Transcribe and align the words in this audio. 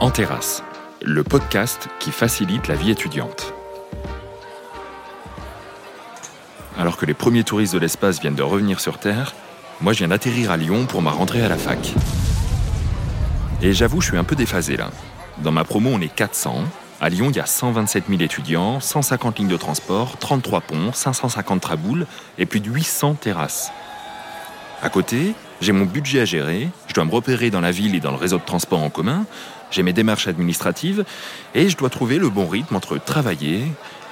En 0.00 0.10
terrasse, 0.10 0.62
le 1.02 1.24
podcast 1.24 1.88
qui 1.98 2.12
facilite 2.12 2.68
la 2.68 2.76
vie 2.76 2.92
étudiante. 2.92 3.52
Alors 6.78 6.96
que 6.96 7.04
les 7.04 7.14
premiers 7.14 7.42
touristes 7.42 7.74
de 7.74 7.80
l'espace 7.80 8.20
viennent 8.20 8.36
de 8.36 8.42
revenir 8.44 8.78
sur 8.78 8.98
Terre, 8.98 9.34
moi 9.80 9.92
je 9.92 9.98
viens 9.98 10.08
d'atterrir 10.08 10.52
à 10.52 10.56
Lyon 10.56 10.86
pour 10.86 11.02
ma 11.02 11.10
rentrée 11.10 11.42
à 11.42 11.48
la 11.48 11.56
fac. 11.56 11.94
Et 13.60 13.72
j'avoue, 13.72 14.00
je 14.00 14.10
suis 14.10 14.16
un 14.16 14.22
peu 14.22 14.36
déphasé 14.36 14.76
là. 14.76 14.92
Dans 15.38 15.50
ma 15.50 15.64
promo, 15.64 15.90
on 15.92 16.00
est 16.00 16.14
400. 16.14 16.62
À 17.00 17.08
Lyon, 17.08 17.30
il 17.30 17.36
y 17.36 17.40
a 17.40 17.46
127 17.46 18.04
000 18.08 18.22
étudiants, 18.22 18.78
150 18.78 19.40
lignes 19.40 19.48
de 19.48 19.56
transport, 19.56 20.16
33 20.18 20.60
ponts, 20.60 20.92
550 20.92 21.60
traboules 21.60 22.06
et 22.38 22.46
plus 22.46 22.60
de 22.60 22.70
800 22.70 23.14
terrasses. 23.14 23.72
À 24.80 24.90
côté, 24.90 25.34
j'ai 25.60 25.72
mon 25.72 25.86
budget 25.86 26.20
à 26.20 26.24
gérer, 26.24 26.68
je 26.86 26.94
dois 26.94 27.04
me 27.04 27.10
repérer 27.10 27.50
dans 27.50 27.60
la 27.60 27.72
ville 27.72 27.96
et 27.96 28.00
dans 28.00 28.12
le 28.12 28.16
réseau 28.16 28.38
de 28.38 28.44
transport 28.44 28.80
en 28.80 28.90
commun, 28.90 29.26
j'ai 29.70 29.82
mes 29.82 29.92
démarches 29.92 30.28
administratives 30.28 31.04
et 31.54 31.68
je 31.68 31.76
dois 31.76 31.90
trouver 31.90 32.18
le 32.18 32.30
bon 32.30 32.46
rythme 32.46 32.76
entre 32.76 32.98
travailler, 32.98 33.64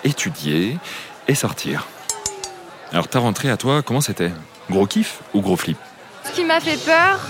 étudier 0.04 0.78
et 1.28 1.34
sortir. 1.34 1.86
Alors 2.92 3.08
ta 3.08 3.18
rentrée 3.18 3.50
à 3.50 3.56
toi, 3.56 3.82
comment 3.82 4.00
c'était? 4.00 4.30
Gros 4.70 4.86
kiff 4.86 5.20
ou 5.34 5.40
gros 5.40 5.56
flip? 5.56 5.78
Ce 6.24 6.32
qui 6.32 6.44
m'a 6.44 6.60
fait 6.60 6.78
peur 6.84 7.20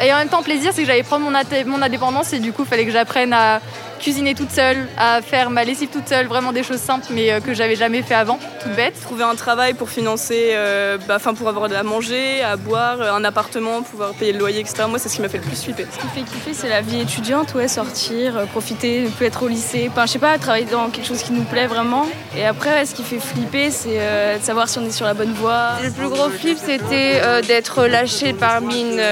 et 0.00 0.12
en 0.12 0.16
même 0.16 0.28
temps 0.28 0.42
plaisir, 0.42 0.72
c'est 0.74 0.82
que 0.82 0.86
j'allais 0.86 1.02
prendre 1.02 1.24
mon, 1.24 1.82
indépendance 1.82 2.32
et 2.32 2.38
du 2.38 2.52
coup, 2.52 2.62
il 2.62 2.68
fallait 2.68 2.86
que 2.86 2.92
j'apprenne 2.92 3.32
à 3.32 3.60
cuisiner 4.00 4.34
toute 4.34 4.50
seule, 4.50 4.88
à 4.96 5.20
faire 5.22 5.50
ma 5.50 5.64
lessive 5.64 5.90
toute 5.90 6.08
seule, 6.08 6.26
vraiment 6.26 6.52
des 6.52 6.62
choses 6.62 6.80
simples 6.80 7.06
mais 7.10 7.30
euh, 7.30 7.40
que 7.40 7.54
j'avais 7.54 7.76
jamais 7.76 8.02
fait 8.02 8.14
avant, 8.14 8.38
toute 8.62 8.74
bête. 8.74 8.98
Trouver 9.00 9.24
un 9.24 9.34
travail 9.34 9.74
pour 9.74 9.90
financer, 9.90 10.50
euh, 10.52 10.98
bah, 11.06 11.16
enfin 11.16 11.34
pour 11.34 11.48
avoir 11.48 11.70
à 11.70 11.82
manger, 11.82 12.42
à 12.42 12.56
boire, 12.56 13.00
euh, 13.00 13.12
un 13.12 13.24
appartement, 13.24 13.82
pouvoir 13.82 14.12
payer 14.14 14.32
le 14.32 14.38
loyer, 14.38 14.60
etc. 14.60 14.84
Moi, 14.88 14.98
c'est 14.98 15.08
ce 15.08 15.16
qui 15.16 15.22
m'a 15.22 15.28
fait 15.28 15.38
le 15.38 15.44
plus 15.44 15.62
flipper. 15.62 15.86
Ce 15.92 15.98
qui 15.98 16.06
fait 16.08 16.22
kiffer, 16.22 16.54
c'est 16.54 16.68
la 16.68 16.80
vie 16.80 17.00
étudiante, 17.00 17.54
ouais, 17.54 17.68
sortir, 17.68 18.46
profiter, 18.52 19.08
peut 19.18 19.24
être 19.26 19.42
au 19.42 19.48
lycée, 19.48 19.88
enfin 19.90 20.06
je 20.06 20.12
sais 20.12 20.18
pas, 20.18 20.38
travailler 20.38 20.66
dans 20.66 20.88
quelque 20.88 21.06
chose 21.06 21.22
qui 21.22 21.32
nous 21.32 21.44
plaît 21.44 21.66
vraiment. 21.66 22.06
Et 22.36 22.46
après, 22.46 22.86
ce 22.86 22.94
qui 22.94 23.02
fait 23.02 23.20
flipper, 23.20 23.70
c'est 23.70 23.98
de 24.38 24.42
savoir 24.42 24.68
si 24.68 24.78
on 24.78 24.86
est 24.86 24.90
sur 24.90 25.06
la 25.06 25.14
bonne 25.14 25.32
voie. 25.32 25.72
Le 25.82 25.90
plus 25.90 26.08
gros 26.08 26.30
flip, 26.30 26.58
c'était 26.58 27.20
d'être 27.42 27.86
lâché 27.86 28.32
parmi 28.32 28.80
une, 28.80 29.02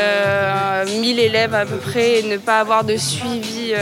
1000 1.00 1.18
élèves 1.18 1.54
à 1.54 1.66
peu 1.66 1.76
près 1.76 2.20
et 2.20 2.22
ne 2.22 2.36
pas 2.36 2.60
avoir 2.60 2.84
de 2.84 2.96
suivi 2.96 3.74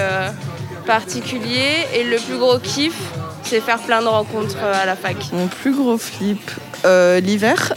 particulier 0.86 1.86
et 1.94 2.04
le 2.04 2.16
plus 2.16 2.38
gros 2.38 2.58
kiff, 2.58 2.94
c'est 3.42 3.60
faire 3.60 3.78
plein 3.78 4.00
de 4.00 4.06
rencontres 4.06 4.56
euh, 4.62 4.82
à 4.82 4.86
la 4.86 4.96
fac. 4.96 5.16
Mon 5.32 5.48
plus 5.48 5.74
gros 5.74 5.98
flip, 5.98 6.50
euh, 6.84 7.20
l'hiver. 7.20 7.74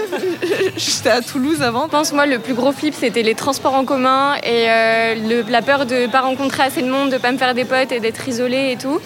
J'étais 0.76 1.10
à 1.10 1.22
Toulouse 1.22 1.62
avant. 1.62 1.84
Je 1.86 1.90
pense 1.90 2.12
moi 2.12 2.26
le 2.26 2.38
plus 2.38 2.54
gros 2.54 2.72
flip 2.72 2.94
c'était 2.98 3.22
les 3.22 3.34
transports 3.34 3.74
en 3.74 3.84
commun 3.84 4.34
et 4.42 4.66
euh, 4.68 5.42
la 5.48 5.62
peur 5.62 5.86
de 5.86 6.02
ne 6.02 6.06
pas 6.08 6.20
rencontrer 6.20 6.64
assez 6.64 6.82
de 6.82 6.90
monde, 6.90 7.10
de 7.10 7.18
pas 7.18 7.32
me 7.32 7.38
faire 7.38 7.54
des 7.54 7.64
potes 7.64 7.92
et 7.92 8.00
d'être 8.00 8.28
isolé 8.28 8.72
et 8.72 8.76
tout. 8.76 9.00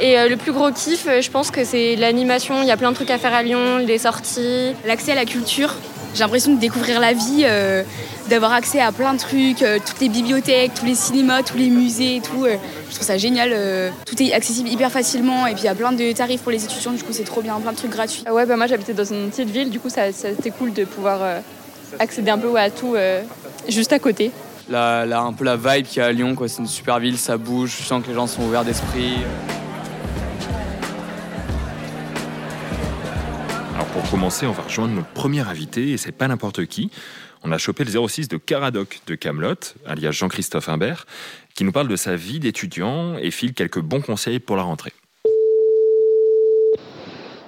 Et 0.00 0.16
le 0.28 0.36
plus 0.36 0.52
gros 0.52 0.70
kiff, 0.70 1.08
je 1.20 1.28
pense 1.28 1.50
que 1.50 1.64
c'est 1.64 1.96
l'animation. 1.96 2.62
Il 2.62 2.68
y 2.68 2.70
a 2.70 2.76
plein 2.76 2.90
de 2.90 2.94
trucs 2.94 3.10
à 3.10 3.18
faire 3.18 3.34
à 3.34 3.42
Lyon, 3.42 3.78
les 3.78 3.98
sorties. 3.98 4.72
L'accès 4.86 5.10
à 5.10 5.16
la 5.16 5.24
culture. 5.24 5.74
J'ai 6.14 6.20
l'impression 6.20 6.54
de 6.54 6.60
découvrir 6.60 7.00
la 7.00 7.14
vie 7.14 7.44
d'avoir 8.28 8.52
accès 8.52 8.80
à 8.80 8.92
plein 8.92 9.14
de 9.14 9.18
trucs, 9.18 9.62
euh, 9.62 9.78
toutes 9.84 10.00
les 10.00 10.08
bibliothèques, 10.08 10.72
tous 10.74 10.86
les 10.86 10.94
cinémas, 10.94 11.42
tous 11.42 11.56
les 11.56 11.70
musées 11.70 12.16
et 12.16 12.20
tout. 12.20 12.44
Euh, 12.44 12.56
je 12.88 12.94
trouve 12.94 13.06
ça 13.06 13.18
génial. 13.18 13.50
Euh, 13.52 13.90
tout 14.06 14.22
est 14.22 14.32
accessible 14.32 14.68
hyper 14.68 14.90
facilement 14.90 15.46
et 15.46 15.52
puis 15.52 15.62
il 15.62 15.66
y 15.66 15.68
a 15.68 15.74
plein 15.74 15.92
de 15.92 16.12
tarifs 16.12 16.42
pour 16.42 16.52
les 16.52 16.64
étudiants, 16.64 16.92
du 16.92 17.02
coup 17.02 17.12
c'est 17.12 17.24
trop 17.24 17.42
bien, 17.42 17.58
plein 17.60 17.72
de 17.72 17.76
trucs 17.76 17.90
gratuits. 17.90 18.22
Ah 18.26 18.34
ouais, 18.34 18.46
bah 18.46 18.56
moi 18.56 18.66
j'habitais 18.66 18.94
dans 18.94 19.04
une 19.04 19.30
petite 19.30 19.50
ville, 19.50 19.70
du 19.70 19.80
coup 19.80 19.88
ça, 19.88 20.12
c'était 20.12 20.50
cool 20.50 20.72
de 20.72 20.84
pouvoir 20.84 21.20
accéder 21.98 22.30
un 22.30 22.38
peu 22.38 22.54
à 22.56 22.70
tout 22.70 22.96
juste 23.68 23.92
à 23.92 23.98
côté. 23.98 24.30
La, 24.68 25.02
un 25.20 25.32
peu 25.32 25.44
la 25.44 25.56
vibe 25.56 25.86
qu'il 25.86 26.02
y 26.02 26.04
a 26.04 26.06
à 26.06 26.12
Lyon, 26.12 26.34
quoi. 26.34 26.48
c'est 26.48 26.58
une 26.58 26.66
super 26.66 26.98
ville, 26.98 27.16
ça 27.16 27.38
bouge, 27.38 27.76
je 27.80 27.84
sens 27.84 28.02
que 28.02 28.08
les 28.08 28.14
gens 28.14 28.26
sont 28.26 28.42
ouverts 28.42 28.64
d'esprit. 28.64 29.18
Pour 33.98 34.10
commencer, 34.10 34.46
on 34.46 34.52
va 34.52 34.62
rejoindre 34.62 34.94
notre 34.94 35.08
premier 35.08 35.40
invité 35.40 35.90
et 35.90 35.96
c'est 35.96 36.12
pas 36.12 36.28
n'importe 36.28 36.66
qui 36.66 36.92
on 37.42 37.50
a 37.50 37.58
chopé 37.58 37.82
le 37.82 38.08
06 38.08 38.28
de 38.28 38.36
Caradoc 38.36 39.00
de 39.08 39.16
Camelot, 39.16 39.54
alias 39.86 40.12
Jean-Christophe 40.12 40.68
Imbert, 40.68 41.04
qui 41.54 41.64
nous 41.64 41.72
parle 41.72 41.88
de 41.88 41.96
sa 41.96 42.14
vie 42.14 42.38
d'étudiant 42.38 43.16
et 43.16 43.32
file 43.32 43.54
quelques 43.54 43.80
bons 43.80 44.00
conseils 44.00 44.38
pour 44.38 44.54
la 44.54 44.62
rentrée. 44.62 44.92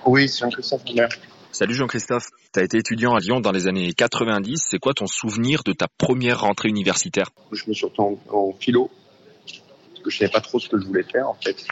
Oui, 0.06 0.28
c'est 0.28 0.40
Jean-Christophe 0.40 0.82
Imbert. 0.90 1.10
Salut 1.52 1.74
Jean-Christophe, 1.74 2.26
tu 2.52 2.58
as 2.58 2.64
été 2.64 2.78
étudiant 2.78 3.14
à 3.14 3.20
Lyon 3.20 3.40
dans 3.40 3.52
les 3.52 3.68
années 3.68 3.92
90. 3.92 4.60
C'est 4.70 4.78
quoi 4.78 4.92
ton 4.92 5.06
souvenir 5.06 5.62
de 5.64 5.72
ta 5.72 5.86
première 5.98 6.40
rentrée 6.40 6.68
universitaire? 6.68 7.30
Je 7.52 7.62
me 7.68 7.74
suis 7.74 7.86
retrouvé 7.86 8.16
en, 8.28 8.52
philo, 8.58 8.90
que 10.02 10.10
je 10.10 10.18
savais 10.18 10.30
pas 10.30 10.40
trop 10.40 10.58
ce 10.58 10.68
que 10.68 10.78
je 10.78 10.86
voulais 10.86 11.02
faire 11.02 11.28
en 11.28 11.34
fait. 11.34 11.66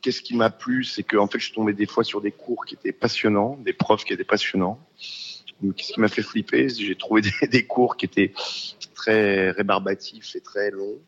Qu'est-ce 0.00 0.20
qui 0.20 0.36
m'a 0.36 0.50
plu, 0.50 0.84
c'est 0.84 1.02
que 1.02 1.16
en 1.16 1.26
fait, 1.26 1.38
je 1.38 1.52
tombais 1.52 1.72
des 1.72 1.86
fois 1.86 2.04
sur 2.04 2.20
des 2.20 2.32
cours 2.32 2.64
qui 2.66 2.74
étaient 2.74 2.92
passionnants, 2.92 3.56
des 3.64 3.72
profs 3.72 4.04
qui 4.04 4.12
étaient 4.12 4.24
passionnants. 4.24 4.78
Qu'est-ce 5.76 5.92
qui 5.94 6.00
m'a 6.00 6.08
fait 6.08 6.22
flipper 6.22 6.68
J'ai 6.68 6.94
trouvé 6.94 7.22
des, 7.50 7.64
cours 7.64 7.96
qui 7.96 8.04
étaient 8.04 8.34
très 8.94 9.50
rébarbatifs 9.50 10.36
et 10.36 10.40
très 10.40 10.70
longs. 10.70 10.98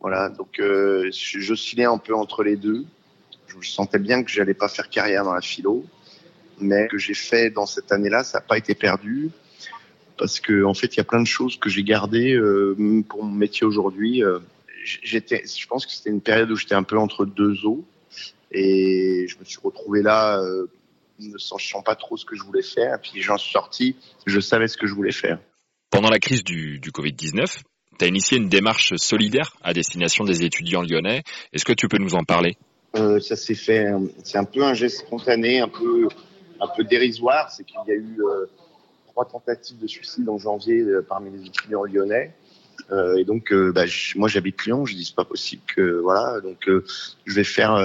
Voilà, 0.00 0.28
donc 0.28 0.60
euh, 0.60 1.10
j'oscillais 1.12 1.84
un 1.84 1.98
peu 1.98 2.14
entre 2.14 2.42
les 2.42 2.56
deux. 2.56 2.84
Je 3.60 3.68
sentais 3.68 3.98
bien 3.98 4.22
que 4.22 4.30
j'allais 4.30 4.54
pas 4.54 4.68
faire 4.68 4.90
carrière 4.90 5.24
dans 5.24 5.32
la 5.32 5.40
philo, 5.40 5.84
mais 6.60 6.86
que 6.88 6.98
j'ai 6.98 7.14
fait 7.14 7.50
dans 7.50 7.66
cette 7.66 7.90
année-là, 7.92 8.24
ça 8.24 8.38
n'a 8.38 8.44
pas 8.44 8.58
été 8.58 8.74
perdu 8.74 9.30
parce 10.18 10.40
que 10.40 10.64
en 10.64 10.74
fait, 10.74 10.94
il 10.94 10.96
y 10.98 11.00
a 11.00 11.04
plein 11.04 11.22
de 11.22 11.26
choses 11.26 11.56
que 11.56 11.70
j'ai 11.70 11.84
gardées 11.84 12.34
euh, 12.34 12.76
pour 13.08 13.24
mon 13.24 13.32
métier 13.32 13.66
aujourd'hui. 13.66 14.22
Euh, 14.22 14.40
j'étais, 14.84 15.42
je 15.46 15.66
pense 15.66 15.86
que 15.86 15.92
c'était 15.92 16.10
une 16.10 16.20
période 16.20 16.50
où 16.50 16.56
j'étais 16.56 16.74
un 16.74 16.82
peu 16.82 16.98
entre 16.98 17.24
deux 17.24 17.64
eaux 17.64 17.84
et 18.50 19.26
je 19.28 19.38
me 19.38 19.44
suis 19.44 19.60
retrouvé 19.62 20.02
là 20.02 20.40
euh, 20.40 20.66
ne 21.20 21.38
sachant 21.38 21.82
pas 21.82 21.96
trop 21.96 22.16
ce 22.16 22.24
que 22.24 22.36
je 22.36 22.42
voulais 22.42 22.62
faire. 22.62 22.94
Et 22.94 22.98
puis 22.98 23.22
j'en 23.22 23.36
suis 23.36 23.52
sorti, 23.52 23.96
je 24.26 24.40
savais 24.40 24.68
ce 24.68 24.76
que 24.76 24.86
je 24.86 24.94
voulais 24.94 25.12
faire. 25.12 25.38
Pendant 25.90 26.10
la 26.10 26.18
crise 26.18 26.44
du, 26.44 26.78
du 26.78 26.90
Covid-19, 26.90 27.62
tu 27.98 28.04
as 28.04 28.08
initié 28.08 28.38
une 28.38 28.48
démarche 28.48 28.94
solidaire 28.96 29.56
à 29.62 29.72
destination 29.72 30.24
des 30.24 30.44
étudiants 30.44 30.82
lyonnais. 30.82 31.22
Est-ce 31.52 31.64
que 31.64 31.72
tu 31.72 31.88
peux 31.88 31.98
nous 31.98 32.14
en 32.14 32.24
parler? 32.24 32.56
Euh, 32.96 33.18
Ça 33.20 33.36
s'est 33.36 33.54
fait, 33.54 33.86
c'est 34.22 34.38
un 34.38 34.44
peu 34.44 34.62
un 34.62 34.74
geste 34.74 35.00
spontané, 35.06 35.60
un 35.60 35.68
peu, 35.68 36.08
un 36.60 36.68
peu 36.68 36.84
dérisoire. 36.84 37.50
C'est 37.50 37.64
qu'il 37.64 37.80
y 37.88 37.90
a 37.90 37.94
eu 37.94 38.18
euh, 38.20 38.46
trois 39.08 39.24
tentatives 39.24 39.78
de 39.78 39.86
suicide 39.86 40.28
en 40.28 40.38
janvier 40.38 40.80
euh, 40.80 41.04
parmi 41.06 41.30
les 41.30 41.46
étudiants 41.46 41.84
lyonnais. 41.84 42.32
Euh, 42.90 43.16
et 43.16 43.24
donc, 43.24 43.52
euh, 43.52 43.72
bah, 43.72 43.84
moi, 44.16 44.28
j'habite 44.28 44.64
Lyon. 44.64 44.86
Je 44.86 44.94
dis 44.94 45.04
c'est 45.04 45.14
pas 45.14 45.24
possible 45.24 45.62
que 45.66 46.00
voilà. 46.00 46.40
Donc, 46.40 46.68
euh, 46.68 46.84
je 47.26 47.34
vais 47.34 47.44
faire. 47.44 47.78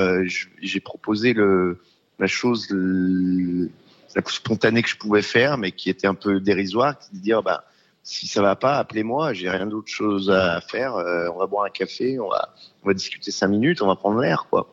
j'ai 0.62 0.80
proposé 0.80 1.34
le 1.34 1.78
la 2.20 2.28
chose 2.28 2.68
la 2.70 4.22
plus 4.22 4.36
spontanée 4.36 4.84
que 4.84 4.90
je 4.90 4.98
pouvais 4.98 5.22
faire, 5.22 5.58
mais 5.58 5.72
qui 5.72 5.90
était 5.90 6.08
un 6.08 6.14
peu 6.14 6.40
dérisoire, 6.40 6.98
qui 7.00 7.18
de 7.18 7.22
dire 7.22 7.44
bah 7.44 7.66
si 8.04 8.28
ça 8.28 8.42
va 8.42 8.56
pas, 8.56 8.78
appelez-moi, 8.78 9.34
j'ai 9.34 9.50
rien 9.50 9.66
d'autre 9.66 9.88
chose 9.88 10.30
à 10.30 10.62
faire. 10.62 10.96
On 11.34 11.40
va 11.40 11.48
boire 11.48 11.66
un 11.66 11.70
café, 11.70 12.20
on 12.20 12.30
va 12.30 12.54
on 12.84 12.88
va 12.88 12.94
discuter 12.94 13.32
cinq 13.32 13.48
minutes, 13.48 13.82
on 13.82 13.88
va 13.88 13.96
prendre 13.96 14.20
l'air 14.20 14.48
quoi. 14.50 14.73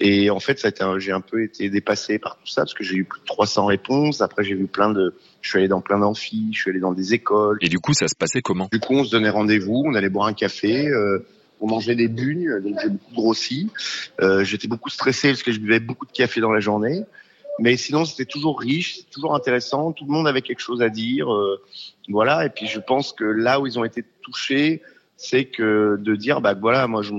Et 0.00 0.30
en 0.30 0.38
fait, 0.38 0.58
ça 0.58 0.70
j'ai 0.98 1.12
un 1.12 1.20
peu 1.20 1.42
été 1.42 1.70
dépassé 1.70 2.18
par 2.18 2.36
tout 2.36 2.46
ça 2.46 2.62
parce 2.62 2.74
que 2.74 2.84
j'ai 2.84 2.94
eu 2.94 3.04
plus 3.04 3.20
de 3.20 3.26
300 3.26 3.66
réponses. 3.66 4.20
Après, 4.20 4.44
j'ai 4.44 4.54
vu 4.54 4.66
plein 4.66 4.90
de, 4.90 5.14
je 5.40 5.48
suis 5.48 5.58
allé 5.58 5.68
dans 5.68 5.80
plein 5.80 5.98
d'amphis, 5.98 6.50
je 6.52 6.60
suis 6.60 6.70
allé 6.70 6.78
dans 6.78 6.92
des 6.92 7.14
écoles. 7.14 7.58
Et 7.62 7.68
du 7.68 7.80
coup, 7.80 7.94
ça 7.94 8.06
se 8.06 8.14
passait 8.14 8.40
comment? 8.40 8.68
Du 8.70 8.78
coup, 8.78 8.94
on 8.94 9.04
se 9.04 9.10
donnait 9.10 9.30
rendez-vous, 9.30 9.82
on 9.86 9.94
allait 9.94 10.08
boire 10.08 10.28
un 10.28 10.34
café. 10.34 10.86
Euh, 10.88 11.26
on 11.60 11.66
mangeait 11.66 11.96
des 11.96 12.06
bugnes, 12.06 12.60
donc 12.60 12.76
j'ai 12.80 12.88
beaucoup 12.88 13.14
grossi. 13.14 13.70
Euh, 14.20 14.44
J'étais 14.44 14.68
beaucoup 14.68 14.90
stressé 14.90 15.30
parce 15.30 15.42
que 15.42 15.50
je 15.50 15.58
buvais 15.58 15.80
beaucoup 15.80 16.06
de 16.06 16.12
café 16.12 16.40
dans 16.40 16.52
la 16.52 16.60
journée. 16.60 17.02
Mais 17.58 17.76
sinon, 17.76 18.04
c'était 18.04 18.24
toujours 18.24 18.60
riche, 18.60 19.08
toujours 19.10 19.34
intéressant. 19.34 19.90
Tout 19.92 20.04
le 20.04 20.12
monde 20.12 20.28
avait 20.28 20.42
quelque 20.42 20.60
chose 20.60 20.80
à 20.80 20.88
dire. 20.88 21.32
Euh, 21.32 21.60
voilà. 22.08 22.46
Et 22.46 22.50
puis, 22.50 22.68
je 22.68 22.78
pense 22.78 23.12
que 23.12 23.24
là 23.24 23.58
où 23.58 23.66
ils 23.66 23.78
ont 23.78 23.84
été 23.84 24.04
touchés, 24.22 24.82
c'est 25.16 25.46
que 25.46 25.96
de 25.98 26.14
dire, 26.14 26.40
bah 26.40 26.54
voilà, 26.54 26.86
moi, 26.86 27.02
je 27.02 27.12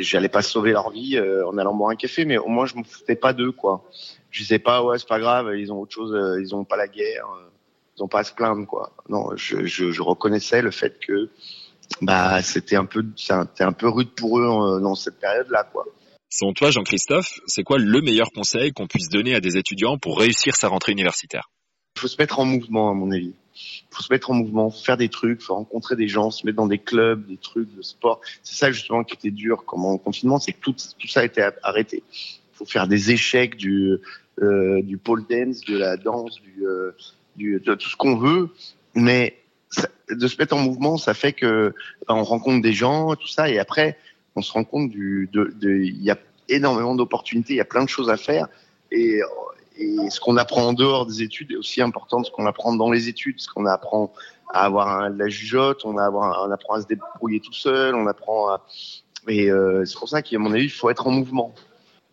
j'allais 0.00 0.28
pas 0.28 0.42
sauver 0.42 0.72
leur 0.72 0.90
vie 0.90 1.16
euh, 1.16 1.46
en 1.46 1.58
allant 1.58 1.74
boire 1.74 1.90
un 1.90 1.96
café, 1.96 2.24
mais 2.24 2.38
au 2.38 2.48
moins 2.48 2.66
je 2.66 2.76
me 2.76 2.84
foutais 2.84 3.16
pas 3.16 3.32
d'eux, 3.32 3.52
quoi. 3.52 3.84
Je 4.30 4.42
disais 4.42 4.58
pas, 4.58 4.82
ouais, 4.82 4.98
c'est 4.98 5.08
pas 5.08 5.18
grave, 5.20 5.50
ils 5.56 5.72
ont 5.72 5.80
autre 5.80 5.92
chose, 5.92 6.14
euh, 6.14 6.40
ils 6.40 6.54
ont 6.54 6.64
pas 6.64 6.76
la 6.76 6.88
guerre, 6.88 7.26
ils 7.96 8.02
ont 8.02 8.08
pas 8.08 8.20
à 8.20 8.24
se 8.24 8.32
plaindre, 8.32 8.66
quoi. 8.66 8.92
Non, 9.08 9.36
je, 9.36 9.64
je, 9.66 9.90
je 9.90 10.02
reconnaissais 10.02 10.62
le 10.62 10.70
fait 10.70 10.98
que 11.00 11.30
bah 12.00 12.40
c'était 12.42 12.76
un 12.76 12.84
peu 12.84 13.04
c'était 13.16 13.64
un 13.64 13.72
peu 13.72 13.88
rude 13.88 14.10
pour 14.10 14.38
eux 14.38 14.44
euh, 14.44 14.80
dans 14.80 14.94
cette 14.94 15.18
période-là, 15.18 15.64
quoi. 15.64 15.84
Selon 16.32 16.52
toi, 16.52 16.70
Jean-Christophe, 16.70 17.40
c'est 17.46 17.64
quoi 17.64 17.78
le 17.78 18.00
meilleur 18.02 18.30
conseil 18.30 18.72
qu'on 18.72 18.86
puisse 18.86 19.08
donner 19.08 19.34
à 19.34 19.40
des 19.40 19.56
étudiants 19.56 19.98
pour 19.98 20.18
réussir 20.18 20.54
sa 20.54 20.68
rentrée 20.68 20.92
universitaire? 20.92 21.50
Il 21.96 22.00
faut 22.00 22.08
se 22.08 22.16
mettre 22.18 22.38
en 22.38 22.44
mouvement, 22.44 22.88
à 22.90 22.94
mon 22.94 23.10
avis. 23.10 23.34
Faut 23.90 24.02
se 24.02 24.12
mettre 24.12 24.30
en 24.30 24.34
mouvement, 24.34 24.70
faire 24.70 24.96
des 24.96 25.08
trucs, 25.08 25.42
faut 25.42 25.54
rencontrer 25.54 25.96
des 25.96 26.08
gens, 26.08 26.30
se 26.30 26.46
mettre 26.46 26.56
dans 26.56 26.66
des 26.66 26.78
clubs, 26.78 27.26
des 27.26 27.36
trucs 27.36 27.74
de 27.74 27.82
sport. 27.82 28.20
C'est 28.42 28.56
ça 28.56 28.72
justement 28.72 29.04
qui 29.04 29.14
était 29.14 29.30
dur 29.30 29.64
comme 29.64 29.84
en 29.84 29.98
confinement, 29.98 30.38
c'est 30.38 30.52
que 30.52 30.60
tout, 30.60 30.74
ça 30.76 31.20
a 31.20 31.24
été 31.24 31.48
arrêté. 31.62 32.02
Il 32.12 32.56
faut 32.56 32.66
faire 32.66 32.86
des 32.86 33.10
échecs 33.10 33.56
du, 33.56 33.98
euh, 34.42 34.82
du 34.82 34.96
pole 34.98 35.24
dance, 35.28 35.60
de 35.62 35.76
la 35.76 35.96
danse, 35.96 36.38
euh, 36.62 36.94
de 37.38 37.74
tout 37.74 37.88
ce 37.88 37.96
qu'on 37.96 38.16
veut, 38.16 38.50
mais 38.94 39.36
de 40.10 40.26
se 40.26 40.36
mettre 40.38 40.56
en 40.56 40.60
mouvement, 40.60 40.96
ça 40.96 41.14
fait 41.14 41.32
que 41.32 41.74
ben, 42.08 42.14
on 42.14 42.24
rencontre 42.24 42.62
des 42.62 42.72
gens, 42.72 43.14
tout 43.14 43.28
ça, 43.28 43.48
et 43.48 43.58
après, 43.58 43.96
on 44.36 44.42
se 44.42 44.52
rend 44.52 44.64
compte 44.64 44.90
du, 44.90 45.28
de, 45.32 45.54
il 45.62 46.02
y 46.02 46.10
a 46.10 46.18
énormément 46.48 46.94
d'opportunités, 46.94 47.54
il 47.54 47.56
y 47.56 47.60
a 47.60 47.64
plein 47.64 47.84
de 47.84 47.88
choses 47.88 48.10
à 48.10 48.16
faire, 48.16 48.48
et 49.80 50.10
ce 50.10 50.20
qu'on 50.20 50.36
apprend 50.36 50.68
en 50.68 50.72
dehors 50.72 51.06
des 51.06 51.22
études 51.22 51.52
est 51.52 51.56
aussi 51.56 51.80
important 51.80 52.20
que 52.20 52.26
ce 52.26 52.32
qu'on 52.32 52.46
apprend 52.46 52.74
dans 52.74 52.90
les 52.90 53.08
études, 53.08 53.40
ce 53.40 53.48
qu'on 53.48 53.66
apprend 53.66 54.12
à 54.52 54.64
avoir 54.64 54.88
un, 54.88 55.08
la 55.08 55.28
jugeote, 55.28 55.84
on, 55.84 55.96
a 55.96 56.04
avoir 56.04 56.46
on 56.46 56.50
apprend 56.50 56.74
à 56.74 56.82
se 56.82 56.86
débrouiller 56.86 57.40
tout 57.40 57.52
seul, 57.52 57.94
on 57.94 58.06
apprend 58.06 58.48
à, 58.50 58.64
et 59.28 59.50
euh, 59.50 59.84
c'est 59.84 59.98
pour 59.98 60.08
ça 60.08 60.22
qu'à 60.22 60.38
mon 60.38 60.52
avis, 60.52 60.64
il 60.64 60.70
faut 60.70 60.90
être 60.90 61.06
en 61.06 61.10
mouvement. 61.10 61.54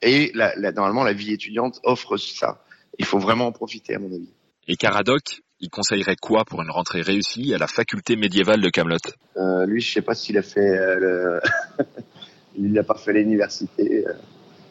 Et 0.01 0.31
la, 0.35 0.55
la, 0.55 0.71
normalement, 0.71 1.03
la 1.03 1.13
vie 1.13 1.33
étudiante 1.33 1.79
offre 1.83 2.17
ça. 2.17 2.61
Il 2.99 3.05
faut 3.05 3.19
vraiment 3.19 3.47
en 3.47 3.51
profiter, 3.51 3.95
à 3.95 3.99
mon 3.99 4.13
avis. 4.13 4.29
Et 4.67 4.75
Caradoc, 4.75 5.41
il 5.59 5.69
conseillerait 5.69 6.17
quoi 6.21 6.43
pour 6.45 6.61
une 6.61 6.69
rentrée 6.69 7.01
réussie 7.01 7.53
à 7.53 7.57
la 7.57 7.67
faculté 7.67 8.15
médiévale 8.15 8.61
de 8.61 8.69
Camelot? 8.69 8.97
Euh, 9.37 9.65
Lui, 9.65 9.81
je 9.81 9.91
sais 9.91 10.01
pas 10.01 10.13
s'il 10.13 10.37
a 10.37 10.41
fait 10.41 10.59
euh, 10.59 10.95
le... 10.99 11.85
il 12.57 12.73
n'a 12.73 12.83
pas 12.83 12.95
fait 12.95 13.13
l'université. 13.13 14.05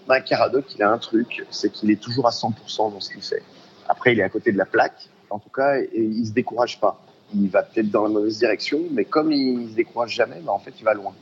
Bah, 0.07 0.21
Caradoc, 0.21 0.65
il 0.77 0.83
a 0.83 0.91
un 0.91 0.99
truc, 0.99 1.45
c'est 1.51 1.71
qu'il 1.71 1.91
est 1.91 2.01
toujours 2.01 2.29
à 2.29 2.31
100% 2.31 2.93
dans 2.93 3.01
ce 3.01 3.11
qu'il 3.11 3.23
fait. 3.23 3.43
Après, 3.89 4.13
il 4.13 4.21
est 4.21 4.23
à 4.23 4.29
côté 4.29 4.53
de 4.53 4.59
la 4.59 4.67
plaque, 4.67 5.09
en 5.31 5.41
tout 5.41 5.49
cas, 5.49 5.79
et 5.79 5.91
il 5.95 6.27
se 6.27 6.33
décourage 6.33 6.79
pas. 6.79 7.05
Il 7.35 7.49
va 7.49 7.65
peut-être 7.65 7.91
dans 7.91 8.05
la 8.05 8.09
mauvaise 8.09 8.39
direction, 8.39 8.81
mais 8.93 9.05
comme 9.05 9.33
il 9.33 9.71
se 9.71 9.75
décourage 9.75 10.15
jamais, 10.15 10.41
bah, 10.45 10.53
en 10.53 10.61
fait, 10.61 10.75
il 10.79 10.85
va 10.85 10.95
loin. 10.95 11.13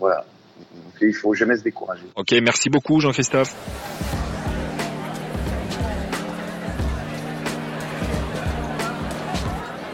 Voilà. 0.00 0.24
Donc, 0.58 0.94
il 1.00 1.14
faut 1.14 1.34
jamais 1.34 1.56
se 1.56 1.62
décourager. 1.62 2.06
Ok, 2.16 2.32
merci 2.42 2.68
beaucoup, 2.68 2.98
Jean-Christophe. 3.00 3.54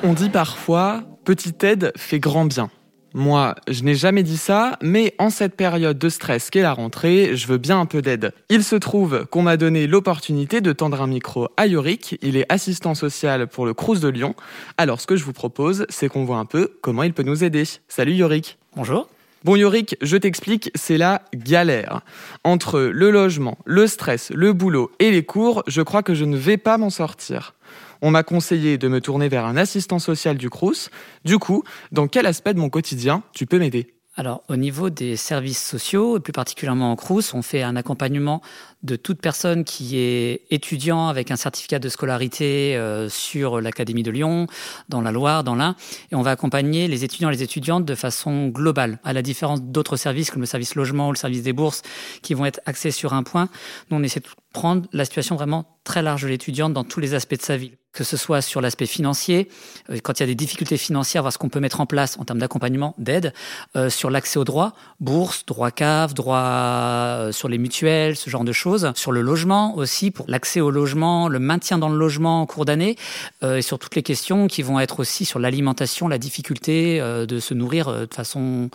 On 0.03 0.13
dit 0.15 0.31
parfois, 0.31 1.03
petite 1.25 1.63
aide 1.65 1.93
fait 1.97 2.21
grand 2.21 2.47
bien. 2.47 2.71
Moi, 3.15 3.55
je 3.69 3.83
n'ai 3.83 3.95
jamais 3.95 4.23
dit 4.23 4.37
ça, 4.37 4.79
mais 4.83 5.15
en 5.19 5.31
cette 5.31 5.57
période 5.57 5.99
de 5.99 6.09
stress 6.09 6.51
qu'est 6.51 6.63
la 6.63 6.75
rentrée, 6.75 7.37
je 7.37 7.47
veux 7.47 7.57
bien 7.57 7.81
un 7.81 7.87
peu 7.87 8.03
d'aide. 8.03 8.33
Il 8.51 8.63
se 8.63 8.77
trouve 8.77 9.27
qu'on 9.31 9.43
m'a 9.43 9.57
donné 9.57 9.87
l'opportunité 9.87 10.61
de 10.61 10.73
tendre 10.73 11.01
un 11.01 11.07
micro 11.07 11.49
à 11.57 11.67
Yorick. 11.67 12.19
Il 12.21 12.37
est 12.37 12.45
assistant 12.53 12.95
social 12.95 13.47
pour 13.47 13.65
le 13.65 13.75
Crous 13.75 14.01
de 14.01 14.09
Lyon. 14.09 14.35
Alors, 14.77 15.01
ce 15.01 15.07
que 15.07 15.17
je 15.17 15.25
vous 15.25 15.33
propose, 15.33 15.87
c'est 15.89 16.09
qu'on 16.09 16.25
voit 16.25 16.39
un 16.39 16.45
peu 16.45 16.73
comment 16.83 17.05
il 17.05 17.15
peut 17.15 17.23
nous 17.23 17.43
aider. 17.43 17.65
Salut 17.89 18.15
Yorick. 18.15 18.59
Bonjour. 18.77 19.09
Bon 19.45 19.55
Yorick, 19.55 19.97
je 20.03 20.17
t'explique, 20.17 20.71
c'est 20.75 20.99
la 20.99 21.23
galère. 21.35 22.01
Entre 22.43 22.81
le 22.81 23.11
logement, 23.11 23.59
le 23.65 23.87
stress, 23.87 24.33
le 24.35 24.53
boulot 24.53 24.91
et 24.99 25.13
les 25.13 25.25
cours, 25.25 25.63
je 25.69 25.83
crois 25.83 26.03
que 26.03 26.15
je 26.15 26.25
ne 26.25 26.37
vais 26.37 26.57
pas 26.57 26.79
m'en 26.79 26.91
sortir 26.91 27.55
on 28.03 28.11
m'a 28.11 28.23
conseillé 28.23 28.79
de 28.79 28.89
me 28.89 29.01
tourner 29.01 29.29
vers 29.29 29.45
un 29.45 29.57
assistant 29.57 29.99
social 29.99 30.37
du 30.37 30.51
Crous. 30.51 30.91
Du 31.25 31.39
coup, 31.39 31.63
dans 31.93 32.09
quel 32.09 32.27
aspect 32.27 32.55
de 32.55 32.59
mon 32.59 32.71
quotidien 32.71 33.23
tu 33.33 33.47
peux 33.47 33.59
m'aider? 33.59 33.97
Alors, 34.19 34.43
au 34.49 34.57
niveau 34.57 34.89
des 34.89 35.15
services 35.15 35.63
sociaux, 35.63 36.17
et 36.17 36.21
plus 36.21 36.33
particulièrement 36.33 36.91
en 36.91 36.97
Crous, 36.97 37.35
on 37.35 37.43
fait 37.43 37.63
un 37.63 37.77
accompagnement 37.77 38.41
de 38.83 38.97
toute 38.97 39.21
personne 39.21 39.63
qui 39.63 39.99
est 39.99 40.47
étudiant 40.51 41.09
avec 41.09 41.31
un 41.31 41.37
certificat 41.37 41.79
de 41.79 41.91
scolarité 41.91 42.77
euh, 42.77 43.11
sur 43.11 43.61
l'Académie 43.61 44.03
de 44.03 44.11
Lyon, 44.11 44.47
dans 44.89 45.03
la 45.03 45.13
Loire, 45.13 45.45
dans 45.45 45.55
l'Ain, 45.55 45.77
et 46.11 46.15
on 46.15 46.23
va 46.23 46.31
accompagner 46.31 46.89
les 46.89 47.05
étudiants 47.05 47.29
et 47.29 47.33
les 47.33 47.43
étudiantes 47.43 47.85
de 47.85 47.95
façon 47.95 48.49
globale, 48.49 49.01
à 49.05 49.13
la 49.13 49.21
différence 49.21 49.61
d'autres 49.61 49.97
services 49.97 50.31
comme 50.31 50.41
le 50.41 50.47
service 50.47 50.77
logement 50.77 51.09
ou 51.09 51.13
le 51.13 51.19
service 51.19 51.43
des 51.43 51.53
bourses 51.53 51.83
qui 52.23 52.33
vont 52.33 52.47
être 52.47 52.61
axés 52.65 52.93
sur 52.93 53.13
un 53.13 53.23
point. 53.23 53.51
Nous, 53.91 53.99
on 53.99 54.03
essaie 54.03 54.21
de 54.21 54.29
prendre 54.55 54.89
la 54.95 55.05
situation 55.05 55.35
vraiment 55.35 55.79
très 55.85 56.01
large 56.01 56.23
de 56.23 56.29
l'étudiante 56.29 56.73
dans 56.73 56.85
tous 56.85 57.01
les 57.01 57.13
aspects 57.13 57.37
de 57.37 57.43
sa 57.43 57.59
vie 57.59 57.73
que 57.97 58.05
ce 58.05 58.17
soit 58.17 58.43
sur 58.43 58.61
l'aspect 58.61 58.87
financier, 58.87 59.49
euh, 59.91 59.99
quand 60.03 60.21
il 60.21 60.23
y 60.23 60.25
a 60.25 60.27
des 60.27 60.35
difficultés 60.35 60.77
financières, 60.77 61.23
voir 61.23 61.33
ce 61.33 61.39
qu'on 61.39 61.49
peut 61.49 61.61
mettre 61.61 61.81
en 61.81 61.87
place 61.87 62.19
en 62.19 62.25
termes 62.25 62.39
d'accompagnement, 62.39 62.95
d'aide, 62.99 63.33
euh, 63.75 63.89
sur 63.89 64.11
l'accès 64.11 64.39
aux 64.39 64.45
droits, 64.45 64.75
bourse, 65.01 65.47
droit 65.47 65.71
cave, 65.71 66.13
droit 66.13 66.37
euh, 66.37 67.33
sur 67.33 67.49
les 67.49 67.59
mutuelles, 67.59 68.15
ce 68.17 68.29
genre 68.29 68.45
de 68.45 68.53
choses, 68.53 68.93
sur 68.95 69.13
le 69.13 69.23
logement 69.23 69.75
aussi, 69.77 70.11
pour 70.11 70.27
l'accès 70.29 70.61
au 70.61 70.71
logement, 70.71 71.29
le 71.29 71.39
maintien 71.39 71.79
dans 71.79 71.89
le 71.89 71.97
logement 71.97 72.43
en 72.43 72.47
cours 72.47 72.67
d'année, 72.67 72.97
et 73.43 73.63
sur 73.63 73.79
toutes 73.79 73.95
les 73.95 74.03
questions 74.03 74.47
qui 74.47 74.63
vont 74.63 74.79
être 74.79 75.01
aussi 75.01 75.25
sur 75.25 75.39
l'alimentation, 75.39 76.09
la 76.09 76.19
difficulté 76.19 77.01
de 77.01 77.41
se 77.41 77.55
nourrir 77.55 78.07
de 78.07 78.15
façon 78.15 78.69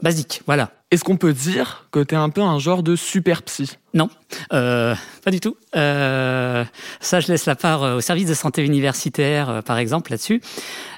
basique. 0.00 0.42
Voilà. 0.46 0.70
Est-ce 0.90 1.04
qu'on 1.04 1.18
peut 1.18 1.34
dire 1.34 1.86
que 1.90 2.02
tu 2.02 2.14
es 2.14 2.18
un 2.18 2.30
peu 2.30 2.40
un 2.40 2.58
genre 2.58 2.82
de 2.82 2.96
super 2.96 3.42
psy? 3.42 3.76
Non, 3.92 4.08
euh, 4.54 4.94
pas 5.22 5.30
du 5.30 5.38
tout. 5.38 5.54
Euh, 5.76 6.64
ça, 7.00 7.20
je 7.20 7.28
laisse 7.28 7.44
la 7.44 7.56
part 7.56 7.82
euh, 7.82 7.96
au 7.96 8.00
service 8.00 8.26
de 8.26 8.32
santé 8.32 8.64
universitaire, 8.64 9.62
par 9.66 9.76
exemple, 9.76 10.10
là-dessus. 10.10 10.40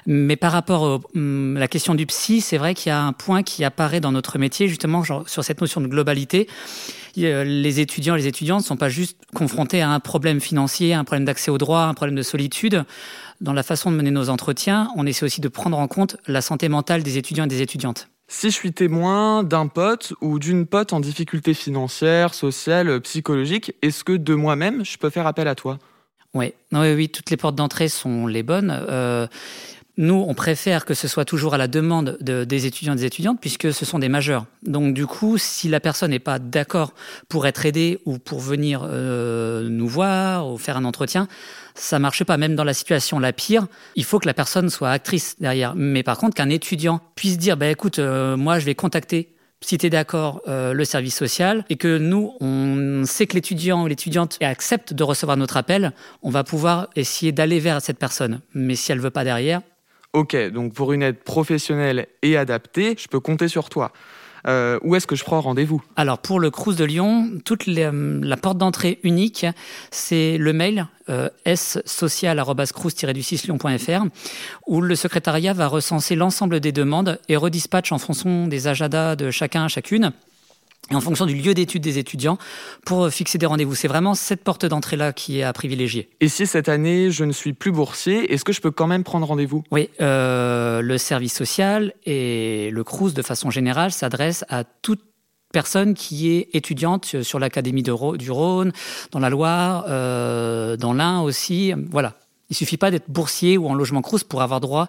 Mais 0.05 0.37
par 0.37 0.53
rapport 0.53 0.85
à 0.85 0.99
hum, 1.13 1.57
la 1.57 1.67
question 1.67 1.93
du 1.93 2.05
psy, 2.05 2.39
c'est 2.39 2.57
vrai 2.57 2.73
qu'il 2.73 2.89
y 2.89 2.93
a 2.93 3.01
un 3.01 3.11
point 3.11 3.43
qui 3.43 3.65
apparaît 3.65 3.99
dans 3.99 4.13
notre 4.13 4.39
métier, 4.39 4.69
justement, 4.69 5.03
genre, 5.03 5.27
sur 5.27 5.43
cette 5.43 5.59
notion 5.59 5.81
de 5.81 5.87
globalité. 5.87 6.47
Les 7.17 7.79
étudiants 7.81 8.15
et 8.15 8.19
les 8.19 8.27
étudiantes 8.27 8.61
ne 8.61 8.67
sont 8.67 8.77
pas 8.77 8.87
juste 8.87 9.17
confrontés 9.35 9.81
à 9.81 9.89
un 9.89 9.99
problème 9.99 10.39
financier, 10.39 10.93
un 10.93 11.03
problème 11.03 11.25
d'accès 11.25 11.51
au 11.51 11.57
droit, 11.57 11.81
un 11.81 11.93
problème 11.93 12.15
de 12.15 12.23
solitude. 12.23 12.85
Dans 13.41 13.51
la 13.51 13.63
façon 13.63 13.91
de 13.91 13.97
mener 13.97 14.11
nos 14.11 14.29
entretiens, 14.29 14.89
on 14.95 15.05
essaie 15.05 15.25
aussi 15.25 15.41
de 15.41 15.49
prendre 15.49 15.77
en 15.77 15.89
compte 15.89 16.15
la 16.27 16.39
santé 16.39 16.69
mentale 16.69 17.03
des 17.03 17.17
étudiants 17.17 17.43
et 17.43 17.49
des 17.49 17.61
étudiantes. 17.61 18.07
Si 18.33 18.49
je 18.49 18.55
suis 18.55 18.71
témoin 18.71 19.43
d'un 19.43 19.67
pote 19.67 20.13
ou 20.21 20.39
d'une 20.39 20.65
pote 20.65 20.93
en 20.93 21.01
difficulté 21.01 21.53
financière, 21.53 22.33
sociale, 22.33 23.01
psychologique, 23.01 23.73
est-ce 23.81 24.05
que 24.05 24.13
de 24.13 24.33
moi-même, 24.33 24.85
je 24.85 24.97
peux 24.97 25.09
faire 25.09 25.27
appel 25.27 25.49
à 25.49 25.53
toi? 25.53 25.79
Oui, 26.33 26.53
oui, 26.71 26.93
oui, 26.93 27.09
toutes 27.09 27.29
les 27.29 27.35
portes 27.35 27.55
d'entrée 27.55 27.89
sont 27.89 28.27
les 28.27 28.41
bonnes. 28.41 28.71
Euh, 28.71 29.27
nous, 29.97 30.25
on 30.27 30.33
préfère 30.33 30.85
que 30.85 30.93
ce 30.93 31.07
soit 31.07 31.25
toujours 31.25 31.53
à 31.53 31.57
la 31.57 31.67
demande 31.67 32.17
des 32.21 32.65
étudiants 32.65 32.93
et 32.93 32.97
des 32.97 33.05
étudiantes, 33.05 33.39
puisque 33.41 33.73
ce 33.73 33.85
sont 33.85 33.99
des 33.99 34.07
majeurs. 34.09 34.45
Donc, 34.63 34.93
du 34.93 35.05
coup, 35.05 35.37
si 35.37 35.67
la 35.67 35.79
personne 35.79 36.11
n'est 36.11 36.19
pas 36.19 36.39
d'accord 36.39 36.93
pour 37.27 37.45
être 37.45 37.65
aidée 37.65 37.99
ou 38.05 38.17
pour 38.17 38.39
venir 38.39 38.81
euh, 38.85 39.67
nous 39.69 39.87
voir 39.87 40.49
ou 40.49 40.57
faire 40.57 40.77
un 40.77 40.85
entretien, 40.85 41.27
ça 41.75 41.99
marche 41.99 42.23
pas. 42.23 42.37
Même 42.37 42.55
dans 42.55 42.63
la 42.63 42.73
situation 42.73 43.19
la 43.19 43.33
pire, 43.33 43.67
il 43.95 44.05
faut 44.05 44.19
que 44.19 44.27
la 44.27 44.33
personne 44.33 44.69
soit 44.69 44.91
actrice 44.91 45.35
derrière. 45.39 45.75
Mais 45.75 46.03
par 46.03 46.17
contre, 46.17 46.35
qu'un 46.35 46.49
étudiant 46.49 47.01
puisse 47.15 47.37
dire, 47.37 47.57
bah 47.57 47.67
écoute, 47.67 47.99
euh, 47.99 48.37
moi, 48.37 48.59
je 48.59 48.65
vais 48.65 48.75
contacter 48.75 49.35
si 49.63 49.77
tu 49.77 49.85
es 49.85 49.89
d'accord, 49.89 50.41
euh, 50.47 50.73
le 50.73 50.83
service 50.85 51.15
social, 51.15 51.63
et 51.69 51.75
que 51.75 51.99
nous, 51.99 52.33
on 52.41 53.03
sait 53.05 53.27
que 53.27 53.35
l'étudiant 53.35 53.83
ou 53.83 53.87
l'étudiante 53.87 54.37
accepte 54.41 54.93
de 54.93 55.03
recevoir 55.03 55.37
notre 55.37 55.55
appel, 55.55 55.93
on 56.23 56.31
va 56.31 56.43
pouvoir 56.43 56.89
essayer 56.95 57.31
d'aller 57.31 57.59
vers 57.59 57.79
cette 57.81 57.99
personne. 57.99 58.41
Mais 58.55 58.75
si 58.75 58.91
elle 58.91 58.99
veut 58.99 59.11
pas 59.11 59.23
derrière, 59.23 59.61
Ok, 60.13 60.35
donc 60.51 60.73
pour 60.73 60.91
une 60.91 61.03
aide 61.03 61.17
professionnelle 61.17 62.07
et 62.21 62.35
adaptée, 62.35 62.95
je 62.99 63.07
peux 63.07 63.21
compter 63.21 63.47
sur 63.47 63.69
toi. 63.69 63.93
Euh, 64.47 64.79
où 64.81 64.95
est-ce 64.95 65.05
que 65.07 65.15
je 65.15 65.23
prends 65.23 65.39
rendez-vous? 65.39 65.81
Alors 65.95 66.17
pour 66.17 66.37
le 66.39 66.49
Crous 66.49 66.75
de 66.75 66.83
Lyon, 66.83 67.29
toute 67.45 67.67
la 67.67 67.91
porte 68.37 68.57
d'entrée 68.57 68.99
unique, 69.03 69.45
c'est 69.91 70.37
le 70.37 70.51
mail 70.51 70.87
euh, 71.09 71.29
s-social-du-6lyon.fr 71.45 74.05
où 74.67 74.81
le 74.81 74.95
secrétariat 74.95 75.53
va 75.53 75.67
recenser 75.67 76.15
l'ensemble 76.15 76.59
des 76.59 76.71
demandes 76.71 77.19
et 77.29 77.35
redispatche 77.35 77.91
en 77.91 77.99
fonction 77.99 78.47
des 78.47 78.67
agendas 78.67 79.15
de 79.15 79.29
chacun 79.31 79.65
à 79.65 79.67
chacune 79.67 80.11
et 80.91 80.95
en 80.95 81.01
fonction 81.01 81.25
du 81.25 81.35
lieu 81.35 81.53
d'étude 81.53 81.81
des 81.81 81.97
étudiants 81.97 82.37
pour 82.85 83.09
fixer 83.09 83.37
des 83.37 83.45
rendez-vous. 83.45 83.75
C'est 83.75 83.87
vraiment 83.87 84.13
cette 84.13 84.43
porte 84.43 84.65
d'entrée-là 84.65 85.13
qui 85.13 85.39
est 85.39 85.43
à 85.43 85.53
privilégier. 85.53 86.09
Et 86.19 86.27
si 86.27 86.45
cette 86.45 86.69
année, 86.69 87.11
je 87.11 87.23
ne 87.23 87.31
suis 87.31 87.53
plus 87.53 87.71
boursier, 87.71 88.33
est-ce 88.33 88.43
que 88.43 88.53
je 88.53 88.61
peux 88.61 88.71
quand 88.71 88.87
même 88.87 89.03
prendre 89.03 89.25
rendez-vous? 89.25 89.63
Oui, 89.71 89.89
euh, 90.01 90.81
le 90.81 90.97
service 90.97 91.33
social 91.33 91.93
et 92.05 92.69
le 92.71 92.83
CRUS, 92.83 93.13
de 93.13 93.21
façon 93.21 93.49
générale, 93.49 93.91
s'adresse 93.91 94.45
à 94.49 94.63
toute 94.63 95.01
personne 95.51 95.93
qui 95.93 96.31
est 96.31 96.49
étudiante 96.53 97.21
sur 97.23 97.39
l'Académie 97.39 97.83
du 97.83 97.91
Rhône, 97.91 98.71
dans 99.11 99.19
la 99.19 99.29
Loire, 99.29 99.85
euh, 99.89 100.77
dans 100.77 100.93
l'Ain 100.93 101.21
aussi. 101.21 101.73
Voilà. 101.89 102.15
Il 102.49 102.55
suffit 102.55 102.77
pas 102.77 102.91
d'être 102.91 103.09
boursier 103.09 103.57
ou 103.57 103.67
en 103.67 103.73
logement 103.73 104.01
Crous 104.01 104.25
pour 104.25 104.41
avoir 104.41 104.59
droit 104.59 104.87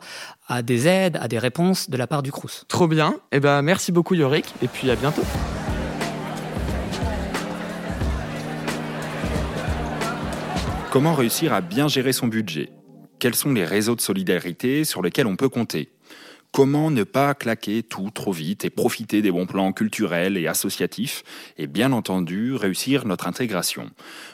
à 0.48 0.62
des 0.62 0.88
aides, 0.88 1.16
à 1.20 1.28
des 1.28 1.38
réponses 1.38 1.90
de 1.90 1.96
la 1.96 2.08
part 2.08 2.22
du 2.22 2.32
Crous. 2.32 2.64
Trop 2.66 2.88
bien. 2.88 3.14
Eh 3.30 3.38
ben, 3.38 3.62
merci 3.62 3.92
beaucoup 3.92 4.14
Yorick 4.14 4.46
et 4.62 4.68
puis 4.68 4.90
à 4.90 4.96
bientôt. 4.96 5.22
Comment 10.92 11.14
réussir 11.14 11.54
à 11.54 11.62
bien 11.62 11.88
gérer 11.88 12.12
son 12.12 12.26
budget? 12.26 12.68
Quels 13.18 13.34
sont 13.34 13.54
les 13.54 13.64
réseaux 13.64 13.96
de 13.96 14.02
solidarité 14.02 14.84
sur 14.84 15.00
lesquels 15.00 15.26
on 15.26 15.36
peut 15.36 15.48
compter? 15.48 15.88
Comment 16.50 16.90
ne 16.90 17.02
pas 17.02 17.32
claquer 17.32 17.82
tout 17.82 18.10
trop 18.10 18.30
vite 18.30 18.66
et 18.66 18.68
profiter 18.68 19.22
des 19.22 19.30
bons 19.30 19.46
plans 19.46 19.72
culturels 19.72 20.36
et 20.36 20.46
associatifs 20.46 21.22
et 21.56 21.66
bien 21.66 21.92
entendu 21.92 22.54
réussir 22.54 23.06
notre 23.06 23.26
intégration? 23.26 23.90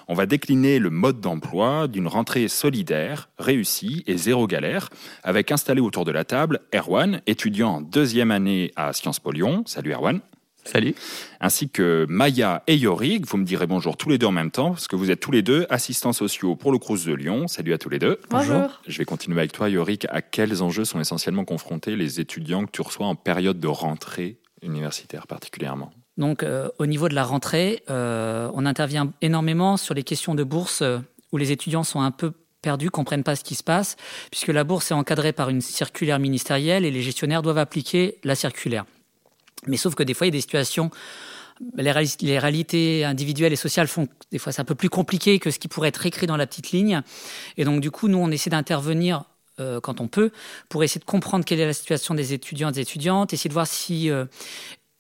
On 0.09 0.15
va 0.15 0.27
décliner 0.27 0.81
le 0.81 0.91
mode 0.91 1.21
d'emploi 1.21 1.87
d'une 1.87 2.09
rentrée 2.09 2.49
solidaire, 2.49 3.29
réussie 3.39 4.03
et 4.09 4.17
zéro 4.17 4.49
galère 4.49 4.89
avec 5.23 5.53
installé 5.53 5.81
autour 5.81 6.05
de 6.05 6.11
la 6.11 6.25
table 6.25 6.59
Erwan, 6.75 7.23
étudiant 7.29 7.75
en 7.75 7.81
deuxième 7.83 8.33
année 8.33 8.73
à 8.75 8.93
Sciences 8.93 9.21
Po 9.21 9.31
Lyon. 9.31 9.63
Salut 9.65 9.93
Erwan. 9.93 10.21
Salut. 10.69 10.95
Ainsi 11.41 11.71
que 11.71 12.05
Maya 12.11 12.63
et 12.67 12.77
Yorick. 12.77 13.27
Vous 13.27 13.39
me 13.39 13.45
direz 13.45 13.67
bonjour 13.67 13.97
tous 13.97 14.11
les 14.11 14.19
deux 14.19 14.27
en 14.27 14.33
même 14.33 14.51
temps, 14.51 14.73
parce 14.73 14.87
que 14.87 14.97
vous 14.97 15.11
êtes 15.11 15.19
tous 15.19 15.31
les 15.31 15.41
deux 15.41 15.67
assistants 15.71 16.13
sociaux 16.13 16.57
pour 16.57 16.73
le 16.73 16.79
Crous 16.79 17.07
de 17.07 17.15
Lyon. 17.15 17.49
Salut 17.49 17.73
à 17.73 17.79
tous 17.79 17.89
les 17.89 17.99
deux. 17.99 18.21
Bonjour. 18.29 18.83
Je 18.87 18.99
vais 18.99 19.07
continuer 19.07 19.39
avec 19.39 19.53
toi, 19.53 19.71
Yorick. 19.71 20.07
À 20.11 20.21
quels 20.21 20.63
enjeux 20.63 20.85
sont 20.85 21.01
essentiellement 21.01 21.47
confrontés 21.47 21.97
les 21.97 22.21
étudiants 22.21 22.67
que 22.67 22.71
tu 22.71 22.83
reçois 22.83 23.07
en 23.07 23.15
période 23.15 23.59
de 23.59 23.67
rentrée 23.67 24.41
universitaire 24.61 25.27
particulièrement? 25.27 25.91
Donc, 26.19 26.43
euh, 26.43 26.69
au 26.79 26.85
niveau 26.85 27.09
de 27.09 27.15
la 27.15 27.25
rentrée, 27.25 27.83
euh, 27.89 28.51
on 28.53 28.67
intervient 28.67 29.11
énormément 29.23 29.79
sur 29.79 29.95
les 29.95 30.03
questions 30.03 30.35
de 30.35 30.45
bourse 30.45 30.83
euh, 30.83 30.99
où 31.33 31.39
les 31.39 31.51
étudiants 31.51 31.85
sont 31.85 32.03
un 32.03 32.11
peu 32.11 32.33
perdus, 32.61 32.91
comprennent 32.91 33.25
pas 33.25 33.37
ce 33.37 33.45
qui 33.45 33.55
se 33.55 33.63
passe, 33.65 33.97
puisque 34.31 34.49
la 34.49 34.65
bourse 34.65 34.91
est 34.91 34.95
encadrée 34.95 35.33
par 35.33 35.49
une 35.49 35.63
circulaire 35.63 36.19
ministérielle 36.19 36.85
et 36.85 36.91
les 36.91 37.01
gestionnaires 37.01 37.41
doivent 37.41 37.57
appliquer 37.57 38.19
la 38.23 38.35
circulaire. 38.35 38.85
Mais 39.67 39.77
sauf 39.77 39.95
que 39.95 40.03
des 40.03 40.15
fois, 40.15 40.27
il 40.27 40.31
y 40.31 40.33
a 40.35 40.39
des 40.39 40.41
situations, 40.41 40.91
les, 41.77 41.91
réali- 41.91 42.17
les 42.25 42.39
réalités 42.39 43.05
individuelles 43.05 43.53
et 43.53 43.57
sociales 43.57 43.89
font 43.89 44.09
des 44.31 44.39
fois 44.39 44.53
c'est 44.53 44.61
un 44.63 44.65
peu 44.65 44.77
plus 44.77 44.89
compliqué 44.89 45.39
que 45.39 45.51
ce 45.51 45.59
qui 45.59 45.69
pourrait 45.69 45.89
être 45.89 46.07
écrit 46.07 46.27
dans 46.27 46.37
la 46.37 46.47
petite 46.47 46.71
ligne. 46.71 47.03
Et 47.57 47.65
donc, 47.65 47.81
du 47.81 47.91
coup, 47.91 48.09
nous, 48.09 48.19
on 48.19 48.31
essaie 48.31 48.51
d'intervenir 48.51 49.25
euh, 49.61 49.81
quand 49.81 50.01
on 50.01 50.07
peut 50.07 50.31
pour 50.69 50.85
essayer 50.85 51.01
de 51.01 51.05
comprendre 51.05 51.45
quelle 51.45 51.59
est 51.59 51.67
la 51.67 51.73
situation 51.73 52.15
des 52.15 52.33
étudiants 52.33 52.69
et 52.69 52.73
des 52.73 52.81
étudiantes, 52.83 53.33
essayer 53.33 53.49
de 53.49 53.55
voir 53.55 53.67
si 53.67 54.09
euh, 54.09 54.27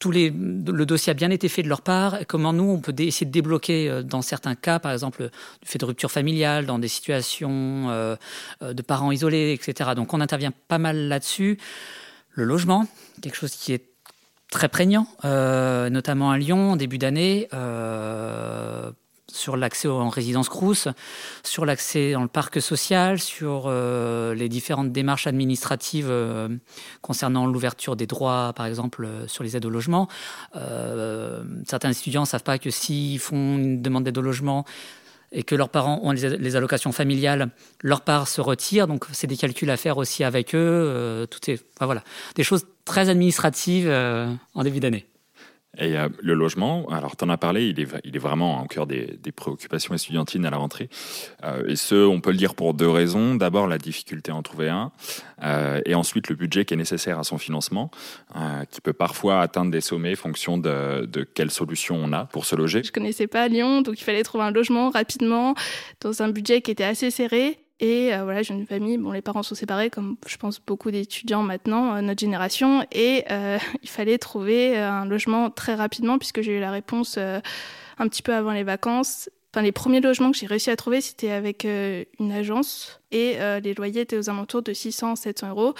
tous 0.00 0.11
les, 0.11 0.31
le 0.31 0.85
dossier 0.85 1.12
a 1.12 1.15
bien 1.15 1.31
été 1.31 1.49
fait 1.49 1.62
de 1.62 1.69
leur 1.69 1.83
part, 1.83 2.19
comment 2.27 2.53
nous, 2.53 2.65
on 2.65 2.81
peut 2.81 2.95
essayer 2.99 3.27
de 3.27 3.33
débloquer 3.33 3.88
euh, 3.88 4.03
dans 4.03 4.23
certains 4.23 4.57
cas, 4.57 4.81
par 4.81 4.91
exemple, 4.93 5.31
du 5.62 5.69
fait 5.69 5.79
de 5.79 5.85
rupture 5.85 6.11
familiale, 6.11 6.67
dans 6.67 6.81
des 6.81 6.88
situations 6.88 8.17
de 8.61 8.83
parents 8.83 9.12
isolés, 9.12 9.53
etc. 9.53 9.91
Donc 9.95 10.12
on 10.12 10.21
intervient 10.21 10.53
pas 10.67 10.79
mal 10.79 11.09
là-dessus. 11.09 11.59
Le 12.31 12.45
logement, 12.45 12.87
quelque 13.23 13.37
chose 13.37 13.53
qui 13.53 13.73
est 13.73 13.85
très 14.50 14.69
prégnant, 14.69 15.07
euh, 15.25 15.90
notamment 15.90 16.31
à 16.31 16.38
Lyon 16.38 16.76
début 16.76 16.99
d'année, 16.99 17.49
euh, 17.52 18.90
sur 19.31 19.59
l'accès 19.59 19.88
en 19.88 20.09
résidence 20.09 20.49
Crous, 20.49 20.88
sur 21.43 21.67
l'accès 21.67 22.12
dans 22.12 22.23
le 22.23 22.28
parc 22.28 22.62
social, 22.62 23.19
sur 23.19 23.64
euh, 23.67 24.35
les 24.35 24.49
différentes 24.49 24.90
démarches 24.90 25.26
administratives 25.26 26.11
concernant 27.02 27.47
l'ouverture 27.47 27.95
des 27.95 28.07
droits, 28.07 28.55
par 28.57 28.64
exemple, 28.64 29.07
sur 29.26 29.45
les 29.45 29.55
aides 29.57 29.67
au 29.67 29.71
logement. 29.71 30.09
Certains 31.67 31.90
étudiants 31.90 32.23
ne 32.23 32.26
savent 32.26 32.43
pas 32.43 32.59
que 32.59 32.71
s'ils 32.71 33.19
font 33.19 33.59
une 33.59 33.83
demande 33.83 34.05
d'aide 34.05 34.17
au 34.17 34.23
logement 34.23 34.64
et 35.32 35.42
que 35.42 35.54
leurs 35.54 35.68
parents 35.68 36.00
ont 36.02 36.12
les, 36.12 36.56
allocations 36.56 36.92
familiales, 36.92 37.50
leur 37.82 38.02
part 38.02 38.28
se 38.28 38.40
retire. 38.40 38.87
Donc, 38.87 39.04
c'est 39.12 39.26
des 39.26 39.37
calculs 39.37 39.70
à 39.70 39.76
faire 39.76 39.99
aussi 39.99 40.25
avec 40.25 40.54
eux. 40.54 40.58
Euh, 40.58 41.26
tout 41.26 41.50
est, 41.50 41.62
enfin, 41.76 41.87
voilà, 41.87 42.02
des 42.35 42.44
choses 42.44 42.66
très 42.85 43.08
administratives 43.08 43.88
euh, 43.88 44.32
en 44.54 44.62
début 44.62 44.80
d'année. 44.80 45.06
Et 45.77 45.99
euh, 45.99 46.09
le 46.23 46.35
logement, 46.35 46.89
alors 46.89 47.17
tu 47.17 47.25
en 47.25 47.29
as 47.29 47.37
parlé, 47.37 47.69
il 47.69 47.79
est, 47.79 47.89
il 48.03 48.17
est 48.17 48.19
vraiment 48.19 48.63
au 48.63 48.67
cœur 48.67 48.87
des, 48.87 49.19
des 49.23 49.33
préoccupations 49.33 49.95
estudiantines 49.95 50.47
à 50.47 50.51
la 50.51 50.57
rentrée. 50.57 50.89
Euh, 51.45 51.63
et 51.69 51.77
ce, 51.77 51.95
on 52.07 52.21
peut 52.21 52.31
le 52.31 52.39
dire 52.39 52.55
pour 52.55 52.73
deux 52.73 52.89
raisons. 52.89 53.35
D'abord, 53.35 53.67
la 53.67 53.79
difficulté 53.79 54.33
à 54.33 54.35
en 54.35 54.43
trouver 54.43 54.71
un, 54.71 54.93
euh, 55.43 55.81
et 55.85 55.95
ensuite 55.95 56.31
le 56.31 56.37
budget 56.37 56.65
qui 56.65 56.75
est 56.75 56.79
nécessaire 56.79 57.19
à 57.19 57.25
son 57.25 57.39
financement, 57.39 57.91
euh, 58.35 58.65
qui 58.71 58.81
peut 58.81 58.95
parfois 58.95 59.41
atteindre 59.41 59.71
des 59.71 59.83
sommets 59.83 60.17
fonction 60.17 60.57
de, 60.57 61.05
de 61.05 61.23
quelle 61.23 61.51
solution 61.51 61.97
on 61.97 62.13
a 62.13 62.25
pour 62.25 62.47
se 62.47 62.57
loger. 62.57 62.83
Je 62.83 62.91
connaissais 62.91 63.27
pas 63.27 63.47
Lyon, 63.47 63.83
donc 63.83 64.01
il 64.01 64.05
fallait 64.05 64.23
trouver 64.23 64.45
un 64.45 64.51
logement 64.51 64.91
rapidement 64.91 65.55
dans 66.01 66.23
un 66.23 66.31
budget 66.31 66.63
qui 66.63 66.71
était 66.71 66.85
assez 66.85 67.11
serré. 67.11 67.59
Et 67.80 68.12
euh, 68.12 68.25
voilà, 68.25 68.42
j'ai 68.42 68.54
une 68.54 68.66
famille, 68.66 68.99
bon, 68.99 69.12
les 69.12 69.23
parents 69.23 69.44
sont 69.44 69.54
séparés, 69.54 69.88
comme 69.88 70.16
je 70.26 70.37
pense 70.37 70.61
beaucoup 70.61 70.90
d'étudiants 70.90 71.42
maintenant, 71.42 71.94
euh, 71.94 72.00
notre 72.00 72.20
génération, 72.20 72.85
et 72.90 73.25
euh, 73.30 73.58
il 73.82 73.88
fallait 73.88 74.18
trouver 74.18 74.76
euh, 74.76 74.90
un 74.90 75.04
logement 75.04 75.50
très 75.50 75.75
rapidement, 75.75 76.18
puisque 76.18 76.40
j'ai 76.40 76.56
eu 76.56 76.61
la 76.61 76.73
réponse 76.73 77.16
euh, 77.18 77.40
un 77.99 78.08
petit 78.08 78.23
peu 78.23 78.35
avant 78.35 78.52
les 78.52 78.64
vacances. 78.64 79.30
Enfin, 79.54 79.62
les 79.62 79.73
premiers 79.73 80.00
logements 80.00 80.32
que 80.32 80.37
j'ai 80.37 80.47
réussi 80.47 80.70
à 80.70 80.76
trouver, 80.76 81.00
c'était 81.00 81.30
avec 81.30 81.64
euh, 81.64 82.04
une 82.18 82.32
agence, 82.32 83.00
et 83.12 83.38
les 83.62 83.73
loyers 83.73 84.02
étaient 84.02 84.18
aux 84.18 84.28
alentours 84.28 84.62
de 84.62 84.73
600-700 84.73 85.49
euros. 85.49 85.75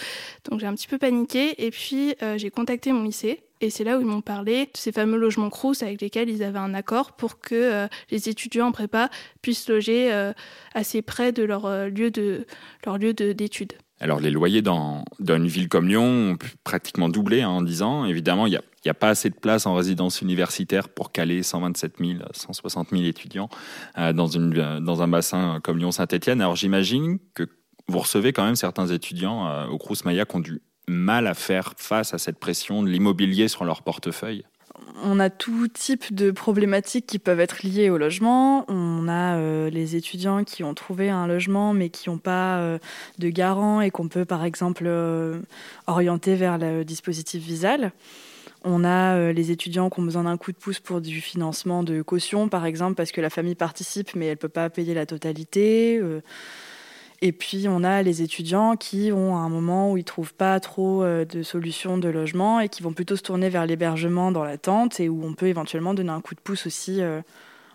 Donc 0.49 0.61
j'ai 0.61 0.67
un 0.67 0.75
petit 0.75 0.87
peu 0.87 0.97
paniqué, 0.97 1.63
et 1.63 1.71
puis 1.71 2.15
j'ai 2.37 2.49
contacté 2.49 2.91
mon 2.91 3.03
lycée, 3.03 3.43
et 3.61 3.71
c'est 3.71 3.85
là 3.85 3.99
où 3.99 4.01
ils 4.01 4.07
m'ont 4.07 4.21
parlé 4.21 4.67
de 4.67 4.71
ces 4.75 4.93
fameux 4.93 5.19
logements 5.19 5.51
Crous 5.51 5.83
avec 5.83 6.01
lesquels 6.01 6.29
ils 6.29 6.43
avaient 6.43 6.59
un 6.59 6.75
accord 6.75 7.13
pour 7.13 7.41
que 7.41 7.55
euh, 7.55 7.89
les 8.11 8.29
étudiants 8.29 8.69
en 8.69 8.73
prépa 8.73 9.11
puissent 9.43 9.69
loger 9.69 10.13
euh, 10.13 10.33
assez 10.75 11.03
près 11.03 11.33
de 11.33 11.43
leur 11.43 11.67
euh, 11.67 11.89
lieu 11.89 12.11
de 12.11 12.47
leur 12.87 12.99
lieu 12.99 13.15
de- 13.15 13.33
d'études. 13.33 13.73
Alors 14.01 14.21
les 14.21 14.31
loyers 14.31 14.63
dans, 14.63 15.05
dans 15.19 15.37
une 15.37 15.49
ville 15.49 15.69
comme 15.69 15.89
Lyon 15.89 16.05
ont 16.33 16.39
pratiquement 16.63 17.09
doublé 17.09 17.43
hein, 17.43 17.49
en 17.49 17.63
10 17.63 17.83
ans. 17.83 18.05
Évidemment, 18.05 18.47
il 18.47 18.51
n'y 18.51 18.57
a, 18.57 18.63
y 18.85 18.89
a 18.91 18.95
pas 18.95 19.09
assez 19.09 19.29
de 19.29 19.35
place 19.35 19.67
en 19.67 19.75
résidence 19.75 20.23
universitaire 20.23 20.89
pour 20.89 21.11
caler 21.11 21.43
127 21.43 21.95
000, 21.99 22.19
160 22.33 22.91
000 22.91 23.03
étudiants 23.03 23.49
dans, 23.97 24.29
une, 24.29 24.79
dans 24.79 25.03
un 25.03 25.09
bassin 25.09 25.59
comme 25.65 25.79
Lyon-Saint-Etienne. 25.79 26.41
Alors 26.41 26.55
j'imagine 26.55 27.19
que 27.35 27.43
vous 27.89 27.99
recevez 27.99 28.33
quand 28.33 28.45
même 28.45 28.55
certains 28.55 28.87
étudiants 28.87 29.67
au 29.67 29.79
Crous 29.79 30.05
Maya 30.05 30.25
qui 30.27 30.37
ont 30.37 30.41
du 30.41 30.61
mal 30.89 31.27
à 31.27 31.35
faire 31.35 31.75
face 31.77 32.15
à 32.15 32.19
cette 32.19 32.39
pression 32.39 32.83
de 32.83 32.89
l'immobilier 32.89 33.49
sur 33.49 33.65
leur 33.65 33.83
portefeuille. 33.83 34.45
On 35.03 35.21
a 35.21 35.31
tout 35.31 35.69
type 35.69 36.13
de 36.13 36.31
problématiques 36.31 37.07
qui 37.07 37.19
peuvent 37.19 37.41
être 37.41 37.63
liées 37.63 37.91
au 37.91 37.99
logement. 37.99 38.65
On 38.69 39.09
a 39.09 39.37
euh, 39.37 39.71
les 39.71 39.97
étudiants 39.97 40.45
qui 40.45 40.65
ont 40.65 40.75
trouvé 40.75 41.09
un 41.09 41.27
logement 41.27 41.73
mais 41.73 41.89
qui 41.89 42.09
n'ont 42.09 42.19
pas 42.19 42.59
euh, 42.59 42.79
de 43.19 43.29
garant 43.29 43.81
et 43.81 43.91
qu'on 43.91 44.09
peut 44.09 44.25
par 44.25 44.45
exemple 44.45 44.85
euh, 44.87 45.41
orienter 45.87 46.35
vers 46.35 46.59
le 46.59 46.85
dispositif 46.85 47.43
Visal. 47.43 47.93
On 48.65 48.85
a 48.85 49.33
les 49.33 49.53
étudiants 49.53 49.89
qui 49.89 50.01
ont 50.01 50.03
besoin 50.03 50.25
d'un 50.25 50.37
coup 50.37 50.51
de 50.51 50.57
pouce 50.57 50.81
pour 50.81 51.01
du 51.01 51.21
financement 51.21 51.85
de 51.85 52.03
caution, 52.03 52.49
par 52.49 52.67
exemple, 52.67 52.97
parce 52.97 53.13
que 53.13 53.21
la 53.21 53.31
famille 53.31 53.55
participe 53.55 54.17
mais 54.17 54.27
elle 54.27 54.33
ne 54.33 54.37
peut 54.37 54.49
pas 54.49 54.69
payer 54.69 54.95
la 54.95 55.07
totalité. 55.07 56.03
Et 57.21 57.33
puis 57.33 57.67
on 57.69 57.83
a 57.83 58.03
les 58.03 58.23
étudiants 58.23 58.77
qui 58.77 59.11
ont 59.13 59.37
un 59.37 59.49
moment 59.49 59.91
où 59.91 59.97
ils 59.97 60.05
trouvent 60.05 60.35
pas 60.35 60.61
trop 60.61 61.03
euh, 61.03 61.25
de 61.25 61.43
solutions 61.43 61.99
de 61.99 62.09
logement 62.09 62.61
et 62.61 62.69
qui 62.69 62.83
vont 62.83 62.93
plutôt 62.93 63.17
se 63.17 63.23
tourner 63.23 63.49
vers 63.49 63.67
l'hébergement 63.67 64.31
dans 64.31 64.45
la 64.45 64.57
tente 64.57 65.01
et 65.01 65.09
où 65.09 65.25
on 65.25 65.35
peut 65.35 65.49
éventuellement 65.49 65.95
donner 65.95 66.11
un 66.11 66.21
coup 66.21 66.37
de 66.37 66.41
pouce 66.41 66.67
aussi 66.67 67.03
euh, 67.03 67.21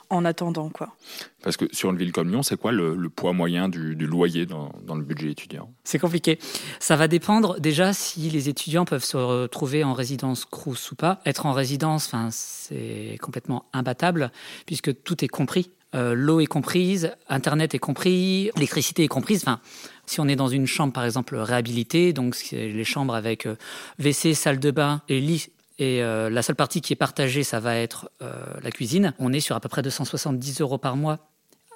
en 0.09 0.23
attendant 0.23 0.69
quoi. 0.69 0.95
Parce 1.41 1.57
que 1.57 1.65
sur 1.73 1.89
une 1.89 1.97
ville 1.97 2.13
comme 2.13 2.29
Lyon, 2.29 2.41
c'est 2.41 2.55
quoi 2.55 2.71
le, 2.71 2.95
le 2.95 3.09
poids 3.09 3.33
moyen 3.33 3.67
du, 3.67 3.97
du 3.97 4.07
loyer 4.07 4.45
dans, 4.45 4.71
dans 4.85 4.95
le 4.95 5.03
budget 5.03 5.31
étudiant? 5.31 5.69
C'est 5.83 5.99
compliqué. 5.99 6.39
Ça 6.79 6.95
va 6.95 7.09
dépendre 7.09 7.59
déjà 7.59 7.91
si 7.91 8.29
les 8.29 8.47
étudiants 8.47 8.85
peuvent 8.85 9.03
se 9.03 9.17
retrouver 9.17 9.83
en 9.83 9.93
résidence 9.93 10.45
Crous 10.45 10.91
ou 10.91 10.95
pas. 10.95 11.19
Être 11.25 11.47
en 11.47 11.51
résidence, 11.51 12.05
enfin, 12.05 12.29
c'est 12.31 13.17
complètement 13.21 13.65
imbattable 13.73 14.31
puisque 14.65 15.03
tout 15.03 15.25
est 15.25 15.29
compris. 15.29 15.71
Euh, 15.93 16.13
L'eau 16.13 16.39
est 16.39 16.45
comprise, 16.45 17.11
Internet 17.29 17.75
est 17.75 17.79
compris, 17.79 18.51
l'électricité 18.55 19.03
est 19.03 19.07
comprise. 19.07 19.43
Enfin, 19.43 19.59
si 20.05 20.19
on 20.19 20.27
est 20.27 20.35
dans 20.35 20.47
une 20.47 20.65
chambre, 20.65 20.93
par 20.93 21.05
exemple, 21.05 21.35
réhabilitée, 21.35 22.13
donc 22.13 22.35
c'est 22.35 22.69
les 22.69 22.83
chambres 22.83 23.15
avec 23.15 23.45
euh, 23.45 23.55
WC, 23.99 24.33
salle 24.33 24.59
de 24.59 24.71
bain 24.71 25.01
et 25.09 25.19
lit. 25.19 25.49
Et 25.79 26.03
euh, 26.03 26.29
la 26.29 26.41
seule 26.41 26.55
partie 26.55 26.81
qui 26.81 26.93
est 26.93 26.97
partagée, 26.97 27.43
ça 27.43 27.59
va 27.59 27.75
être 27.75 28.09
euh, 28.21 28.31
la 28.61 28.71
cuisine. 28.71 29.13
On 29.19 29.33
est 29.33 29.39
sur 29.39 29.55
à 29.55 29.59
peu 29.59 29.69
près 29.69 29.81
270 29.81 30.61
euros 30.61 30.77
par 30.77 30.95
mois. 30.95 31.19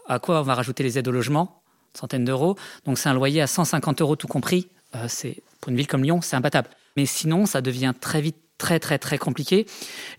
À 0.07 0.19
quoi 0.19 0.39
on 0.39 0.43
va 0.43 0.55
rajouter 0.55 0.83
les 0.83 0.97
aides 0.99 1.07
au 1.07 1.11
logement? 1.11 1.61
Centaines 1.93 2.25
d'euros. 2.25 2.55
Donc 2.85 2.97
c'est 2.97 3.09
un 3.09 3.13
loyer 3.13 3.41
à 3.41 3.47
150 3.47 4.01
euros 4.01 4.15
tout 4.15 4.27
compris. 4.27 4.69
Euh, 4.95 5.05
c'est 5.07 5.41
pour 5.59 5.71
une 5.71 5.77
ville 5.77 5.87
comme 5.87 6.03
Lyon, 6.03 6.21
c'est 6.21 6.35
imbattable. 6.35 6.69
Mais 6.95 7.05
sinon, 7.05 7.45
ça 7.45 7.61
devient 7.61 7.93
très 7.99 8.21
vite 8.21 8.37
très 8.57 8.79
très 8.79 8.97
très 8.97 9.17
compliqué. 9.17 9.65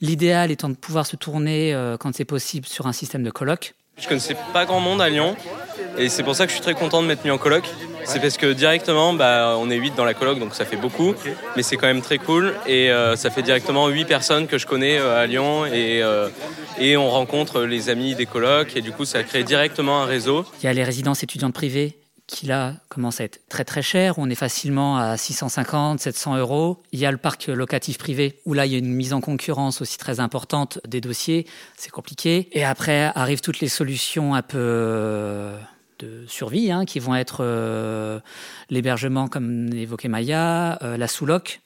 L'idéal 0.01 0.51
étant 0.51 0.69
de 0.69 0.75
pouvoir 0.75 1.07
se 1.07 1.17
tourner 1.17 1.75
euh, 1.75 1.97
quand 1.97 2.15
c'est 2.15 2.25
possible 2.25 2.67
sur 2.67 2.87
un 2.87 2.93
système 2.93 3.23
de 3.23 3.31
coloc. 3.31 3.75
Je 3.99 4.07
connaissais 4.07 4.37
pas 4.53 4.65
grand 4.65 4.81
monde 4.81 5.01
à 5.03 5.09
Lyon 5.09 5.37
et 5.99 6.09
c'est 6.09 6.23
pour 6.23 6.35
ça 6.35 6.47
que 6.47 6.51
je 6.51 6.55
suis 6.55 6.63
très 6.63 6.75
content 6.75 7.03
de 7.03 7.09
m'être 7.09 7.25
mis 7.25 7.31
en 7.31 7.39
coloc. 7.39 7.65
C'est 8.05 8.21
parce 8.21 8.39
que 8.39 8.53
directement, 8.53 9.13
bah, 9.13 9.57
on 9.59 9.69
est 9.69 9.77
8 9.77 9.95
dans 9.95 10.05
la 10.05 10.15
coloc, 10.15 10.39
donc 10.39 10.55
ça 10.55 10.65
fait 10.65 10.77
beaucoup, 10.77 11.15
mais 11.57 11.63
c'est 11.63 11.77
quand 11.77 11.87
même 11.87 12.01
très 12.01 12.17
cool. 12.17 12.55
Et 12.67 12.91
euh, 12.91 13.17
ça 13.17 13.29
fait 13.31 13.43
directement 13.43 13.89
8 13.89 14.07
personnes 14.07 14.47
que 14.47 14.57
je 14.57 14.67
connais 14.67 14.99
euh, 14.99 15.23
à 15.23 15.27
Lyon 15.27 15.67
et, 15.67 16.03
euh, 16.03 16.29
et 16.79 16.97
on 16.97 17.11
rencontre 17.11 17.63
les 17.63 17.91
amis 17.91 18.15
des 18.15 18.25
colocs 18.25 18.77
et 18.77 18.81
du 18.81 18.93
coup 18.93 19.05
ça 19.05 19.23
crée 19.25 19.45
directement 19.45 20.01
un 20.03 20.07
réseau. 20.07 20.47
Il 20.63 20.65
y 20.65 20.69
a 20.69 20.73
les 20.73 20.85
résidences 20.85 21.23
étudiantes 21.23 21.53
privées 21.53 21.98
qui 22.29 22.47
là 22.47 22.75
commencent 22.91 23.21
à 23.21 23.25
être 23.25 23.41
très 23.49 23.65
très 23.65 23.83
chères. 23.83 24.19
On 24.19 24.31
est 24.31 24.37
facilement 24.37 24.99
à 24.99 25.17
650, 25.17 25.99
700 25.99 26.37
euros. 26.37 26.81
Il 26.93 27.01
y 27.01 27.07
a 27.07 27.11
le 27.11 27.17
parc 27.17 27.47
locatif 27.47 27.99
privé 27.99 28.39
où 28.45 28.53
là 28.53 28.67
il 28.67 28.73
y 28.73 28.75
a 28.75 28.79
une 28.79 28.93
mise 28.93 29.15
en 29.15 29.21
concurrence 29.21 29.81
aussi 29.81 29.99
très 29.99 30.21
importante 30.21 30.79
des 30.87 31.01
dossiers. 31.01 31.47
C'est 31.77 31.91
compliqué. 31.91 32.49
Et 32.53 32.65
après 32.65 33.11
arrivent 33.15 33.41
toutes 33.41 33.61
les 33.61 33.69
solutions 33.69 34.35
un 34.35 34.43
peu 34.43 34.59
euh, 34.61 35.59
de 35.99 36.27
survie 36.29 36.71
hein, 36.71 36.85
qui 36.85 37.01
vont 37.01 37.15
être 37.15 37.39
euh, 37.41 38.21
l'hébergement 38.69 39.27
comme 39.27 39.73
évoquait 39.73 40.09
Maya, 40.09 40.79
euh, 40.83 40.99
la 40.99 41.09
sous-loc. 41.09 41.63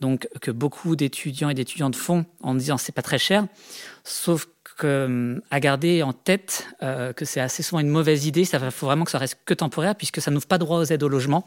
Donc 0.00 0.28
que 0.40 0.52
beaucoup 0.52 0.94
d'étudiants 0.94 1.48
et 1.48 1.54
d'étudiantes 1.54 1.96
font 1.96 2.26
en 2.42 2.54
disant 2.54 2.78
c'est 2.78 2.92
pas 2.92 3.02
très 3.02 3.18
cher, 3.18 3.46
sauf 4.04 4.46
que, 4.76 5.42
à 5.50 5.60
garder 5.60 6.02
en 6.02 6.12
tête 6.12 6.68
euh, 6.82 7.12
que 7.12 7.24
c'est 7.24 7.40
assez 7.40 7.62
souvent 7.62 7.80
une 7.80 7.88
mauvaise 7.88 8.26
idée. 8.26 8.44
Ça 8.44 8.70
faut 8.70 8.86
vraiment 8.86 9.04
que 9.04 9.10
ça 9.10 9.18
reste 9.18 9.38
que 9.44 9.54
temporaire 9.54 9.94
puisque 9.94 10.20
ça 10.20 10.30
n'ouvre 10.30 10.46
pas 10.46 10.58
droit 10.58 10.78
aux 10.78 10.84
aides 10.84 11.02
au 11.02 11.08
logement. 11.08 11.46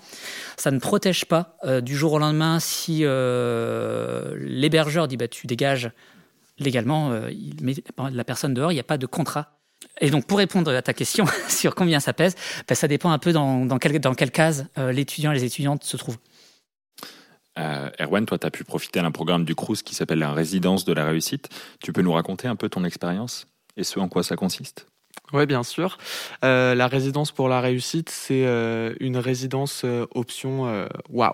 Ça 0.58 0.72
ne 0.72 0.80
protège 0.80 1.26
pas 1.26 1.58
euh, 1.64 1.82
du 1.82 1.96
jour 1.96 2.14
au 2.14 2.20
lendemain 2.20 2.60
si 2.60 3.02
euh, 3.04 4.36
l'hébergeur 4.40 5.08
dit 5.08 5.18
bah 5.18 5.28
tu 5.28 5.48
dégages 5.48 5.92
légalement, 6.58 7.14
il 7.30 7.56
met 7.62 7.74
la 8.12 8.24
personne 8.26 8.54
dehors, 8.54 8.74
il 8.74 8.76
n'y 8.76 8.82
a 8.82 8.84
pas 8.84 8.98
de 8.98 9.06
contrat. 9.06 9.60
Et 10.02 10.10
donc, 10.10 10.26
pour 10.26 10.40
répondre 10.40 10.76
à 10.76 10.82
ta 10.82 10.94
question 10.94 11.26
sur 11.48 11.74
combien 11.74 12.02
ça 12.02 12.12
pèse, 12.12 12.36
ben, 12.68 12.76
ça 12.76 12.90
dépend 12.90 13.12
un 13.12 13.18
peu 13.18 13.32
dans, 13.32 13.66
dans, 13.66 13.78
quelle, 13.78 13.98
dans 14.00 14.14
quelle 14.14 14.32
case 14.32 14.66
l'étudiant 14.76 15.32
et 15.32 15.36
les 15.36 15.46
étudiantes 15.46 15.86
se 15.86 15.96
trouvent. 15.96 16.18
Erwan, 18.00 18.26
toi, 18.26 18.38
tu 18.38 18.48
as 18.48 18.52
pu 18.52 18.64
profiter 18.64 19.02
d'un 19.02 19.12
programme 19.12 19.46
du 19.46 19.56
CRUS 19.56 19.84
qui 19.84 19.96
s'appelle 19.96 20.20
la 20.20 20.34
résidence 20.34 20.86
de 20.86 20.94
la 20.94 21.06
réussite. 21.06 21.50
Tu 21.82 21.94
peux 21.94 22.02
nous 22.02 22.14
raconter 22.14 22.48
un 22.48 22.56
peu 22.56 22.70
ton 22.70 22.84
expérience 22.84 23.48
et 23.78 23.84
ce 23.84 24.00
en 24.00 24.08
quoi 24.08 24.24
ça 24.24 24.36
consiste? 24.36 24.88
Oui, 25.34 25.46
bien 25.46 25.64
sûr. 25.64 25.98
Euh, 26.44 26.76
la 26.76 26.88
résidence 26.88 27.32
pour 27.32 27.50
la 27.50 27.62
réussite, 27.62 28.10
c'est 28.10 28.46
euh, 28.46 28.94
une 29.00 29.18
résidence 29.18 29.84
euh, 29.86 30.06
option 30.16 30.88
waouh. 31.10 31.34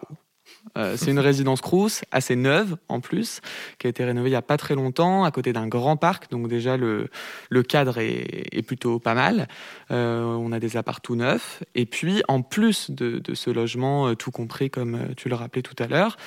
Euh, 0.78 0.96
c'est 0.98 1.12
une 1.12 1.20
résidence 1.20 1.62
Crous, 1.62 2.04
assez 2.12 2.36
neuve 2.36 2.78
en 2.90 3.00
plus, 3.00 3.42
qui 3.80 3.88
a 3.88 3.90
été 3.90 4.04
rénovée 4.04 4.30
il 4.30 4.32
n'y 4.32 4.38
a 4.38 4.42
pas 4.42 4.58
très 4.58 4.76
longtemps, 4.76 5.24
à 5.24 5.32
côté 5.32 5.54
d'un 5.54 5.68
grand 5.68 5.98
parc. 5.98 6.30
Donc 6.32 6.48
déjà, 6.48 6.78
le, 6.78 7.08
le 7.50 7.64
cadre 7.64 7.98
est, 8.00 8.48
est, 8.52 8.62
plutôt 8.62 9.00
pas 9.00 9.14
mal. 9.14 9.48
Euh, 9.92 10.24
on 10.24 10.52
a 10.52 10.60
des 10.60 10.78
apparts 10.78 11.02
tout 11.02 11.16
neufs. 11.16 11.64
Et 11.76 11.86
puis, 11.86 12.24
en 12.28 12.42
plus 12.42 12.92
de, 12.92 13.20
de 13.20 13.34
ce 13.36 13.50
logement 13.50 14.08
euh, 14.08 14.16
tout 14.16 14.32
compris, 14.32 14.70
comme 14.70 15.14
tu 15.16 15.30
le 15.30 15.36
rappelais 15.36 15.62
tout 15.62 15.76
à 15.80 15.88
l'heure, 15.88 16.18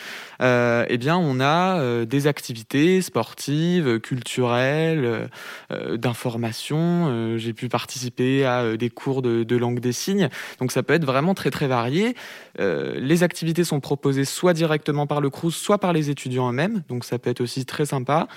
eh 0.40 0.99
bien, 0.99 1.16
on 1.16 1.40
a 1.40 2.04
des 2.04 2.26
activités 2.26 3.02
sportives, 3.02 4.00
culturelles, 4.00 5.28
d'information. 5.71 7.37
J'ai 7.37 7.52
pu 7.52 7.68
participer 7.68 8.45
à 8.45 8.76
des 8.76 8.90
cours 8.90 9.23
de, 9.23 9.42
de 9.42 9.57
langue 9.57 9.80
des 9.80 9.92
signes. 9.92 10.28
Donc 10.61 10.73
ça 10.73 10.83
peut 10.83 10.95
être 10.95 11.04
vraiment 11.04 11.35
très 11.35 11.50
très 11.50 11.66
varié. 11.66 12.14
les 12.59 13.23
activités 13.23 13.64
sont 13.64 13.80
proposées 13.80 14.25
soit 14.28 14.52
directement 14.52 15.06
par 15.06 15.20
le 15.20 15.30
Crous, 15.30 15.54
soit 15.54 15.78
par 15.78 15.92
les 15.92 16.11
étudiants 16.11 16.49
eux-mêmes. 16.50 16.82
Donc 16.88 17.04
ça 17.04 17.18
peut 17.18 17.30
être 17.30 17.40
aussi 17.40 17.64
très 17.64 17.87
sympa. 17.87 18.28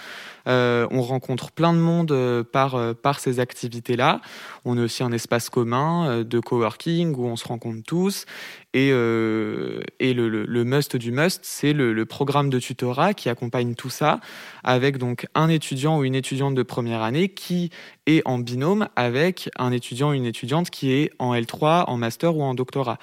Euh, 0.48 0.88
on 0.92 1.02
rencontre 1.02 1.52
plein 1.52 1.74
de 1.74 1.78
monde 1.78 2.12
euh, 2.12 2.44
par, 2.44 2.76
euh, 2.76 2.94
par 2.94 3.20
ces 3.20 3.40
activités-là. 3.40 4.22
On 4.66 4.78
a 4.78 4.84
aussi 4.84 5.04
un 5.04 5.12
espace 5.12 5.50
commun 5.50 6.24
de 6.24 6.40
coworking 6.40 7.16
où 7.16 7.26
on 7.26 7.36
se 7.36 7.48
rencontre 7.48 7.82
tous. 7.86 8.26
Et, 8.74 8.92
euh, 8.94 9.82
le, 10.00 10.64
must 10.64 10.96
du 10.96 11.12
must, 11.12 11.42
c'est 11.44 11.74
le, 11.74 12.06
programme 12.06 12.50
de 12.50 12.60
tutorat 12.60 13.14
qui 13.14 13.28
accompagne 13.30 13.76
tout 13.76 13.90
ça, 13.90 14.20
avec 14.64 14.98
donc 14.98 15.28
un 15.36 15.50
étudiant 15.50 15.98
ou 15.98 16.04
une 16.04 16.16
étudiante 16.16 16.56
de 16.56 16.64
première 16.64 17.02
année 17.02 17.30
qui 17.30 17.70
est 18.06 18.22
en 18.26 18.40
binôme 18.40 18.88
avec 18.96 19.50
un 19.58 19.72
étudiant 19.72 20.12
ou 20.12 20.14
une 20.14 20.26
étudiante 20.26 20.70
qui 20.70 20.92
est 20.94 21.12
en 21.20 21.36
L3, 21.36 21.86
en 21.88 21.98
master 21.98 22.36
ou 22.36 22.44
en 22.44 22.54
doctorat. 22.54 22.98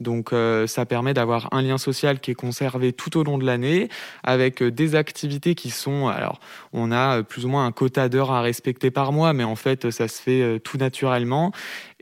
Donc 0.00 0.32
euh, 0.32 0.66
ça 0.66 0.86
permet 0.86 1.14
d'avoir 1.14 1.48
un 1.52 1.62
lien 1.62 1.78
social 1.78 2.20
qui 2.20 2.30
est 2.30 2.34
conservé 2.34 2.92
tout 2.92 3.16
au 3.16 3.24
long 3.24 3.38
de 3.38 3.46
l'année, 3.46 3.88
avec 4.22 4.62
des 4.62 4.94
activités 4.94 5.54
qui 5.54 5.70
sont, 5.70 6.08
alors 6.08 6.38
on 6.72 6.92
a 6.92 7.22
plus 7.22 7.44
ou 7.46 7.48
moins 7.48 7.66
un 7.66 7.72
quota 7.72 8.08
d'heures 8.08 8.32
à 8.32 8.42
respecter 8.42 8.90
par 8.90 9.12
mois, 9.12 9.32
mais 9.32 9.44
en 9.44 9.56
fait 9.56 9.90
ça 9.90 10.06
se 10.08 10.20
fait 10.20 10.42
euh, 10.42 10.58
tout 10.58 10.78
naturellement. 10.78 11.52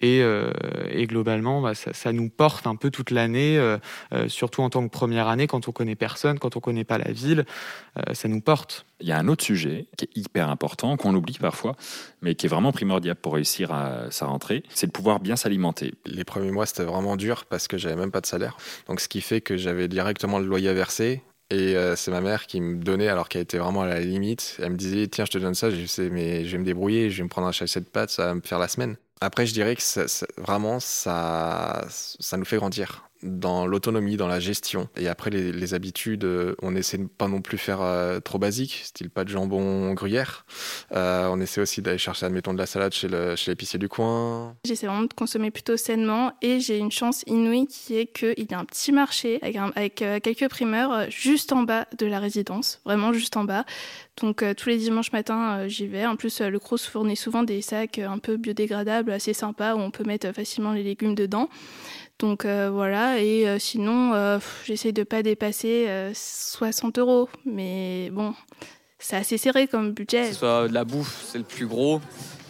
Et, 0.02 0.20
euh, 0.20 0.50
et 0.90 1.06
globalement, 1.06 1.62
bah, 1.62 1.74
ça, 1.74 1.92
ça, 1.92 2.12
nous 2.12 2.28
porte 2.28 2.66
un 2.66 2.74
peu 2.74 2.90
toute 2.90 3.10
l'année, 3.10 3.56
euh, 3.56 3.78
euh, 4.12 4.28
surtout 4.28 4.62
en 4.62 4.68
tant 4.68 4.82
que 4.82 4.90
première 4.90 5.28
année, 5.28 5.46
quand 5.46 5.68
on 5.68 5.72
connaît 5.72 5.94
personne, 5.94 6.40
quand 6.40 6.56
on 6.56 6.60
connaît 6.60 6.84
pas 6.84 6.98
la 6.98 7.12
ville, 7.12 7.46
euh, 7.96 8.12
ça 8.12 8.26
nous 8.26 8.40
porte. 8.40 8.84
Il 9.00 9.06
y 9.06 9.12
a 9.12 9.18
un 9.18 9.28
autre 9.28 9.44
sujet 9.44 9.86
qui 9.96 10.06
est 10.06 10.16
hyper 10.16 10.50
important, 10.50 10.96
qu'on 10.96 11.14
oublie 11.14 11.38
parfois, 11.40 11.76
mais 12.20 12.34
qui 12.34 12.46
est 12.46 12.48
vraiment 12.48 12.72
primordial 12.72 13.14
pour 13.14 13.34
réussir 13.34 13.72
à 13.72 14.10
sa 14.10 14.26
rentrée, 14.26 14.64
c'est 14.70 14.88
de 14.88 14.92
pouvoir 14.92 15.20
bien 15.20 15.36
s'alimenter. 15.36 15.94
Les 16.04 16.24
premiers 16.24 16.50
mois, 16.50 16.66
c'était 16.66 16.84
vraiment 16.84 17.16
dur 17.16 17.44
parce 17.44 17.68
que 17.68 17.78
j'avais 17.78 17.96
même 17.96 18.10
pas 18.10 18.20
de 18.20 18.26
salaire. 18.26 18.56
Donc, 18.88 19.00
ce 19.00 19.08
qui 19.08 19.20
fait 19.20 19.40
que 19.40 19.56
j'avais 19.56 19.86
directement 19.86 20.40
le 20.40 20.46
loyer 20.46 20.68
à 20.68 20.74
verser, 20.74 21.22
et 21.52 21.76
euh, 21.76 21.96
c'est 21.96 22.10
ma 22.10 22.22
mère 22.22 22.46
qui 22.46 22.62
me 22.62 22.82
donnait, 22.82 23.08
alors 23.08 23.28
qu'elle 23.28 23.42
était 23.42 23.58
vraiment 23.58 23.82
à 23.82 23.86
la 23.86 24.00
limite. 24.00 24.56
Elle 24.58 24.70
me 24.70 24.76
disait 24.76 25.06
Tiens, 25.08 25.26
je 25.26 25.32
te 25.32 25.38
donne 25.38 25.54
ça. 25.54 25.68
Je 25.70 25.76
disais 25.76 26.08
Mais 26.08 26.46
je 26.46 26.52
vais 26.52 26.58
me 26.58 26.64
débrouiller, 26.64 27.10
je 27.10 27.18
vais 27.18 27.24
me 27.24 27.28
prendre 27.28 27.46
un 27.46 27.52
chassé 27.52 27.78
de 27.80 27.84
pâtes, 27.84 28.08
ça 28.08 28.26
va 28.26 28.34
me 28.34 28.40
faire 28.40 28.58
la 28.58 28.68
semaine. 28.68 28.96
Après, 29.22 29.46
je 29.46 29.54
dirais 29.54 29.76
que 29.76 29.82
vraiment, 30.40 30.80
ça, 30.80 31.86
ça 31.88 32.36
nous 32.36 32.44
fait 32.44 32.56
grandir 32.56 33.08
dans 33.22 33.66
l'autonomie, 33.66 34.16
dans 34.16 34.28
la 34.28 34.40
gestion. 34.40 34.88
Et 34.96 35.08
après, 35.08 35.30
les, 35.30 35.74
habitudes, 35.74 36.28
on 36.60 36.76
essaie 36.76 36.98
de 36.98 37.06
pas 37.06 37.28
non 37.28 37.40
plus 37.40 37.56
faire 37.56 37.80
euh, 37.80 38.20
trop 38.20 38.38
basique, 38.38 38.82
style 38.84 39.10
pas 39.10 39.24
de 39.24 39.30
jambon 39.30 39.94
gruyère. 39.94 40.44
Euh, 40.92 41.28
on 41.30 41.40
essaie 41.40 41.60
aussi 41.60 41.82
d'aller 41.82 41.98
chercher, 41.98 42.26
admettons, 42.26 42.52
de 42.52 42.58
la 42.58 42.66
salade 42.66 42.92
chez 42.92 43.08
l'épicier 43.08 43.78
du 43.78 43.88
coin. 43.88 44.56
J'essaie 44.64 44.86
vraiment 44.86 45.02
de 45.02 45.14
consommer 45.14 45.50
plutôt 45.50 45.76
sainement 45.76 46.32
et 46.42 46.60
j'ai 46.60 46.78
une 46.78 46.92
chance 46.92 47.22
inouïe 47.26 47.66
qui 47.66 47.96
est 47.96 48.06
qu'il 48.06 48.50
y 48.50 48.54
a 48.54 48.58
un 48.58 48.64
petit 48.64 48.92
marché 48.92 49.38
avec, 49.42 50.02
euh, 50.02 50.20
quelques 50.20 50.48
primeurs 50.48 50.92
euh, 50.92 51.06
juste 51.08 51.52
en 51.52 51.62
bas 51.62 51.86
de 51.98 52.06
la 52.06 52.18
résidence, 52.18 52.80
vraiment 52.84 53.12
juste 53.12 53.36
en 53.36 53.44
bas. 53.44 53.64
Donc 54.20 54.42
euh, 54.42 54.54
tous 54.54 54.68
les 54.68 54.78
dimanches 54.78 55.12
matins, 55.12 55.66
j'y 55.68 55.86
vais. 55.86 56.06
En 56.06 56.16
plus, 56.16 56.40
le 56.40 56.58
Crous 56.58 56.86
fournit 56.86 57.16
souvent 57.16 57.42
des 57.42 57.62
sacs 57.62 57.98
un 57.98 58.18
peu 58.18 58.36
biodégradables, 58.36 59.10
assez 59.10 59.32
sympas, 59.32 59.74
où 59.74 59.78
on 59.78 59.90
peut 59.90 60.04
mettre 60.04 60.32
facilement 60.32 60.72
les 60.72 60.82
légumes 60.82 61.14
dedans. 61.14 61.48
Donc 62.18 62.44
euh, 62.44 62.70
voilà, 62.72 63.18
et 63.18 63.48
euh, 63.48 63.58
sinon, 63.58 64.14
euh, 64.14 64.38
j'essaie 64.64 64.92
de 64.92 65.02
pas 65.02 65.22
dépasser 65.22 65.88
60 66.14 66.98
euros. 66.98 67.28
Mais 67.44 68.10
bon, 68.12 68.34
c'est 68.98 69.16
assez 69.16 69.38
serré 69.38 69.66
comme 69.66 69.92
budget. 69.92 70.22
Que 70.22 70.28
ce 70.28 70.38
soit 70.38 70.68
de 70.68 70.74
la 70.74 70.84
bouffe, 70.84 71.24
c'est 71.26 71.38
le 71.38 71.44
plus 71.44 71.66
gros. 71.66 72.00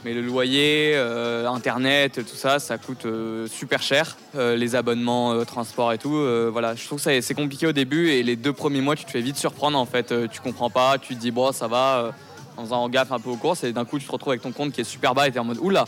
Mais 0.05 0.15
le 0.15 0.21
loyer, 0.21 0.97
Internet, 0.97 2.27
tout 2.27 2.35
ça, 2.35 2.59
ça 2.59 2.77
coûte 2.77 3.07
super 3.49 3.83
cher. 3.83 4.17
Les 4.35 4.75
abonnements, 4.75 5.45
transport 5.45 5.93
et 5.93 5.99
tout, 5.99 6.27
voilà. 6.51 6.75
Je 6.75 6.85
trouve 6.85 7.03
que 7.03 7.21
c'est 7.21 7.35
compliqué 7.35 7.69
au 7.69 7.73
début 7.73 8.11
et 8.11 8.25
les 8.25 8.35
deux 8.35 8.53
premiers 8.53 8.81
mois, 8.81 8.97
tu 8.97 9.05
te 9.05 9.13
fais 9.13 9.21
vite 9.21 9.37
surprendre 9.37 9.79
en 9.79 9.87
fait. 9.87 10.13
tu 10.29 10.41
comprends 10.41 10.71
pas, 10.71 10.99
tu 10.99 11.15
te 11.15 11.21
dis, 11.21 11.31
bon, 11.31 11.53
ça 11.53 11.69
va, 11.69 12.13
en 12.57 12.65
faisant 12.65 12.89
gaffe 12.89 13.13
un 13.13 13.21
peu 13.21 13.31
aux 13.31 13.37
courses 13.37 13.63
et 13.63 13.73
d'un 13.73 13.85
coup, 13.85 14.01
tu 14.01 14.07
te 14.07 14.13
retrouves 14.13 14.33
avec 14.33 14.43
ton 14.43 14.51
compte 14.51 14.73
qui 14.73 14.81
est 14.81 14.85
super 14.85 15.15
bas 15.15 15.29
et 15.29 15.31
tu 15.31 15.37
es 15.37 15.41
en 15.41 15.45
mode, 15.45 15.59
oula, 15.61 15.85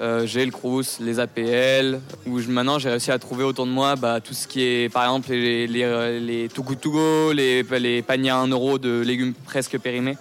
euh, 0.00 0.26
j'ai 0.26 0.44
le 0.44 0.50
Crous, 0.50 0.98
les 1.00 1.20
APL, 1.20 2.00
où 2.26 2.40
je, 2.40 2.48
maintenant 2.48 2.78
j'ai 2.78 2.90
réussi 2.90 3.10
à 3.10 3.18
trouver 3.18 3.44
autour 3.44 3.66
de 3.66 3.70
moi 3.70 3.96
bah, 3.96 4.20
tout 4.20 4.34
ce 4.34 4.46
qui 4.48 4.62
est, 4.62 4.92
par 4.92 5.04
exemple, 5.04 5.30
les, 5.30 5.66
les, 5.66 6.20
les 6.20 6.48
Good 6.48 6.80
To 6.80 6.90
Go, 6.90 7.32
les, 7.32 8.02
paniers 8.02 8.30
à 8.30 8.38
1 8.38 8.48
euro 8.48 8.78
de 8.78 9.00
légumes 9.00 9.34
presque 9.34 9.78
périmés. 9.78 10.16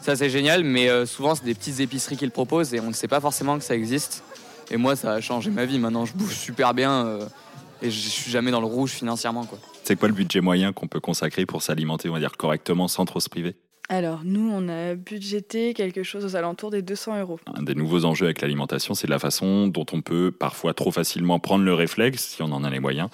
Ça 0.00 0.16
c'est 0.16 0.30
génial, 0.30 0.64
mais 0.64 0.88
euh, 0.88 1.06
souvent 1.06 1.34
c'est 1.34 1.44
des 1.44 1.54
petites 1.54 1.80
épiceries 1.80 2.16
qu'ils 2.16 2.30
proposent 2.30 2.74
et 2.74 2.80
on 2.80 2.88
ne 2.88 2.92
sait 2.92 3.08
pas 3.08 3.20
forcément 3.20 3.58
que 3.58 3.64
ça 3.64 3.74
existe. 3.74 4.24
Et 4.70 4.76
moi 4.76 4.96
ça 4.96 5.12
a 5.12 5.20
changé 5.20 5.50
ma 5.50 5.64
vie, 5.64 5.78
maintenant 5.78 6.04
je 6.04 6.14
bouffe 6.14 6.36
super 6.36 6.74
bien 6.74 7.06
euh, 7.06 7.26
et 7.82 7.90
je 7.90 8.08
suis 8.08 8.30
jamais 8.30 8.50
dans 8.50 8.60
le 8.60 8.66
rouge 8.66 8.90
financièrement. 8.90 9.46
C'est 9.84 9.96
quoi 9.96 10.08
le 10.08 10.14
budget 10.14 10.40
moyen 10.40 10.72
qu'on 10.72 10.88
peut 10.88 11.00
consacrer 11.00 11.46
pour 11.46 11.62
s'alimenter, 11.62 12.08
on 12.08 12.14
va 12.14 12.18
dire, 12.18 12.36
correctement 12.36 12.88
sans 12.88 13.04
trop 13.04 13.20
se 13.20 13.28
priver? 13.28 13.54
Alors, 13.92 14.22
nous, 14.24 14.50
on 14.50 14.70
a 14.70 14.94
budgété 14.94 15.74
quelque 15.74 16.02
chose 16.02 16.24
aux 16.24 16.34
alentours 16.34 16.70
des 16.70 16.80
200 16.80 17.20
euros. 17.20 17.38
Un 17.54 17.62
des 17.62 17.74
nouveaux 17.74 18.06
enjeux 18.06 18.24
avec 18.24 18.40
l'alimentation, 18.40 18.94
c'est 18.94 19.06
la 19.06 19.18
façon 19.18 19.66
dont 19.66 19.84
on 19.92 20.00
peut 20.00 20.32
parfois 20.32 20.72
trop 20.72 20.90
facilement 20.90 21.38
prendre 21.38 21.62
le 21.62 21.74
réflexe, 21.74 22.28
si 22.28 22.40
on 22.42 22.52
en 22.52 22.64
a 22.64 22.70
les 22.70 22.80
moyens, 22.80 23.10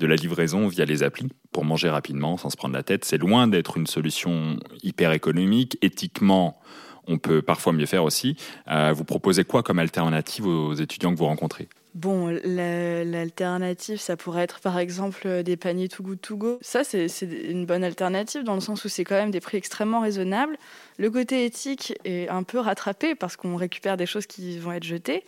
de 0.00 0.06
la 0.08 0.16
livraison 0.16 0.66
via 0.66 0.84
les 0.84 1.04
applis 1.04 1.28
pour 1.52 1.64
manger 1.64 1.88
rapidement 1.88 2.38
sans 2.38 2.50
se 2.50 2.56
prendre 2.56 2.74
la 2.74 2.82
tête. 2.82 3.04
C'est 3.04 3.18
loin 3.18 3.46
d'être 3.46 3.76
une 3.76 3.86
solution 3.86 4.56
hyper 4.82 5.12
économique. 5.12 5.78
Éthiquement, 5.80 6.58
on 7.06 7.18
peut 7.18 7.40
parfois 7.40 7.72
mieux 7.72 7.86
faire 7.86 8.02
aussi. 8.02 8.34
Euh, 8.66 8.92
vous 8.92 9.04
proposez 9.04 9.44
quoi 9.44 9.62
comme 9.62 9.78
alternative 9.78 10.48
aux 10.48 10.74
étudiants 10.74 11.12
que 11.12 11.18
vous 11.18 11.26
rencontrez? 11.26 11.68
Bon, 11.96 12.28
l'alternative, 12.44 13.98
ça 13.98 14.18
pourrait 14.18 14.42
être 14.42 14.60
par 14.60 14.78
exemple 14.78 15.42
des 15.42 15.56
paniers 15.56 15.88
Too 15.88 16.02
Good 16.02 16.20
To 16.20 16.36
Go. 16.36 16.58
Ça, 16.60 16.84
c'est 16.84 17.08
une 17.22 17.64
bonne 17.64 17.82
alternative 17.82 18.44
dans 18.44 18.54
le 18.54 18.60
sens 18.60 18.84
où 18.84 18.90
c'est 18.90 19.02
quand 19.02 19.14
même 19.14 19.30
des 19.30 19.40
prix 19.40 19.56
extrêmement 19.56 20.00
raisonnables. 20.00 20.58
Le 20.98 21.10
côté 21.10 21.46
éthique 21.46 21.94
est 22.04 22.28
un 22.28 22.42
peu 22.42 22.58
rattrapé 22.58 23.14
parce 23.14 23.36
qu'on 23.36 23.56
récupère 23.56 23.96
des 23.96 24.04
choses 24.04 24.26
qui 24.26 24.58
vont 24.58 24.72
être 24.72 24.84
jetées. 24.84 25.24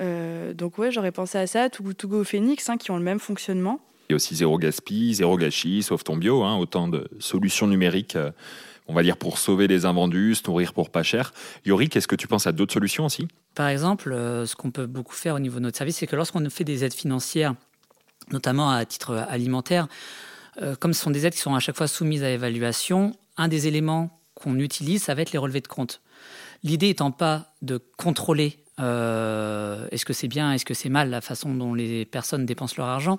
Euh, 0.00 0.54
donc 0.54 0.78
ouais, 0.78 0.92
j'aurais 0.92 1.10
pensé 1.10 1.38
à 1.38 1.48
ça, 1.48 1.68
Too 1.68 1.82
Good 1.82 1.96
To 1.96 2.06
Go 2.06 2.22
Phoenix, 2.22 2.68
hein, 2.68 2.76
qui 2.76 2.92
ont 2.92 2.96
le 2.96 3.02
même 3.02 3.18
fonctionnement. 3.18 3.80
Il 4.08 4.12
y 4.12 4.14
a 4.14 4.16
aussi 4.16 4.36
zéro 4.36 4.58
gaspille, 4.58 5.12
zéro 5.14 5.36
gâchis, 5.36 5.82
sauf 5.82 6.04
ton 6.04 6.16
bio, 6.16 6.44
hein, 6.44 6.56
autant 6.56 6.86
de 6.86 7.08
solutions 7.18 7.66
numériques. 7.66 8.14
Euh 8.14 8.30
on 8.86 8.94
va 8.94 9.02
dire 9.02 9.16
pour 9.16 9.38
sauver 9.38 9.66
les 9.66 9.86
invendus, 9.86 10.36
se 10.36 10.42
nourrir 10.46 10.72
pour 10.72 10.90
pas 10.90 11.02
cher. 11.02 11.32
Yorick, 11.64 11.96
est-ce 11.96 12.08
que 12.08 12.16
tu 12.16 12.26
penses 12.26 12.46
à 12.46 12.52
d'autres 12.52 12.72
solutions 12.72 13.06
aussi? 13.06 13.28
Par 13.54 13.68
exemple, 13.68 14.12
euh, 14.12 14.46
ce 14.46 14.56
qu'on 14.56 14.70
peut 14.70 14.86
beaucoup 14.86 15.14
faire 15.14 15.34
au 15.34 15.38
niveau 15.38 15.58
de 15.58 15.64
notre 15.64 15.78
service, 15.78 15.96
c'est 15.96 16.06
que 16.06 16.16
lorsqu'on 16.16 16.48
fait 16.50 16.64
des 16.64 16.84
aides 16.84 16.94
financières, 16.94 17.54
notamment 18.30 18.70
à 18.70 18.84
titre 18.84 19.14
alimentaire, 19.28 19.88
euh, 20.62 20.76
comme 20.76 20.92
ce 20.92 21.02
sont 21.02 21.10
des 21.10 21.26
aides 21.26 21.34
qui 21.34 21.40
sont 21.40 21.54
à 21.54 21.60
chaque 21.60 21.76
fois 21.76 21.88
soumises 21.88 22.22
à 22.22 22.30
évaluation, 22.30 23.16
un 23.36 23.48
des 23.48 23.66
éléments 23.66 24.20
qu'on 24.34 24.58
utilise, 24.58 25.02
ça 25.02 25.14
va 25.14 25.22
être 25.22 25.32
les 25.32 25.38
relevés 25.38 25.60
de 25.60 25.68
compte. 25.68 26.00
L'idée 26.62 26.88
étant 26.88 27.10
pas 27.10 27.54
de 27.62 27.78
contrôler 27.96 28.64
euh, 28.80 29.86
est-ce 29.90 30.04
que 30.04 30.12
c'est 30.12 30.28
bien, 30.28 30.52
est-ce 30.52 30.64
que 30.64 30.74
c'est 30.74 30.88
mal 30.88 31.10
la 31.10 31.20
façon 31.20 31.54
dont 31.54 31.74
les 31.74 32.04
personnes 32.04 32.44
dépensent 32.44 32.74
leur 32.76 32.88
argent, 32.88 33.18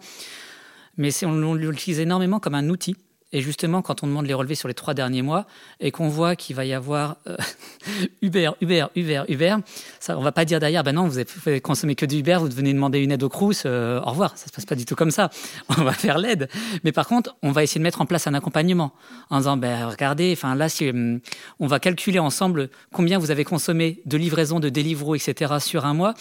mais 0.98 1.12
on 1.24 1.54
l'utilise 1.54 2.00
énormément 2.00 2.40
comme 2.40 2.56
un 2.56 2.70
outil 2.70 2.96
Et 3.32 3.42
justement, 3.42 3.82
quand 3.82 4.04
on 4.04 4.08
demande 4.08 4.28
les 4.28 4.34
relevés 4.34 4.56
sur 4.56 4.68
les 4.68 4.74
trois 4.74 4.94
derniers 4.94 5.22
mois 5.22 5.46
et 5.80 5.92
qu'on 5.92 6.08
voit 6.08 6.36
qu'il 6.36 6.56
va 6.56 6.64
y 6.64 6.74
avoir 6.74 7.18
euh, 7.28 7.36
Uber, 8.22 8.52
Uber, 8.62 8.86
Uber, 8.96 9.24
Uber, 9.28 9.58
ça, 10.00 10.18
on 10.18 10.22
va 10.22 10.32
pas 10.32 10.46
dire 10.46 10.60
derrière, 10.60 10.84
ben 10.84 10.94
non, 10.94 11.08
vous 11.08 11.18
avez 11.18 11.60
consommé 11.60 11.96
que 11.96 12.06
du 12.06 12.20
Uber, 12.20 12.38
vous 12.40 12.48
devenez 12.48 12.74
demander 12.74 13.00
une 13.00 13.12
aide 13.12 13.24
au 13.24 13.30
Crous, 13.30 13.64
euh, 13.66 14.00
au 14.02 14.12
revoir. 14.12 14.38
Ça 14.38 14.48
se 14.48 14.52
passe 14.52 14.66
pas 14.66 14.76
du 14.76 14.86
tout 14.86 14.96
comme 14.96 15.12
ça. 15.12 15.32
On 15.70 15.84
va 15.84 15.92
faire 15.92 16.18
l'aide. 16.18 16.50
Mais 16.84 16.92
par 16.92 17.08
contre, 17.08 17.36
on 17.42 17.52
va 17.52 17.64
essayer 17.64 17.80
de 17.80 17.84
mettre 17.84 18.02
en 18.02 18.06
place 18.06 18.28
un 18.28 18.34
accompagnement 18.34 18.94
en 19.30 19.40
disant, 19.40 19.58
ben 19.58 19.88
regardez, 19.88 20.32
enfin 20.32 20.56
là, 20.56 20.70
si, 20.70 20.90
hum, 20.90 21.20
on 21.60 21.68
va 21.68 21.80
calculer 21.80 22.20
ensemble 22.20 22.70
combien 22.94 23.18
vous 23.18 23.32
avez 23.32 23.44
consommé 23.44 24.02
de 24.06 24.18
livraison, 24.18 24.60
de 24.60 24.70
Deliveroo, 24.70 25.16
etc. 25.16 25.56
sur 25.60 25.86
un 25.86 25.94
mois. 25.94 26.14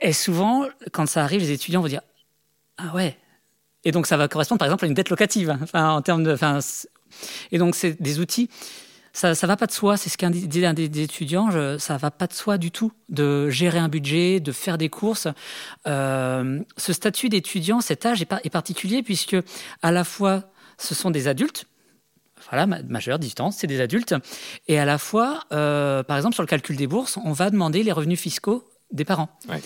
Et 0.00 0.12
souvent, 0.12 0.66
quand 0.92 1.06
ça 1.06 1.24
arrive, 1.24 1.40
les 1.40 1.50
étudiants 1.50 1.80
vont 1.80 1.88
dire, 1.88 2.02
ah 2.76 2.94
ouais, 2.94 3.16
et 3.84 3.92
donc, 3.92 4.06
ça 4.06 4.16
va 4.16 4.28
correspondre, 4.28 4.58
par 4.58 4.66
exemple, 4.66 4.84
à 4.84 4.88
une 4.88 4.94
dette 4.94 5.10
locative. 5.10 5.56
Enfin, 5.62 5.90
en 5.90 6.02
termes 6.02 6.24
de, 6.24 6.36
et 7.52 7.58
donc, 7.58 7.74
c'est 7.74 8.00
des 8.00 8.18
outils. 8.18 8.48
Ça, 9.12 9.30
ne 9.30 9.46
va 9.46 9.56
pas 9.56 9.66
de 9.66 9.72
soi. 9.72 9.96
C'est 9.96 10.10
ce 10.10 10.18
qu'un 10.18 10.30
dit 10.30 10.66
un 10.66 10.74
des, 10.74 11.00
étudiants. 11.00 11.50
Je, 11.50 11.78
ça 11.78 11.96
va 11.96 12.10
pas 12.10 12.26
de 12.26 12.32
soi 12.32 12.58
du 12.58 12.72
tout 12.72 12.92
de 13.08 13.48
gérer 13.48 13.78
un 13.78 13.88
budget, 13.88 14.40
de 14.40 14.50
faire 14.50 14.76
des 14.76 14.88
courses. 14.88 15.28
Euh, 15.86 16.60
ce 16.76 16.92
statut 16.92 17.28
d'étudiant, 17.28 17.80
cet 17.80 18.06
âge 18.06 18.22
est, 18.22 18.32
est, 18.42 18.50
particulier 18.50 19.04
puisque 19.04 19.36
à 19.82 19.92
la 19.92 20.02
fois, 20.02 20.50
ce 20.78 20.96
sont 20.96 21.12
des 21.12 21.28
adultes. 21.28 21.66
Voilà, 22.50 22.66
majeurs, 22.66 23.18
18 23.18 23.40
ans, 23.40 23.50
c'est 23.52 23.68
des 23.68 23.80
adultes. 23.80 24.14
Et 24.66 24.78
à 24.78 24.84
la 24.84 24.98
fois, 24.98 25.44
euh, 25.52 26.02
par 26.02 26.16
exemple, 26.16 26.34
sur 26.34 26.42
le 26.42 26.48
calcul 26.48 26.76
des 26.76 26.86
bourses, 26.86 27.16
on 27.24 27.32
va 27.32 27.50
demander 27.50 27.82
les 27.82 27.92
revenus 27.92 28.20
fiscaux 28.20 28.68
des 28.92 29.04
parents. 29.04 29.28
Ouais 29.48 29.60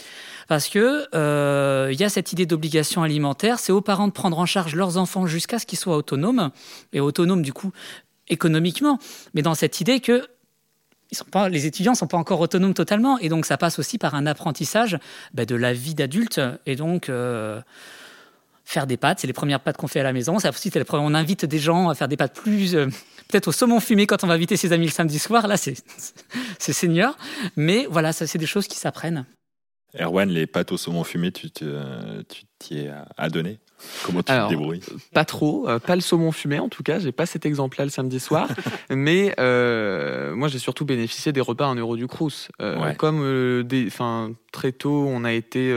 parce 0.49 0.69
que 0.69 1.07
euh, 1.15 1.91
il 1.93 2.01
y 2.01 2.05
a 2.05 2.09
cette 2.09 2.33
idée 2.33 2.47
d'obligation 2.47 3.03
alimentaire. 3.03 3.61
C'est 3.61 3.71
aux 3.71 3.83
parents 3.83 4.09
de 4.09 4.13
prendre 4.13 4.39
en 4.39 4.47
charge 4.47 4.75
leurs 4.75 4.97
enfants 4.97 5.27
jusqu'à 5.27 5.59
ce 5.61 5.67
qu'ils 5.67 5.79
soient 5.79 5.97
autonomes 5.97 6.51
et 6.93 7.01
autonomes 7.01 7.43
du 7.43 7.53
coup 7.53 7.71
économiquement, 8.29 8.99
mais 9.35 9.43
dans 9.43 9.55
cette 9.55 9.81
idée 9.81 10.01
que 10.01 10.27
ils 11.11 11.17
sont 11.17 11.25
pas, 11.25 11.49
les 11.49 11.65
étudiants 11.65 11.93
ne 11.93 11.97
sont 11.97 12.07
pas 12.07 12.19
encore 12.19 12.41
autonomes 12.41 12.75
totalement, 12.75 13.19
et 13.19 13.31
donc 13.31 13.47
ça 13.47 13.57
passe 13.57 13.79
aussi 13.79 13.97
par 13.97 14.15
un 14.15 14.27
apprentissage 14.27 14.99
bah, 15.33 15.47
de 15.47 15.55
la 15.55 15.73
vie 15.73 15.95
d'adulte, 15.95 16.41
et 16.67 16.77
donc 16.77 17.09
euh, 17.09 17.63
faire 18.69 18.87
des 18.87 18.99
pâtes, 18.99 19.21
c'est 19.21 19.27
les 19.27 19.33
premières 19.33 19.61
pâtes 19.61 19.79
qu'on 19.79 19.89
fait 19.89 20.01
à 20.01 20.03
la 20.03 20.13
maison. 20.13 20.39
Ça 20.39 20.51
aussi, 20.51 20.71
on 20.93 21.15
invite 21.15 21.47
des 21.47 21.59
gens 21.59 21.89
à 21.89 21.95
faire 21.95 22.07
des 22.07 22.19
pâtes 22.19 22.35
plus, 22.35 22.75
euh, 22.75 22.87
peut-être 23.29 23.49
au 23.49 23.53
saumon 23.53 23.81
fumé 23.81 24.07
quand 24.07 24.25
on 24.25 24.27
va 24.27 24.35
inviter 24.35 24.59
ses 24.59 24.73
amis 24.75 24.85
le 24.85 24.93
samedi 24.93 25.19
soir. 25.19 25.49
Là, 25.49 25.57
c'est 25.57 25.75
seigneur, 26.59 27.17
mais 27.57 27.87
voilà, 27.91 28.13
ça 28.13 28.27
c'est 28.27 28.37
des 28.37 28.47
choses 28.47 28.69
qui 28.69 28.77
s'apprennent. 28.77 29.25
Erwan, 29.95 30.29
les 30.29 30.47
pâtes 30.47 30.73
au 30.73 30.77
saumon 30.77 31.05
fumé, 31.05 31.33
tu 31.33 31.51
t'y 31.51 32.79
es 32.79 32.91
adonné 33.17 33.59
Comment 34.05 34.23
tu 34.23 34.33
te 34.33 34.49
débrouilles? 34.49 34.83
Pas 35.13 35.25
trop, 35.25 35.69
euh, 35.69 35.79
pas 35.79 35.95
le 35.95 36.01
saumon 36.01 36.33
fumé 36.33 36.59
en 36.59 36.69
tout 36.69 36.83
cas, 36.83 36.99
j'ai 36.99 37.13
pas 37.13 37.27
cet 37.27 37.47
exemple-là 37.47 37.85
le 37.85 37.91
samedi 37.91 38.19
soir, 38.19 38.49
mais 38.91 39.35
euh, 39.39 40.35
moi 40.35 40.49
j'ai 40.49 40.59
surtout 40.59 40.85
bénéficié 40.85 41.33
des 41.33 41.41
repas 41.41 41.67
à 41.67 41.69
1 41.69 41.77
euro 41.77 41.97
du 41.97 42.07
Crous. 42.07 42.49
Euh, 42.61 42.93
comme 42.95 43.63
des, 43.63 43.89
très 44.53 44.73
tôt 44.73 45.07
on 45.09 45.25
a 45.25 45.33
été 45.33 45.73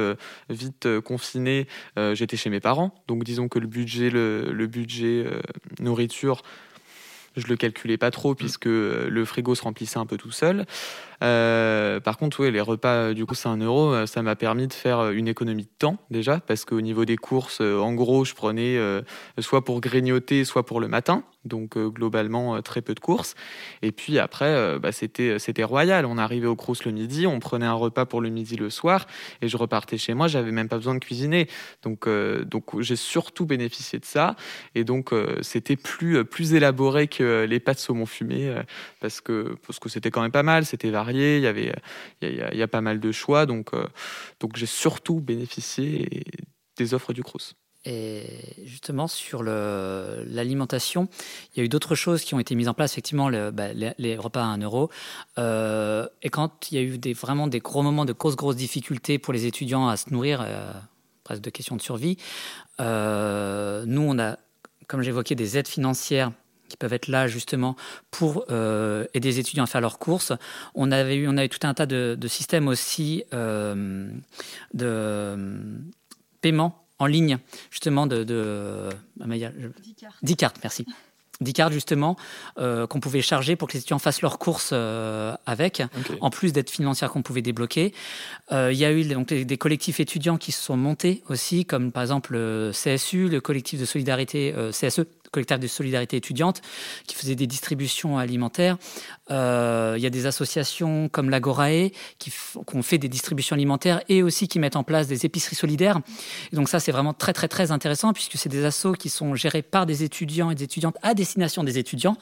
vite 0.50 0.88
confiné, 1.02 1.67
j'étais 2.13 2.38
chez 2.38 2.50
mes 2.50 2.60
parents, 2.60 2.93
donc 3.08 3.24
disons 3.24 3.47
que 3.47 3.60
le 3.60 3.67
budget, 3.67 4.10
le, 4.10 4.52
le 4.52 4.67
budget 4.67 5.26
nourriture, 5.80 6.41
je 7.38 7.47
le 7.47 7.56
calculais 7.56 7.97
pas 7.97 8.12
trop 8.12 8.36
puisque 8.36 8.65
le 8.65 9.24
frigo 9.26 9.56
se 9.56 9.62
remplissait 9.62 10.00
un 10.00 10.06
peu 10.06 10.17
tout 10.17 10.32
seul. 10.32 10.65
Euh, 11.22 12.00
par 12.00 12.18
contre, 12.18 12.40
oui, 12.42 12.52
les 12.52 12.62
repas, 12.62 13.14
du 13.14 13.26
coup, 13.26 13.36
c'est 13.36 13.50
un 13.50 13.58
euro. 13.58 13.94
Euh, 13.94 14.06
ça 14.06 14.22
m'a 14.22 14.36
permis 14.36 14.68
de 14.68 14.74
faire 14.74 15.00
euh, 15.00 15.12
une 15.12 15.28
économie 15.28 15.64
de 15.64 15.70
temps 15.78 15.98
déjà, 16.10 16.40
parce 16.40 16.66
qu'au 16.66 16.82
niveau 16.82 17.06
des 17.06 17.18
courses, 17.18 17.62
en 17.62 17.94
gros, 17.94 18.26
je 18.26 18.34
prenais 18.34 18.80
soit 19.40 19.64
pour 19.64 19.82
grignoter, 19.82 20.46
soit 20.46 20.66
pour 20.66 20.80
le 20.80 20.88
matin. 20.88 21.24
Donc 21.44 21.76
globalement, 21.76 22.62
très 22.62 22.82
peu 22.82 22.94
de 22.94 23.00
courses. 23.00 23.34
Et 23.82 23.92
puis 23.92 24.20
après, 24.20 24.78
bah, 24.80 24.92
c'était 24.92 25.64
royal. 25.64 26.06
On 26.06 26.18
arrivait 26.20 26.48
au 26.48 26.56
Crous 26.56 26.86
le 26.86 26.92
midi, 26.92 27.26
on 27.26 27.40
prenait 27.40 27.66
un 27.66 27.74
repas 27.74 28.06
pour 28.06 28.22
le 28.22 28.30
midi 28.30 28.56
le 28.58 28.70
soir, 28.70 29.08
et 29.42 29.48
je 29.48 29.58
repartais 29.58 29.98
chez 29.98 30.14
moi. 30.14 30.28
J'avais 30.28 30.52
même 30.52 30.70
pas 30.70 30.78
besoin 30.78 30.94
de 30.94 31.00
cuisiner. 31.00 31.48
Donc 31.82 32.08
donc 32.46 32.80
j'ai 32.82 32.96
surtout 32.96 33.46
bénéficié 33.46 33.98
de 33.98 34.06
ça. 34.06 34.36
Et 34.76 34.84
donc 34.84 35.14
c'était 35.42 35.76
plus 35.76 36.24
plus 36.26 36.54
élaboré 36.54 37.08
que 37.08 37.46
les 37.50 37.60
pâtes 37.60 37.80
saumon 37.80 38.06
fumé, 38.06 38.54
parce 39.00 39.20
que 39.20 39.56
parce 39.66 39.80
que 39.80 39.90
c'était 39.90 40.12
quand 40.12 40.22
même 40.22 40.32
pas 40.32 40.44
mal. 40.44 40.66
C'était 40.66 40.92
varié 40.92 41.11
il 41.12 41.43
y 41.43 41.47
avait, 41.47 41.74
il 42.21 42.36
y, 42.36 42.62
a, 42.62 42.67
pas 42.67 42.82
mal 42.82 43.00
de 43.00 43.12
choix, 43.12 43.45
donc, 43.45 43.74
euh, 43.74 43.88
donc 44.39 44.56
j'ai 44.56 44.65
surtout 44.65 45.19
bénéficié 45.19 46.24
des 46.78 46.93
offres 46.93 47.13
du 47.13 47.24
Crous. 47.24 47.56
Et 47.84 48.24
justement, 48.63 49.08
sur 49.08 49.41
l'alimentation, 49.41 51.08
il 51.54 51.60
y 51.60 51.62
a 51.62 51.65
eu 51.65 51.69
d'autres 51.69 51.95
choses 51.95 52.24
qui 52.24 52.36
ont 52.36 52.39
été 52.39 52.54
mises 52.54 52.67
en 52.67 52.76
place, 52.76 52.91
effectivement, 52.93 53.32
bah, 53.52 53.74
les, 53.74 54.17
repas 54.17 54.43
à 54.43 54.45
1 54.45 54.60
euro. 54.60 54.89
Euh, 55.39 56.08
et 56.21 56.30
quand 56.30 56.71
il 56.71 56.76
y 56.76 56.78
a 56.78 56.84
eu 56.84 57.13
vraiment 57.13 57.47
des 57.47 57.60
gros 57.60 57.82
moments 57.82 58.06
de 58.06 58.13
grosses, 58.13 58.36
grosses 58.36 58.56
difficultés 58.56 59.17
pour 59.17 59.34
les 59.34 59.47
étudiants 59.47 59.88
à 59.88 59.97
se 59.97 60.12
nourrir, 60.12 60.41
euh, 60.45 60.71
presque 61.24 61.41
de 61.41 61.50
questions 61.50 61.76
de 61.76 61.82
survie, 61.82 62.17
nous, 62.80 62.86
on 64.02 64.19
a, 64.19 64.38
comme 64.88 65.02
j'évoquais, 65.02 65.36
des 65.36 65.58
aides 65.58 65.67
financières 65.67 66.32
qui 66.72 66.78
peuvent 66.78 66.94
être 66.94 67.08
là 67.08 67.28
justement 67.28 67.76
pour 68.10 68.46
euh, 68.50 69.06
aider 69.14 69.30
les 69.30 69.40
étudiants 69.40 69.66
à 69.66 69.68
faire 69.68 69.82
leurs 69.82 70.00
courses. 70.00 70.32
On 70.74 70.92
avait 70.92 71.18
eu, 71.18 71.28
on 71.28 71.38
avait 71.38 71.50
tout 71.50 71.68
un 71.68 71.74
tas 71.74 71.86
de, 71.86 72.18
systèmes 72.28 72.70
aussi 72.70 73.24
euh, 73.34 74.10
de 74.74 75.36
paiement 76.40 76.86
en 76.98 77.08
ligne, 77.08 77.40
justement 77.72 78.08
de, 78.08 78.24
de 78.24 78.90
ah, 79.20 79.26
10 80.24 80.36
cartes. 80.36 80.58
merci. 80.64 80.86
10 81.42 81.54
cartes 81.54 81.74
justement 81.74 82.16
euh, 82.60 82.86
qu'on 82.86 83.00
pouvait 83.00 83.24
charger 83.24 83.56
pour 83.56 83.68
que 83.68 83.74
les 83.74 83.80
étudiants 83.80 83.98
fassent 83.98 84.22
leurs 84.22 84.38
courses 84.38 84.74
avec, 85.46 85.82
en 86.22 86.30
plus 86.30 86.54
d'être 86.54 86.70
financières 86.70 87.10
qu'on 87.12 87.24
pouvait 87.24 87.42
débloquer. 87.42 87.94
Il 88.52 88.74
y 88.74 88.86
a 88.86 88.94
eu 88.94 89.04
donc, 89.04 89.34
des, 89.34 89.58
collectifs 89.58 90.00
étudiants 90.00 90.38
qui 90.38 90.52
se 90.52 90.62
sont 90.62 90.78
montés 90.78 91.24
aussi, 91.28 91.66
comme 91.66 91.92
par 91.92 92.04
exemple 92.04 92.34
le 92.34 92.72
CSU, 92.72 93.28
le 93.28 93.42
collectif 93.42 93.80
de 93.80 93.86
solidarité 93.86 94.54
CSE, 94.72 95.02
collectif 95.32 95.60
de 95.60 95.67
solidarité 95.67 96.17
étudiante 96.17 96.62
qui 97.08 97.15
faisait 97.15 97.36
des 97.36 97.48
distributions 97.48 98.17
alimentaires. 98.17 98.78
Euh, 99.30 99.96
il 99.98 100.04
y 100.04 100.06
a 100.06 100.10
des 100.10 100.26
associations 100.26 101.10
comme 101.10 101.30
l'Agorae 101.30 101.89
qui, 102.20 102.32
ont 102.74 102.82
fait 102.82 102.98
des 102.98 103.08
distributions 103.08 103.56
alimentaires 103.56 104.02
et 104.10 104.24
aussi 104.24 104.48
qui 104.48 104.60
mettent 104.60 104.76
en 104.76 104.84
place 104.84 105.08
des 105.08 105.26
épiceries 105.26 105.56
solidaires. 105.56 106.00
Donc 106.52 106.70
ça, 106.70 106.80
c'est 106.80 106.91
vraiment 106.91 107.13
très 107.13 107.34
très 107.34 107.48
très 107.48 107.72
intéressant 107.72 108.13
puisque 108.13 108.38
c'est 108.38 108.50
des 108.50 108.65
assos 108.65 108.94
qui 108.94 109.10
sont 109.10 109.36
gérés 109.36 109.62
par 109.62 109.86
des 109.86 110.04
étudiants 110.04 110.52
et 110.52 110.56
des 110.56 110.65
étudiantes 110.65 110.98
à 111.02 111.13
destination 111.13 111.63
des 111.63 111.78
étudiants. 111.78 112.17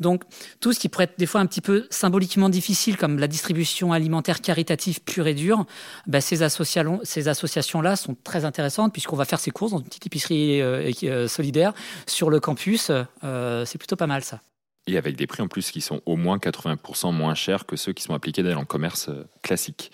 Donc 0.00 0.24
tout 0.60 0.72
ce 0.72 0.80
qui 0.80 0.88
pourrait 0.88 1.04
être 1.04 1.18
des 1.18 1.26
fois 1.26 1.40
un 1.40 1.46
petit 1.46 1.60
peu 1.60 1.86
symboliquement 1.90 2.48
difficile 2.48 2.96
comme 2.96 3.18
la 3.18 3.28
distribution 3.28 3.92
alimentaire 3.92 4.40
caritative 4.40 5.00
pure 5.02 5.26
et 5.26 5.34
dure, 5.34 5.66
ben, 6.06 6.20
ces 6.20 6.42
associations 6.42 7.00
ces 7.04 7.28
associations-là 7.28 7.96
sont 7.96 8.16
très 8.24 8.44
intéressantes 8.44 8.92
puisqu'on 8.92 9.16
va 9.16 9.24
faire 9.24 9.40
ses 9.40 9.50
courses 9.50 9.72
dans 9.72 9.78
une 9.78 9.84
petite 9.84 10.06
épicerie 10.06 10.60
euh, 10.60 10.90
euh, 11.04 11.28
solidaire 11.28 11.72
sur 12.06 12.30
le 12.30 12.39
campus. 12.40 12.90
c'est 13.22 13.78
plutôt 13.78 13.96
pas 13.96 14.06
mal 14.06 14.22
ça 14.22 14.40
et 14.86 14.96
avec 14.96 15.16
des 15.16 15.26
prix 15.26 15.42
en 15.42 15.48
plus 15.48 15.70
qui 15.70 15.80
sont 15.80 16.00
au 16.06 16.16
moins 16.16 16.38
80% 16.38 17.12
moins 17.12 17.34
chers 17.34 17.66
que 17.66 17.76
ceux 17.76 17.92
qui 17.92 18.02
sont 18.02 18.14
appliqués 18.14 18.42
dans 18.42 18.58
le 18.58 18.66
commerce 18.66 19.08
euh, 19.08 19.24
classique. 19.42 19.92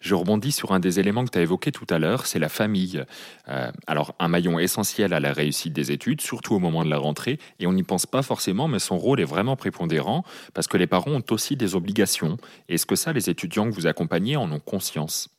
Je 0.00 0.14
rebondis 0.14 0.52
sur 0.52 0.72
un 0.72 0.80
des 0.80 1.00
éléments 1.00 1.24
que 1.24 1.30
tu 1.30 1.38
as 1.38 1.42
évoqué 1.42 1.72
tout 1.72 1.86
à 1.88 1.98
l'heure, 1.98 2.26
c'est 2.26 2.38
la 2.38 2.50
famille. 2.50 3.02
Euh, 3.48 3.72
alors, 3.86 4.14
un 4.18 4.28
maillon 4.28 4.58
essentiel 4.58 5.14
à 5.14 5.20
la 5.20 5.32
réussite 5.32 5.72
des 5.72 5.92
études, 5.92 6.20
surtout 6.20 6.54
au 6.54 6.58
moment 6.58 6.84
de 6.84 6.90
la 6.90 6.98
rentrée, 6.98 7.38
et 7.58 7.66
on 7.66 7.72
n'y 7.72 7.84
pense 7.84 8.04
pas 8.04 8.22
forcément, 8.22 8.68
mais 8.68 8.80
son 8.80 8.98
rôle 8.98 9.20
est 9.20 9.24
vraiment 9.24 9.56
prépondérant, 9.56 10.22
parce 10.52 10.66
que 10.66 10.76
les 10.76 10.86
parents 10.86 11.12
ont 11.12 11.24
aussi 11.30 11.56
des 11.56 11.74
obligations. 11.74 12.36
Est-ce 12.68 12.84
que 12.84 12.96
ça, 12.96 13.14
les 13.14 13.30
étudiants 13.30 13.70
que 13.70 13.74
vous 13.74 13.86
accompagnez 13.86 14.36
en 14.36 14.52
ont 14.52 14.60
conscience? 14.60 15.30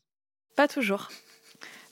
Pas 0.56 0.68
toujours. 0.68 1.10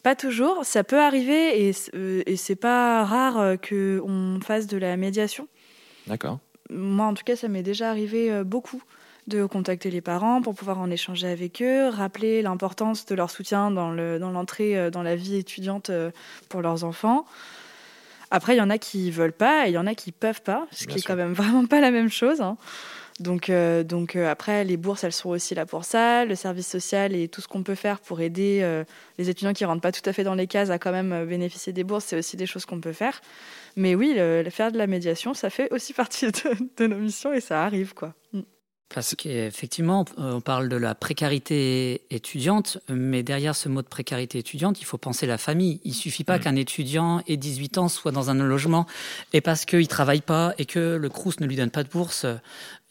Pas 0.04 0.16
toujours, 0.16 0.66
ça 0.66 0.84
peut 0.84 1.00
arriver 1.00 1.68
et, 1.68 1.72
euh, 1.96 2.22
et 2.26 2.36
c'est 2.36 2.56
pas 2.56 3.04
rare 3.06 3.56
qu'on 3.68 4.40
fasse 4.44 4.68
de 4.68 4.78
la 4.78 4.98
médiation. 4.98 5.48
D'accord 6.08 6.40
moi, 6.70 7.06
en 7.06 7.14
tout 7.14 7.24
cas, 7.24 7.36
ça 7.36 7.48
m'est 7.48 7.64
déjà 7.64 7.90
arrivé 7.90 8.32
euh, 8.32 8.44
beaucoup 8.44 8.82
de 9.28 9.46
contacter 9.46 9.90
les 9.90 10.02
parents 10.02 10.42
pour 10.42 10.54
pouvoir 10.54 10.80
en 10.80 10.90
échanger 10.90 11.28
avec 11.28 11.62
eux, 11.62 11.88
rappeler 11.88 12.42
l'importance 12.42 13.06
de 13.06 13.16
leur 13.16 13.30
soutien 13.30 13.72
dans 13.72 13.92
l'entrée 13.92 14.74
dans, 14.74 14.80
euh, 14.80 14.90
dans 14.90 15.04
la 15.04 15.16
vie 15.16 15.38
étudiante 15.38 15.90
euh, 15.90 16.12
pour 16.50 16.62
leurs 16.62 16.84
enfants. 16.84 17.26
Après, 18.32 18.56
il 18.56 18.58
y 18.58 18.62
en 18.62 18.70
a 18.70 18.78
qui 18.78 19.12
veulent 19.12 19.32
pas 19.32 19.68
et 19.68 19.70
il 19.70 19.74
y 19.74 19.78
en 19.78 19.88
a 19.88 19.96
qui 19.96 20.12
peuvent 20.12 20.42
pas, 20.42 20.68
ce 20.72 20.88
qui 20.88 20.98
est 20.98 21.02
quand 21.02 21.16
même 21.16 21.34
vraiment 21.42 21.66
pas 21.66 21.80
la 21.80 21.92
même 21.92 22.10
chose. 22.10 22.42
Hein. 22.42 22.58
Donc, 23.20 23.52
donc 23.86 24.16
après, 24.16 24.64
les 24.64 24.78
bourses, 24.78 25.04
elles 25.04 25.14
sont 25.14 25.30
aussi 25.30 25.56
là 25.56 25.66
pour 25.66 25.86
ça. 25.86 26.26
Le 26.26 26.36
service 26.36 26.68
social 26.68 27.16
et 27.16 27.28
tout 27.28 27.42
ce 27.42 27.48
qu'on 27.48 27.64
peut 27.64 27.76
faire 27.76 28.00
pour 28.00 28.22
aider 28.22 28.84
les 29.18 29.30
étudiants 29.30 29.54
qui 29.54 29.66
rentrent 29.66 29.82
pas 29.82 29.92
tout 29.92 30.08
à 30.10 30.14
fait 30.14 30.24
dans 30.24 30.36
les 30.36 30.48
cases 30.48 30.70
à 30.70 30.80
quand 30.80 30.92
même 30.92 31.26
bénéficier 31.26 31.74
des 31.74 31.84
bourses, 31.84 32.06
c'est 32.06 32.18
aussi 32.18 32.38
des 32.38 32.46
choses 32.46 32.66
qu'on 32.66 32.82
peut 32.82 32.94
faire. 32.94 33.22
Mais 33.76 33.96
oui, 33.96 34.16
faire 34.50 34.72
de 34.72 34.78
la 34.78 34.88
médiation, 34.88 35.34
ça 35.34 35.50
fait 35.50 35.72
aussi 35.72 35.94
partie 35.94 36.28
de, 36.78 36.88
nos 36.88 36.98
missions 36.98 37.34
et 37.34 37.42
ça 37.42 37.64
arrive, 37.64 37.94
quoi. 37.94 38.14
Mm. 38.34 38.42
Parce 38.94 39.16
qu'effectivement, 39.16 40.06
on 40.18 40.40
parle 40.40 40.70
de 40.70 40.76
la 40.76 40.94
précarité 40.94 42.02
étudiante, 42.12 42.78
mais 42.90 43.24
derrière 43.24 43.56
ce 43.56 43.68
mot 43.68 43.82
de 43.82 43.88
précarité 43.88 44.38
étudiante, 44.38 44.80
il 44.82 44.86
faut 44.86 45.00
penser 45.00 45.26
la 45.26 45.40
famille. 45.40 45.82
Il 45.84 45.96
suffit 45.96 46.24
pas 46.24 46.38
mm. 46.38 46.42
qu'un 46.42 46.56
étudiant 46.56 47.22
ait 47.28 47.38
18 47.38 47.80
ans, 47.80 47.88
soit 47.88 48.12
dans 48.12 48.30
un 48.30 48.36
logement, 48.36 48.86
et 49.34 49.42
parce 49.42 49.66
qu'il 49.66 49.88
travaille 49.88 50.22
pas 50.22 50.54
et 50.60 50.66
que 50.66 50.96
le 50.96 51.10
Crous 51.10 51.40
ne 51.40 51.48
lui 51.48 51.56
donne 51.56 51.72
pas 51.72 51.84
de 51.84 51.90
bourse, 51.90 52.28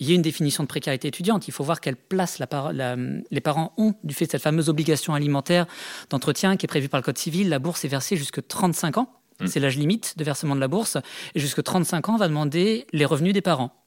il 0.00 0.08
y 0.08 0.12
a 0.12 0.16
une 0.16 0.22
définition 0.22 0.64
de 0.64 0.68
précarité 0.68 1.06
étudiante. 1.06 1.46
Il 1.46 1.52
faut 1.52 1.62
voir 1.62 1.80
quelle 1.80 1.96
place 1.96 2.40
les 2.40 3.40
parents 3.40 3.72
ont 3.76 3.94
du 4.02 4.14
fait 4.14 4.26
de 4.26 4.32
cette 4.32 4.42
fameuse 4.42 4.68
obligation 4.68 5.14
alimentaire 5.14 5.66
d'entretien 6.10 6.56
qui 6.56 6.66
est 6.66 6.68
prévue 6.68 6.88
par 6.88 6.98
le 6.98 7.04
Code 7.04 7.18
civil. 7.18 7.48
La 7.48 7.60
bourse 7.60 7.84
est 7.84 7.88
versée 7.88 8.16
jusque 8.16 8.44
35 8.44 8.98
ans. 8.98 9.08
Mm. 9.38 9.46
C'est 9.46 9.60
l'âge 9.60 9.76
limite 9.76 10.18
de 10.18 10.24
versement 10.24 10.56
de 10.56 10.60
la 10.60 10.68
bourse. 10.68 10.96
Et 11.36 11.40
jusque 11.40 11.62
35 11.62 12.08
ans, 12.08 12.14
on 12.14 12.18
va 12.18 12.26
demander 12.26 12.88
les 12.92 13.04
revenus 13.04 13.34
des 13.34 13.42
parents. 13.42 13.81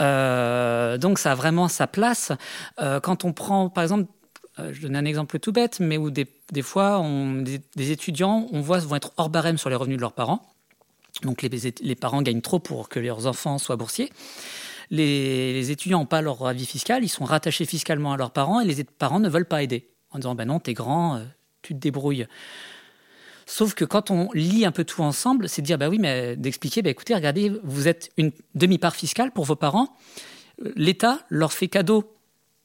Euh, 0.00 0.98
donc 0.98 1.18
ça 1.18 1.32
a 1.32 1.34
vraiment 1.34 1.68
sa 1.68 1.86
place. 1.86 2.32
Euh, 2.80 3.00
quand 3.00 3.24
on 3.24 3.32
prend, 3.32 3.68
par 3.68 3.82
exemple, 3.82 4.10
euh, 4.58 4.72
je 4.72 4.82
donne 4.82 4.96
un 4.96 5.04
exemple 5.04 5.38
tout 5.38 5.52
bête, 5.52 5.80
mais 5.80 5.96
où 5.96 6.10
des, 6.10 6.26
fois, 6.62 7.04
des, 7.76 7.90
étudiants, 7.90 8.48
on 8.52 8.60
voit, 8.60 8.78
vont 8.78 8.96
être 8.96 9.12
hors 9.16 9.30
barème 9.30 9.58
sur 9.58 9.70
les 9.70 9.76
revenus 9.76 9.96
de 9.96 10.02
leurs 10.02 10.12
parents. 10.12 10.42
Donc 11.22 11.42
les, 11.42 11.50
les 11.80 11.94
parents 11.94 12.22
gagnent 12.22 12.40
trop 12.40 12.58
pour 12.58 12.88
que 12.88 13.00
leurs 13.00 13.26
enfants 13.26 13.58
soient 13.58 13.76
boursiers. 13.76 14.12
Les, 14.90 15.70
étudiants 15.70 16.00
n'ont 16.00 16.06
pas 16.06 16.22
leur 16.22 16.46
avis 16.46 16.64
fiscal, 16.64 17.04
ils 17.04 17.08
sont 17.08 17.24
rattachés 17.24 17.66
fiscalement 17.66 18.12
à 18.12 18.16
leurs 18.16 18.30
parents 18.30 18.60
et 18.60 18.64
les 18.64 18.84
parents 18.84 19.20
ne 19.20 19.28
veulent 19.28 19.44
pas 19.44 19.62
aider 19.62 19.90
en 20.10 20.18
disant 20.18 20.34
ben 20.34 20.46
non, 20.46 20.60
t'es 20.60 20.72
grand, 20.72 21.20
tu 21.60 21.74
te 21.74 21.78
débrouilles. 21.78 22.26
Sauf 23.50 23.72
que 23.72 23.86
quand 23.86 24.10
on 24.10 24.30
lit 24.34 24.66
un 24.66 24.72
peu 24.72 24.84
tout 24.84 25.02
ensemble, 25.02 25.48
c'est 25.48 25.62
de 25.62 25.66
dire, 25.66 25.78
bah 25.78 25.88
oui, 25.88 25.98
mais 25.98 26.36
d'expliquer, 26.36 26.82
bah 26.82 26.90
écoutez, 26.90 27.14
regardez, 27.14 27.50
vous 27.64 27.88
êtes 27.88 28.10
une 28.18 28.30
demi-part 28.54 28.94
fiscale 28.94 29.30
pour 29.30 29.46
vos 29.46 29.56
parents. 29.56 29.96
L'État 30.76 31.20
leur 31.30 31.54
fait 31.54 31.66
cadeau 31.66 32.14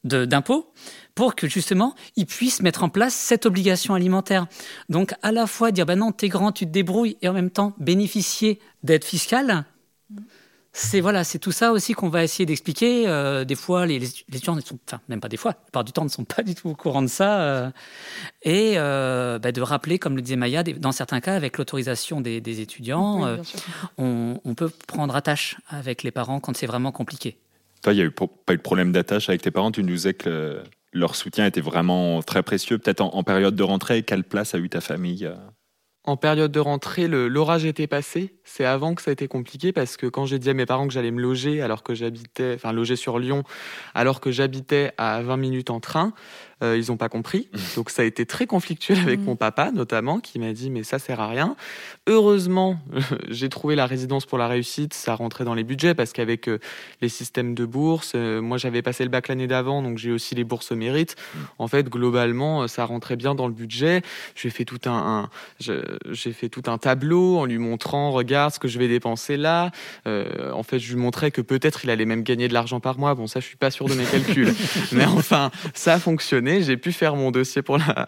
d'impôts 0.03 0.73
pour 1.15 1.35
que 1.35 1.47
justement 1.47 1.95
ils 2.17 2.25
puissent 2.25 2.61
mettre 2.61 2.83
en 2.83 2.89
place 2.89 3.13
cette 3.13 3.45
obligation 3.45 3.93
alimentaire. 3.93 4.47
Donc 4.89 5.13
à 5.21 5.31
la 5.31 5.47
fois 5.47 5.71
dire, 5.71 5.85
bah 5.85 5.95
non, 5.95 6.11
t'es 6.11 6.27
grand, 6.27 6.51
tu 6.51 6.65
te 6.65 6.71
débrouilles, 6.71 7.15
et 7.21 7.29
en 7.29 7.33
même 7.33 7.49
temps 7.49 7.73
bénéficier 7.77 8.59
d'aide 8.83 9.05
fiscale 9.05 9.63
c'est 10.75 11.01
voilà, 11.01 11.23
c'est 11.23 11.37
tout 11.37 11.51
ça 11.51 11.71
aussi 11.71 11.93
qu'on 11.93 12.09
va 12.09 12.23
essayer 12.23 12.47
d'expliquer. 12.47 13.07
Euh, 13.07 13.45
des 13.45 13.53
fois, 13.53 13.85
les, 13.85 13.99
les, 13.99 14.07
étudiants 14.07 14.55
ne 14.55 14.61
sont, 14.61 14.79
enfin 14.87 14.99
même 15.07 15.19
pas 15.19 15.29
des 15.29 15.37
fois, 15.37 15.51
la 15.51 15.55
plupart 15.55 15.83
du 15.83 15.91
temps 15.91 16.03
ne 16.03 16.09
sont 16.09 16.23
pas 16.23 16.41
du 16.41 16.55
tout 16.55 16.69
au 16.69 16.73
courant 16.75 17.03
de 17.03 17.07
ça, 17.07 17.41
euh, 17.41 17.69
et 18.41 18.73
euh, 18.77 19.37
bah, 19.37 19.51
de 19.51 19.61
rappeler, 19.61 19.99
comme 19.99 20.15
le 20.15 20.23
disait 20.23 20.35
Maya, 20.35 20.63
dans 20.63 20.91
certains 20.91 21.21
cas, 21.21 21.35
avec 21.35 21.59
l'autorisation 21.59 22.21
des, 22.21 22.59
étudiants, 22.59 23.37
on, 23.97 24.55
peut 24.55 24.71
prendre 24.87 25.15
attache 25.15 25.57
avec 25.69 26.01
les 26.01 26.11
parents 26.11 26.39
quand 26.39 26.57
c'est 26.57 26.67
vraiment 26.67 26.91
compliqué. 26.91 27.37
Toi, 27.83 27.93
il 27.93 27.97
n'y 27.97 28.01
a 28.01 28.05
eu 28.05 28.11
pas 28.11 28.53
eu 28.53 28.57
de 28.57 28.61
problème 28.61 28.91
d'attache 28.91 29.29
avec 29.29 29.43
tes 29.43 29.51
parents? 29.51 29.71
Tu 29.71 29.83
nous 29.83 29.93
disais 29.93 30.13
que 30.13 30.63
leur 30.91 31.15
soutien 31.15 31.45
était 31.45 31.61
vraiment 31.61 32.23
très 32.23 32.41
précieux. 32.41 32.79
Peut-être 32.79 33.01
en, 33.01 33.13
en, 33.13 33.23
période 33.23 33.55
de 33.55 33.63
rentrée, 33.63 34.03
quelle 34.03 34.23
place 34.23 34.55
a 34.55 34.57
eu 34.57 34.69
ta 34.69 34.81
famille 34.81 35.29
en 36.05 36.17
période 36.17 36.51
de 36.51 36.59
rentrée, 36.59 37.07
l'orage 37.07 37.63
était 37.63 37.87
passé. 37.87 38.33
C'est 38.43 38.65
avant 38.65 38.93
que 38.93 39.01
ça 39.01 39.11
a 39.11 39.13
été 39.13 39.27
compliqué 39.27 39.71
parce 39.71 39.95
que 39.95 40.05
quand 40.05 40.25
j'ai 40.25 40.37
dit 40.37 40.49
à 40.49 40.53
mes 40.53 40.65
parents 40.65 40.85
que 40.85 40.93
j'allais 40.93 41.11
me 41.11 41.21
loger 41.21 41.61
alors 41.61 41.81
que 41.81 41.95
j'habitais, 41.95 42.55
enfin 42.55 42.73
loger 42.73 42.97
sur 42.97 43.19
Lyon, 43.19 43.43
alors 43.93 44.19
que 44.19 44.29
j'habitais 44.29 44.91
à 44.97 45.21
20 45.21 45.37
minutes 45.37 45.69
en 45.69 45.79
train, 45.79 46.13
euh, 46.61 46.77
ils 46.77 46.91
n'ont 46.91 46.97
pas 46.97 47.09
compris. 47.09 47.49
Donc 47.75 47.89
ça 47.89 48.01
a 48.01 48.05
été 48.05 48.25
très 48.25 48.45
conflictuel 48.45 48.99
avec 48.99 49.19
mmh. 49.19 49.23
mon 49.23 49.35
papa 49.35 49.71
notamment 49.71 50.19
qui 50.19 50.39
m'a 50.39 50.53
dit 50.53 50.69
mais 50.69 50.83
ça 50.83 50.99
sert 50.99 51.19
à 51.19 51.27
rien. 51.27 51.55
Heureusement, 52.07 52.77
j'ai 53.29 53.49
trouvé 53.49 53.75
la 53.75 53.85
résidence 53.85 54.25
pour 54.25 54.37
la 54.37 54.47
réussite, 54.47 54.93
ça 54.93 55.15
rentrait 55.15 55.45
dans 55.45 55.53
les 55.53 55.63
budgets 55.63 55.93
parce 55.93 56.13
qu'avec 56.13 56.47
euh, 56.47 56.59
les 57.01 57.09
systèmes 57.09 57.55
de 57.55 57.65
bourse, 57.65 58.13
euh, 58.15 58.41
moi 58.41 58.57
j'avais 58.57 58.81
passé 58.81 59.03
le 59.03 59.09
bac 59.09 59.27
l'année 59.27 59.47
d'avant 59.47 59.81
donc 59.81 59.97
j'ai 59.97 60.11
aussi 60.11 60.35
les 60.35 60.43
bourses 60.43 60.71
mérite. 60.71 61.15
Mmh. 61.15 61.39
En 61.59 61.67
fait, 61.67 61.89
globalement, 61.89 62.67
ça 62.67 62.85
rentrait 62.85 63.15
bien 63.15 63.35
dans 63.35 63.47
le 63.47 63.53
budget. 63.53 64.01
J'ai 64.35 64.49
fait 64.49 64.65
tout 64.65 64.79
un, 64.85 65.29
j'ai 65.59 66.33
fait 66.33 66.49
tout 66.49 66.63
un 66.67 66.77
tableau 66.77 67.37
en 67.37 67.45
lui 67.45 67.57
montrant 67.57 68.11
regarde 68.11 68.53
ce 68.53 68.59
que 68.59 68.67
je 68.67 68.79
vais 68.79 68.87
dépenser 68.87 69.37
là. 69.37 69.71
en 70.05 70.63
fait, 70.63 70.79
je 70.79 70.93
lui 70.93 70.99
montrais 70.99 71.31
que 71.31 71.41
peut-être 71.41 71.83
il 71.83 71.89
allait 71.89 72.05
même 72.05 72.23
gagner 72.23 72.47
de 72.47 72.53
l'argent 72.53 72.79
par 72.79 72.97
mois. 72.97 73.15
Bon, 73.15 73.27
ça 73.27 73.39
je 73.39 73.45
suis 73.45 73.57
pas 73.57 73.71
sûr 73.71 73.87
de 73.87 73.93
mes 73.93 74.05
calculs. 74.05 74.53
mais 74.91 75.05
enfin, 75.05 75.51
ça 75.73 75.93
a 75.93 75.99
j'ai 76.61 76.77
pu 76.77 76.91
faire 76.91 77.15
mon 77.15 77.31
dossier 77.31 77.61
pour 77.61 77.77
la, 77.77 78.05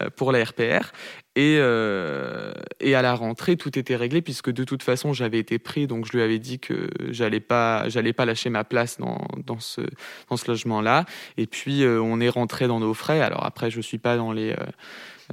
euh, 0.00 0.08
pour 0.16 0.32
la 0.32 0.44
RPR. 0.44 0.92
Et, 1.34 1.56
euh, 1.58 2.52
et 2.80 2.94
à 2.94 3.02
la 3.02 3.14
rentrée, 3.14 3.56
tout 3.56 3.78
était 3.78 3.96
réglé 3.96 4.20
puisque 4.20 4.50
de 4.50 4.64
toute 4.64 4.82
façon, 4.82 5.12
j'avais 5.12 5.38
été 5.38 5.58
pris, 5.58 5.86
donc 5.86 6.06
je 6.06 6.12
lui 6.12 6.22
avais 6.22 6.38
dit 6.38 6.58
que 6.58 6.90
j'allais 7.08 7.40
pas, 7.40 7.86
pas 8.16 8.24
lâcher 8.24 8.50
ma 8.50 8.64
place 8.64 8.98
dans, 8.98 9.26
dans 9.46 9.58
ce, 9.58 9.80
dans 10.28 10.36
ce 10.36 10.48
logement-là. 10.48 11.06
Et 11.38 11.46
puis, 11.46 11.84
euh, 11.84 12.00
on 12.02 12.20
est 12.20 12.28
rentré 12.28 12.66
dans 12.66 12.80
nos 12.80 12.94
frais. 12.94 13.20
Alors 13.20 13.44
après, 13.44 13.70
je 13.70 13.80
suis 13.80 13.98
pas 13.98 14.16
dans 14.16 14.32
les, 14.32 14.54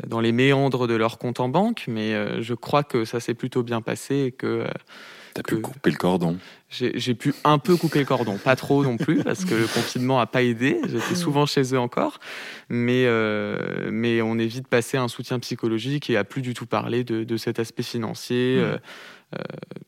dans 0.08 0.22
les 0.22 0.32
méandres 0.32 0.88
de 0.88 0.96
leur 0.96 1.18
compte 1.18 1.40
en 1.40 1.50
banque, 1.50 1.84
mais 1.88 2.42
je 2.42 2.54
crois 2.54 2.84
que 2.84 3.06
ça 3.06 3.20
s'est 3.20 3.34
plutôt 3.34 3.64
bien 3.64 3.82
passé 3.82 4.16
et 4.16 4.32
que 4.32 4.66
T'as 5.40 5.56
pu 5.56 5.62
couper 5.62 5.92
le 5.92 5.98
cordon. 5.98 6.38
J'ai 6.70 7.16
pu 7.16 7.34
un 7.46 7.60
peu 7.60 7.78
couper 7.78 8.00
le 8.00 8.06
cordon, 8.06 8.38
pas 8.38 8.56
trop 8.56 8.84
non 8.84 8.98
plus, 8.98 9.24
parce 9.24 9.46
que 9.46 9.56
le 9.56 9.68
confinement 9.74 10.20
a 10.20 10.28
pas 10.28 10.44
aidé. 10.44 10.82
J'étais 10.88 11.16
souvent 11.16 11.46
chez 11.46 11.74
eux 11.74 11.80
encore, 11.80 12.20
mais 12.68 13.06
euh, 13.06 13.90
mais 13.92 14.22
on 14.22 14.38
est 14.38 14.48
vite 14.48 14.68
passé 14.68 14.98
à 14.98 15.02
un 15.02 15.08
soutien 15.08 15.40
psychologique 15.40 16.10
et 16.10 16.18
à 16.18 16.24
plus 16.24 16.42
du 16.42 16.54
tout 16.54 16.66
parler 16.66 17.04
de, 17.04 17.24
de 17.24 17.38
cet 17.38 17.58
aspect 17.60 17.84
financier 17.84 18.58
euh, 18.60 18.78
euh, 19.34 19.40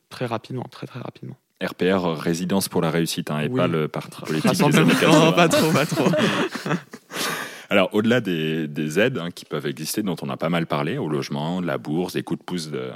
très 0.08 0.24
rapidement, 0.26 0.64
très 0.70 0.86
très 0.86 1.00
rapidement. 1.00 1.36
RPR, 1.62 2.18
résidence 2.18 2.68
pour 2.68 2.80
la 2.80 2.90
réussite, 2.90 3.30
hein, 3.30 3.40
et 3.40 3.48
pas 3.48 3.68
le 3.68 3.86
parti 3.86 4.20
politique 4.22 4.50
des 4.50 4.80
Non, 5.06 5.32
pas 5.32 5.48
trop, 5.48 5.70
pas 5.70 5.86
trop. 5.86 6.08
Alors, 7.72 7.88
au-delà 7.94 8.20
des, 8.20 9.00
aides 9.00 9.16
hein, 9.16 9.30
qui 9.30 9.46
peuvent 9.46 9.64
exister, 9.64 10.02
dont 10.02 10.16
on 10.20 10.28
a 10.28 10.36
pas 10.36 10.50
mal 10.50 10.66
parlé, 10.66 10.98
au 10.98 11.08
logement, 11.08 11.62
la 11.62 11.78
bourse, 11.78 12.12
des 12.12 12.22
coups 12.22 12.40
de 12.40 12.44
pouce 12.44 12.70
de, 12.70 12.90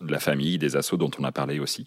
la 0.00 0.18
famille, 0.20 0.56
des 0.56 0.74
assos 0.74 0.96
dont 0.96 1.10
on 1.18 1.24
a 1.24 1.32
parlé 1.32 1.58
aussi, 1.58 1.86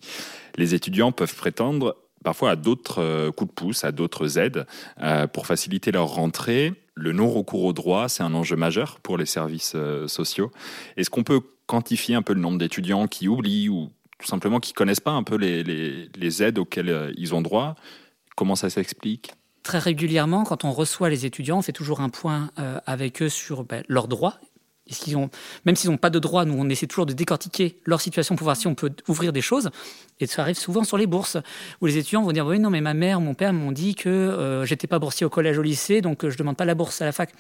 les 0.56 0.76
étudiants 0.76 1.12
peuvent 1.12 1.36
prétendre 1.36 1.98
parfois 2.24 2.52
à 2.52 2.56
d'autres 2.56 3.02
euh, 3.02 3.32
coups 3.32 3.50
de 3.50 3.56
pouce, 3.56 3.84
à 3.84 3.92
d'autres 3.92 4.38
aides 4.38 4.68
euh, 5.02 5.26
pour 5.26 5.48
faciliter 5.48 5.92
leur 5.92 6.06
rentrée. 6.06 6.76
Le 6.94 7.14
non-recours 7.14 7.64
au 7.64 7.74
droit, 7.74 8.10
c'est 8.10 8.22
un 8.22 8.36
enjeu 8.36 8.56
majeur 8.56 9.00
pour 9.00 9.18
les 9.18 9.26
services 9.26 9.74
euh, 9.74 10.08
sociaux. 10.08 10.52
Est-ce 10.98 11.10
qu'on 11.10 11.24
peut 11.24 11.42
quantifier 11.66 12.14
un 12.14 12.22
peu 12.22 12.34
le 12.34 12.42
nombre 12.42 12.60
d'étudiants 12.60 13.08
qui 13.08 13.28
oublient 13.28 13.70
ou 13.70 13.90
tout 14.20 14.28
simplement 14.28 14.60
qui 14.60 14.74
connaissent 14.74 15.00
pas 15.00 15.14
un 15.14 15.24
peu 15.24 15.36
les 15.36 16.44
aides 16.44 16.60
auxquelles 16.60 17.12
ils 17.18 17.34
ont 17.34 17.42
droit? 17.42 17.74
Comment 18.36 18.56
ça 18.56 18.70
s'explique? 18.70 19.34
Très 19.66 19.80
régulièrement, 19.80 20.46
quand 20.46 20.64
on 20.64 20.72
reçoit 20.72 21.10
les 21.10 21.26
étudiants, 21.26 21.58
on 21.58 21.62
fait 21.62 21.74
toujours 21.74 22.00
un 22.00 22.10
point 22.10 22.52
euh, 22.60 22.80
avec 22.86 23.22
eux 23.22 23.30
sur 23.30 23.66
ben, 23.66 23.84
leurs 23.90 24.08
droits. 24.08 24.40
ont, 25.16 25.30
même 25.66 25.76
s'ils 25.76 25.90
n'ont 25.90 25.98
pas 25.98 26.12
de 26.12 26.20
droits, 26.20 26.46
nous, 26.46 26.54
on 26.54 26.70
essaie 26.70 26.86
toujours 26.86 27.08
de 27.08 27.14
décortiquer 27.14 27.82
leur 27.86 28.00
situation 28.00 28.36
pour 28.36 28.46
voir 28.46 28.56
si 28.56 28.68
on 28.68 28.76
peut 28.76 28.92
ouvrir 29.08 29.34
des 29.34 29.42
choses. 29.42 29.72
Et 30.20 30.28
ça 30.28 30.44
arrive 30.44 30.58
souvent 30.58 30.84
sur 30.84 30.98
les 30.98 31.08
bourses, 31.08 31.38
où 31.82 31.88
les 31.88 31.98
étudiants 31.98 32.22
vont 32.22 32.32
dire 32.32 32.46
Oui, 32.46 32.60
non, 32.60 32.70
mais 32.70 32.80
ma 32.80 32.94
mère, 32.94 33.20
mon 33.20 33.34
père 33.34 33.52
m'ont 33.54 33.72
dit 33.72 33.96
que 33.96 34.08
euh, 34.08 34.66
j'étais 34.66 34.88
pas 34.88 35.00
boursier 35.00 35.26
au 35.26 35.30
collège, 35.30 35.58
au 35.58 35.64
lycée, 35.64 36.00
donc 36.02 36.24
euh, 36.24 36.30
je 36.30 36.38
demande 36.38 36.56
pas 36.56 36.66
la 36.66 36.76
bourse 36.76 37.02
à 37.02 37.06
la 37.06 37.12
fac. 37.12 37.34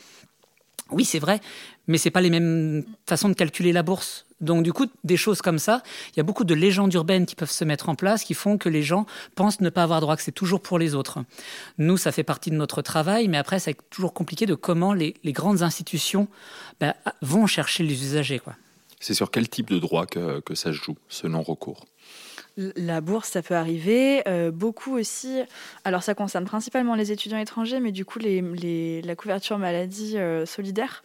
Oui, 0.91 1.03
c'est 1.03 1.19
vrai, 1.19 1.41
mais 1.87 1.97
c'est 1.97 2.11
pas 2.11 2.21
les 2.21 2.29
mêmes 2.29 2.83
façons 3.07 3.29
de 3.29 3.33
calculer 3.33 3.71
la 3.71 3.81
bourse. 3.81 4.25
Donc 4.41 4.63
du 4.63 4.71
coup, 4.71 4.85
des 5.03 5.17
choses 5.17 5.41
comme 5.41 5.59
ça, 5.59 5.81
il 6.13 6.17
y 6.17 6.19
a 6.19 6.23
beaucoup 6.23 6.43
de 6.43 6.53
légendes 6.53 6.93
urbaines 6.93 7.25
qui 7.25 7.35
peuvent 7.35 7.51
se 7.51 7.63
mettre 7.63 7.89
en 7.89 7.95
place, 7.95 8.23
qui 8.23 8.33
font 8.33 8.57
que 8.57 8.69
les 8.69 8.83
gens 8.83 9.05
pensent 9.35 9.61
ne 9.61 9.69
pas 9.69 9.83
avoir 9.83 10.01
droit, 10.01 10.15
que 10.15 10.21
c'est 10.21 10.31
toujours 10.31 10.61
pour 10.61 10.77
les 10.77 10.93
autres. 10.93 11.19
Nous, 11.77 11.97
ça 11.97 12.11
fait 12.11 12.23
partie 12.23 12.51
de 12.51 12.55
notre 12.55 12.81
travail, 12.81 13.27
mais 13.27 13.37
après, 13.37 13.59
c'est 13.59 13.77
toujours 13.89 14.13
compliqué 14.13 14.45
de 14.45 14.53
comment 14.53 14.93
les, 14.93 15.15
grandes 15.25 15.63
institutions 15.63 16.27
ben, 16.79 16.93
vont 17.21 17.47
chercher 17.47 17.83
les 17.83 18.03
usagers. 18.03 18.41
C'est 18.99 19.13
sur 19.13 19.31
quel 19.31 19.49
type 19.49 19.69
de 19.69 19.79
droit 19.79 20.05
que, 20.05 20.41
ça 20.53 20.71
se 20.71 20.77
joue, 20.77 20.97
ce 21.09 21.27
non-recours 21.27 21.85
la 22.57 23.01
bourse, 23.01 23.29
ça 23.29 23.41
peut 23.41 23.55
arriver. 23.55 24.23
Euh, 24.27 24.51
beaucoup 24.51 24.97
aussi. 24.97 25.41
Alors, 25.83 26.03
ça 26.03 26.15
concerne 26.15 26.45
principalement 26.45 26.95
les 26.95 27.11
étudiants 27.11 27.37
étrangers, 27.37 27.79
mais 27.79 27.91
du 27.91 28.05
coup, 28.05 28.19
la 28.19 29.15
couverture 29.15 29.57
maladie 29.57 30.17
euh, 30.17 30.45
solidaire, 30.45 31.03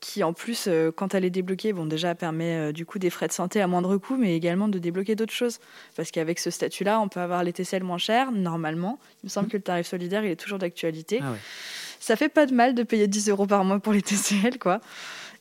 qui 0.00 0.24
en 0.24 0.32
plus, 0.32 0.64
euh, 0.66 0.90
quand 0.90 1.14
elle 1.14 1.24
est 1.24 1.30
débloquée, 1.30 1.72
bon, 1.72 1.86
déjà 1.86 2.14
permet 2.14 2.72
du 2.72 2.86
coup 2.86 2.98
des 2.98 3.10
frais 3.10 3.28
de 3.28 3.32
santé 3.32 3.60
à 3.60 3.66
moindre 3.66 3.96
coût, 3.98 4.16
mais 4.16 4.34
également 4.34 4.68
de 4.68 4.78
débloquer 4.78 5.14
d'autres 5.14 5.34
choses. 5.34 5.58
Parce 5.94 6.10
qu'avec 6.10 6.38
ce 6.38 6.50
statut-là, 6.50 7.00
on 7.00 7.08
peut 7.08 7.20
avoir 7.20 7.44
les 7.44 7.52
TCL 7.52 7.84
moins 7.84 7.98
chers, 7.98 8.32
normalement. 8.32 8.98
Il 9.22 9.26
me 9.26 9.28
semble 9.28 9.48
mmh. 9.48 9.50
que 9.50 9.56
le 9.58 9.62
tarif 9.62 9.86
solidaire, 9.86 10.24
il 10.24 10.30
est 10.30 10.36
toujours 10.36 10.58
d'actualité. 10.58 11.20
Ah 11.22 11.34
ça 12.00 12.16
fait 12.16 12.28
pas 12.28 12.46
de 12.46 12.54
mal 12.54 12.74
de 12.74 12.82
payer 12.82 13.06
10 13.06 13.28
euros 13.28 13.46
par 13.46 13.62
mois 13.62 13.78
pour 13.78 13.92
les 13.92 14.02
TCL, 14.02 14.58
quoi. 14.58 14.80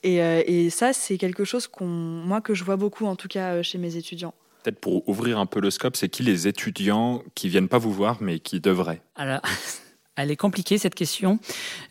Et, 0.03 0.17
et 0.17 0.69
ça, 0.69 0.93
c'est 0.93 1.17
quelque 1.17 1.43
chose 1.43 1.67
qu'on, 1.67 1.87
moi, 1.87 2.39
que 2.39 2.53
je 2.53 2.63
vois 2.63 2.75
beaucoup, 2.75 3.07
en 3.07 3.15
tout 3.15 3.27
cas, 3.27 3.63
chez 3.63 3.79
mes 3.79 3.95
étudiants. 3.95 4.35
Peut-être 4.63 4.79
pour 4.79 5.07
ouvrir 5.09 5.39
un 5.39 5.45
peu 5.45 5.59
le 5.59 5.71
scope, 5.71 5.95
c'est 5.95 6.09
qui 6.09 6.23
les 6.23 6.47
étudiants 6.47 7.23
qui 7.35 7.49
viennent 7.49 7.67
pas 7.67 7.77
vous 7.77 7.91
voir 7.91 8.17
mais 8.21 8.39
qui 8.39 8.59
devraient? 8.59 9.01
Alors, 9.15 9.41
elle 10.15 10.31
est 10.31 10.37
compliquée 10.37 10.77
cette 10.77 10.95
question, 10.95 11.39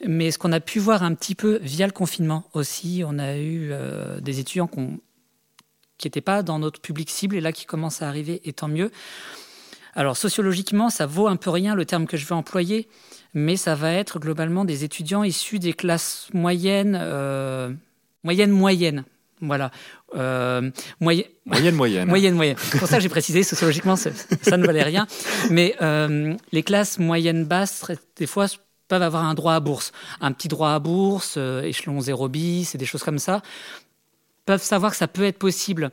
mais 0.07 0.31
ce 0.31 0.39
qu'on 0.39 0.53
a 0.53 0.61
pu 0.61 0.79
voir 0.79 1.03
un 1.03 1.15
petit 1.15 1.35
peu 1.35 1.59
via 1.63 1.87
le 1.87 1.93
confinement 1.93 2.49
aussi, 2.55 3.03
on 3.05 3.19
a 3.19 3.37
eu 3.37 3.71
euh, 3.73 4.21
des 4.21 4.41
étudiants 4.41 4.69
qui 4.69 6.07
n'étaient 6.07 6.21
pas 6.21 6.43
dans 6.43 6.59
notre 6.59 6.81
public 6.81 7.11
cible 7.11 7.37
et 7.37 7.41
là 7.41 7.53
qui 7.53 7.67
commencent 7.67 8.03
à 8.03 8.09
arriver, 8.09 8.41
et 8.45 8.53
tant 8.53 8.69
mieux. 8.69 8.91
Alors 9.95 10.17
sociologiquement, 10.17 10.89
ça 10.91 11.07
vaut 11.07 11.27
un 11.27 11.37
peu 11.37 11.51
rien 11.51 11.75
le 11.75 11.85
terme 11.85 12.07
que 12.07 12.17
je 12.17 12.27
vais 12.27 12.35
employer, 12.35 12.89
mais 13.35 13.57
ça 13.57 13.75
va 13.75 13.93
être 13.93 14.19
globalement 14.21 14.65
des 14.65 14.85
étudiants 14.85 15.25
issus 15.25 15.59
des 15.59 15.73
classes 15.73 16.29
moyennes, 16.33 16.97
euh, 17.01 17.73
moyennes, 18.23 18.53
moyennes. 18.53 19.05
Voilà. 19.41 19.71
Euh, 20.15 20.71
moyenne, 21.01 21.27
moyenne, 21.47 21.75
moyenne. 21.75 22.09
moyenne, 22.09 22.35
moyenne. 22.35 22.57
C'est 22.59 22.79
pour 22.79 22.89
ça 22.89 22.97
que 22.97 23.03
j'ai 23.03 23.09
précisé, 23.09 23.43
sociologiquement, 23.43 23.97
ça 23.97 24.11
ne 24.57 24.67
valait 24.67 24.83
rien. 24.83 25.07
Mais 25.51 25.75
euh, 25.81 26.35
les 26.53 26.63
classes 26.63 26.99
moyennes, 26.99 27.45
basses, 27.45 27.91
des 28.17 28.27
fois, 28.27 28.47
peuvent 28.89 29.03
avoir 29.03 29.25
un 29.25 29.35
droit 29.35 29.55
à 29.55 29.61
bourse. 29.61 29.93
Un 30.21 30.33
petit 30.33 30.49
droit 30.49 30.73
à 30.73 30.79
bourse, 30.79 31.35
euh, 31.39 31.63
échelon 31.63 32.01
0 32.01 32.29
bis, 32.29 32.75
et 32.75 32.79
des 32.79 32.87
choses 32.87 33.03
comme 33.03 33.19
ça, 33.19 33.41
peuvent 34.45 34.63
savoir 34.63 34.93
que 34.93 34.99
ça 34.99 35.09
peut 35.09 35.25
être 35.25 35.39
possible. 35.39 35.91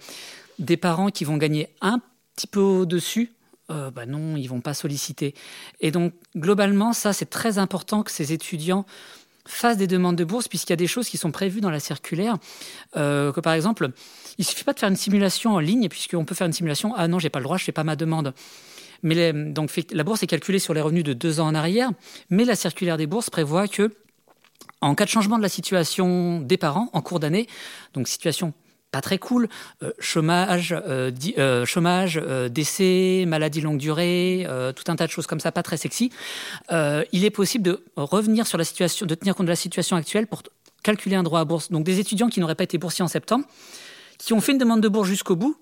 Des 0.60 0.78
parents 0.78 1.10
qui 1.10 1.24
vont 1.24 1.38
gagner 1.38 1.70
un 1.80 2.02
petit 2.36 2.48
peu 2.48 2.60
au-dessus, 2.60 3.32
euh, 3.70 3.92
bah 3.92 4.06
non, 4.06 4.36
ils 4.36 4.48
vont 4.48 4.62
pas 4.62 4.74
solliciter. 4.74 5.36
Et 5.80 5.92
donc, 5.92 6.14
globalement, 6.36 6.94
ça, 6.94 7.14
c'est 7.14 7.30
très 7.30 7.58
important 7.60 8.04
que 8.04 8.12
ces 8.12 8.34
étudiants 8.34 8.86
fassent 9.48 9.78
des 9.78 9.88
demandes 9.88 10.16
de 10.16 10.24
bourse, 10.24 10.48
puisqu'il 10.48 10.72
y 10.72 10.74
a 10.74 10.78
des 10.78 10.88
choses 10.88 11.10
qui 11.10 11.18
sont 11.18 11.32
prévues 11.32 11.62
dans 11.62 11.70
la 11.70 11.80
circulaire. 11.80 12.38
Euh, 12.96 13.32
que 13.32 13.40
par 13.40 13.54
exemple, 13.54 13.90
il 14.38 14.46
suffit 14.46 14.64
pas 14.64 14.74
de 14.74 14.80
faire 14.80 14.90
une 14.90 14.96
simulation 14.96 15.56
en 15.56 15.60
ligne, 15.60 15.90
puisqu'on 15.90 16.26
peut 16.26 16.36
faire 16.36 16.48
une 16.48 16.54
simulation. 16.54 16.94
Ah 16.96 17.08
non, 17.08 17.20
j'ai 17.20 17.30
pas 17.30 17.40
le 17.40 17.44
droit, 17.44 17.58
je 17.58 17.64
fais 17.64 17.72
pas 17.72 17.84
ma 17.84 17.96
demande. 17.96 18.34
Mais 19.04 19.32
donc 19.34 19.72
la 19.92 20.04
bourse 20.04 20.24
est 20.24 20.28
calculée 20.28 20.60
sur 20.60 20.74
les 20.74 20.82
revenus 20.82 21.04
de 21.04 21.14
deux 21.14 21.40
ans 21.40 21.48
en 21.48 21.56
arrière, 21.56 21.92
mais 22.30 22.46
la 22.46 22.56
circulaire 22.56 22.98
des 22.98 23.08
bourses 23.08 23.30
prévoit 23.30 23.68
que 23.68 23.94
en 24.82 24.96
cas 24.96 25.06
de 25.06 25.10
changement 25.10 25.38
de 25.38 25.44
la 25.44 25.50
situation 25.50 26.40
des 26.42 26.58
parents 26.58 26.90
en 26.94 27.02
cours 27.02 27.20
d'année, 27.20 27.48
donc 27.94 28.08
situation 28.08 28.54
pas 28.92 29.02
très 29.02 29.18
cool, 29.18 29.50
euh, 29.84 29.92
chômage, 30.00 30.74
euh, 30.74 31.12
euh, 31.38 31.66
chômage, 31.66 32.22
décès, 32.50 33.26
maladie 33.28 33.62
longue 33.62 33.78
durée, 33.78 34.48
tout 34.76 34.84
un 34.88 34.96
tas 34.96 35.08
de 35.08 35.12
choses 35.12 35.28
comme 35.28 35.40
ça, 35.40 35.52
pas 35.52 35.64
très 35.64 35.78
sexy. 35.78 36.12
il 36.72 37.26
est 37.26 37.30
possible 37.30 37.64
de 37.64 37.84
revenir 37.96 38.48
sur 38.48 38.58
la 38.58 38.64
situation, 38.64 39.06
de 39.06 39.16
tenir 39.16 39.36
compte 39.36 39.46
de 39.46 39.52
la 39.52 39.56
situation 39.56 39.96
actuelle 39.96 40.28
pour 40.28 40.44
calculer 40.84 41.16
un 41.16 41.24
droit 41.24 41.40
à 41.40 41.46
bourse. 41.46 41.72
Donc 41.72 41.84
des 41.84 42.00
étudiants 42.00 42.30
qui 42.30 42.40
n'auraient 42.40 42.56
pas 42.56 42.64
été 42.64 42.78
boursiers 42.78 43.04
en 43.04 43.08
septembre, 43.08 43.46
qui 44.18 44.34
ont 44.34 44.42
fait 44.42 44.54
une 44.54 44.58
demande 44.58 44.82
de 44.82 44.88
bourse 44.88 45.08
jusqu'au 45.08 45.36
bout 45.36 45.58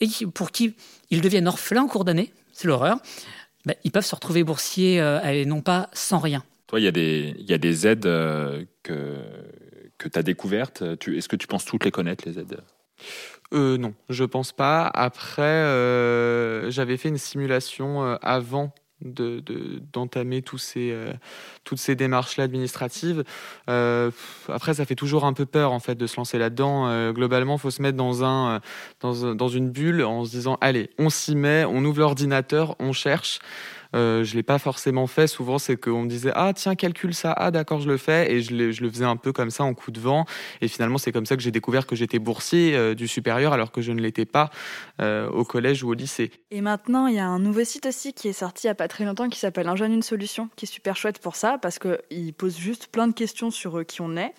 et 0.00 0.08
pour 0.34 0.50
qui 0.50 0.74
ils 1.10 1.20
deviennent 1.20 1.48
orphelins 1.48 1.84
en 1.84 1.88
cours 1.88 2.04
d'année, 2.04 2.32
c'est 2.52 2.68
l'horreur. 2.68 2.98
Ben, 3.64 3.74
ils 3.84 3.90
peuvent 3.90 4.04
se 4.04 4.14
retrouver 4.14 4.44
boursiers 4.44 4.96
et 5.24 5.44
non 5.44 5.60
pas 5.60 5.88
sans 5.92 6.18
rien. 6.18 6.44
Toi, 6.66 6.80
il 6.80 6.84
y 6.84 7.52
a 7.52 7.58
des 7.58 7.86
aides 7.86 8.08
que, 8.82 9.22
que 9.98 10.08
tu 10.08 10.18
as 10.18 10.22
découvertes 10.22 10.82
Est-ce 10.82 11.28
que 11.28 11.36
tu 11.36 11.46
penses 11.46 11.64
toutes 11.64 11.84
les 11.84 11.90
connaître, 11.90 12.24
les 12.26 12.38
aides? 12.38 12.60
Euh, 13.52 13.78
non, 13.78 13.94
je 14.08 14.24
pense 14.24 14.52
pas. 14.52 14.90
Après, 14.92 15.42
euh, 15.42 16.70
j'avais 16.70 16.96
fait 16.96 17.08
une 17.08 17.18
simulation 17.18 18.04
euh, 18.04 18.16
avant 18.22 18.72
de, 19.02 19.42
d'entamer 19.92 20.40
tous 20.40 20.56
ces, 20.56 20.90
euh, 20.90 21.12
toutes 21.64 21.78
ces 21.78 21.94
démarches-là 21.94 22.44
administratives. 22.44 23.24
après, 23.66 24.74
ça 24.74 24.86
fait 24.86 24.94
toujours 24.94 25.26
un 25.26 25.34
peu 25.34 25.44
peur 25.44 25.72
en 25.72 25.80
fait 25.80 25.94
de 25.96 26.06
se 26.06 26.16
lancer 26.16 26.38
là-dedans. 26.38 27.12
globalement, 27.12 27.56
il 27.56 27.60
faut 27.60 27.70
se 27.70 27.82
mettre 27.82 27.98
dans, 27.98 28.24
un, 28.24 28.60
dans 29.00 29.48
une 29.48 29.70
bulle 29.70 30.02
en 30.02 30.24
se 30.24 30.30
disant 30.30 30.56
allez, 30.60 30.90
on 30.98 31.10
s'y 31.10 31.36
met, 31.36 31.64
on 31.66 31.84
ouvre 31.84 32.00
l'ordinateur, 32.00 32.74
on 32.80 32.92
cherche. 32.92 33.38
Euh, 33.96 34.24
je 34.24 34.34
l'ai 34.34 34.42
pas 34.42 34.58
forcément 34.58 35.06
fait. 35.06 35.26
Souvent, 35.26 35.58
c'est 35.58 35.76
qu'on 35.76 36.02
me 36.02 36.08
disait 36.08 36.30
ah 36.34 36.52
tiens 36.54 36.74
calcule 36.74 37.14
ça, 37.14 37.32
ah 37.32 37.50
d'accord 37.50 37.80
je 37.80 37.88
le 37.88 37.96
fais 37.96 38.30
et 38.30 38.42
je, 38.42 38.52
le 38.54 38.90
faisais 38.90 39.04
un 39.04 39.16
peu 39.16 39.32
comme 39.32 39.50
ça 39.50 39.64
en 39.64 39.74
coup 39.74 39.90
de 39.90 39.98
vent. 39.98 40.26
Et 40.60 40.68
finalement, 40.68 40.98
c'est 40.98 41.12
comme 41.12 41.26
ça 41.26 41.36
que 41.36 41.42
j'ai 41.42 41.50
découvert 41.50 41.86
que 41.86 41.96
j'étais 41.96 42.18
boursier 42.18 42.76
euh, 42.76 42.94
du 42.94 43.08
supérieur 43.08 43.52
alors 43.52 43.72
que 43.72 43.80
je 43.80 43.92
ne 43.92 44.00
l'étais 44.00 44.26
pas 44.26 44.50
euh, 45.00 45.28
au 45.30 45.44
collège 45.44 45.82
ou 45.82 45.90
au 45.90 45.94
lycée. 45.94 46.30
Et 46.50 46.60
maintenant, 46.60 47.06
il 47.06 47.14
y 47.14 47.18
a 47.18 47.26
un 47.26 47.38
nouveau 47.38 47.64
site 47.64 47.86
aussi 47.86 48.12
qui 48.12 48.28
est 48.28 48.34
sorti 48.34 48.66
il 48.66 48.68
y 48.68 48.70
a 48.70 48.74
pas 48.74 48.88
très 48.88 49.04
longtemps 49.04 49.28
qui 49.28 49.38
s'appelle 49.38 49.68
Un 49.68 49.76
jeune 49.76 49.92
une 49.92 50.02
solution, 50.02 50.50
qui 50.56 50.66
est 50.66 50.68
super 50.70 50.96
chouette 50.96 51.18
pour 51.18 51.36
ça 51.36 51.58
parce 51.60 51.78
qu'il 51.78 52.34
pose 52.34 52.56
juste 52.56 52.88
plein 52.88 53.08
de 53.08 53.14
questions 53.14 53.50
sur 53.50 53.84
qui 53.86 54.02
on 54.02 54.16
est. 54.16 54.34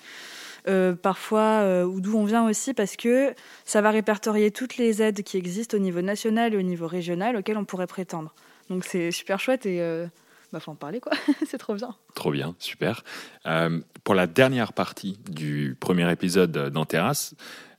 parfois 1.02 1.86
ou 1.86 2.02
d'où 2.02 2.18
on 2.18 2.26
vient 2.26 2.48
aussi, 2.48 2.74
parce 2.74 2.96
que 2.96 3.34
ça 3.66 3.82
va 3.82 3.90
répertorier 3.92 4.52
toutes 4.52 4.78
les 4.78 5.02
aides 5.02 5.24
qui 5.24 5.38
existent 5.38 5.78
au 5.78 5.80
niveau 5.80 6.02
national 6.02 6.54
et 6.54 6.58
au 6.58 6.62
niveau 6.62 6.88
régional 6.88 7.38
auxquelles 7.38 7.58
on 7.58 7.66
pourrait 7.66 7.88
prétendre. 7.88 8.34
Donc 8.70 8.84
c'est 8.86 9.12
super 9.12 9.40
chouette 9.40 9.66
et 9.66 9.82
euh, 9.82 10.08
bah, 10.52 10.60
faut 10.60 10.72
en 10.72 10.76
parler 10.76 11.00
quoi. 11.00 11.14
c'est 11.48 11.58
trop 11.58 11.76
bien. 11.76 11.96
Trop 12.16 12.32
bien, 12.32 12.56
super. 12.60 13.04
Euh, 13.46 13.80
pour 14.04 14.16
la 14.16 14.28
dernière 14.28 14.74
partie 14.74 15.20
du 15.30 15.76
premier 15.80 16.12
épisode 16.12 16.52
d'En 16.52 16.86
Terrasse, 16.86 17.36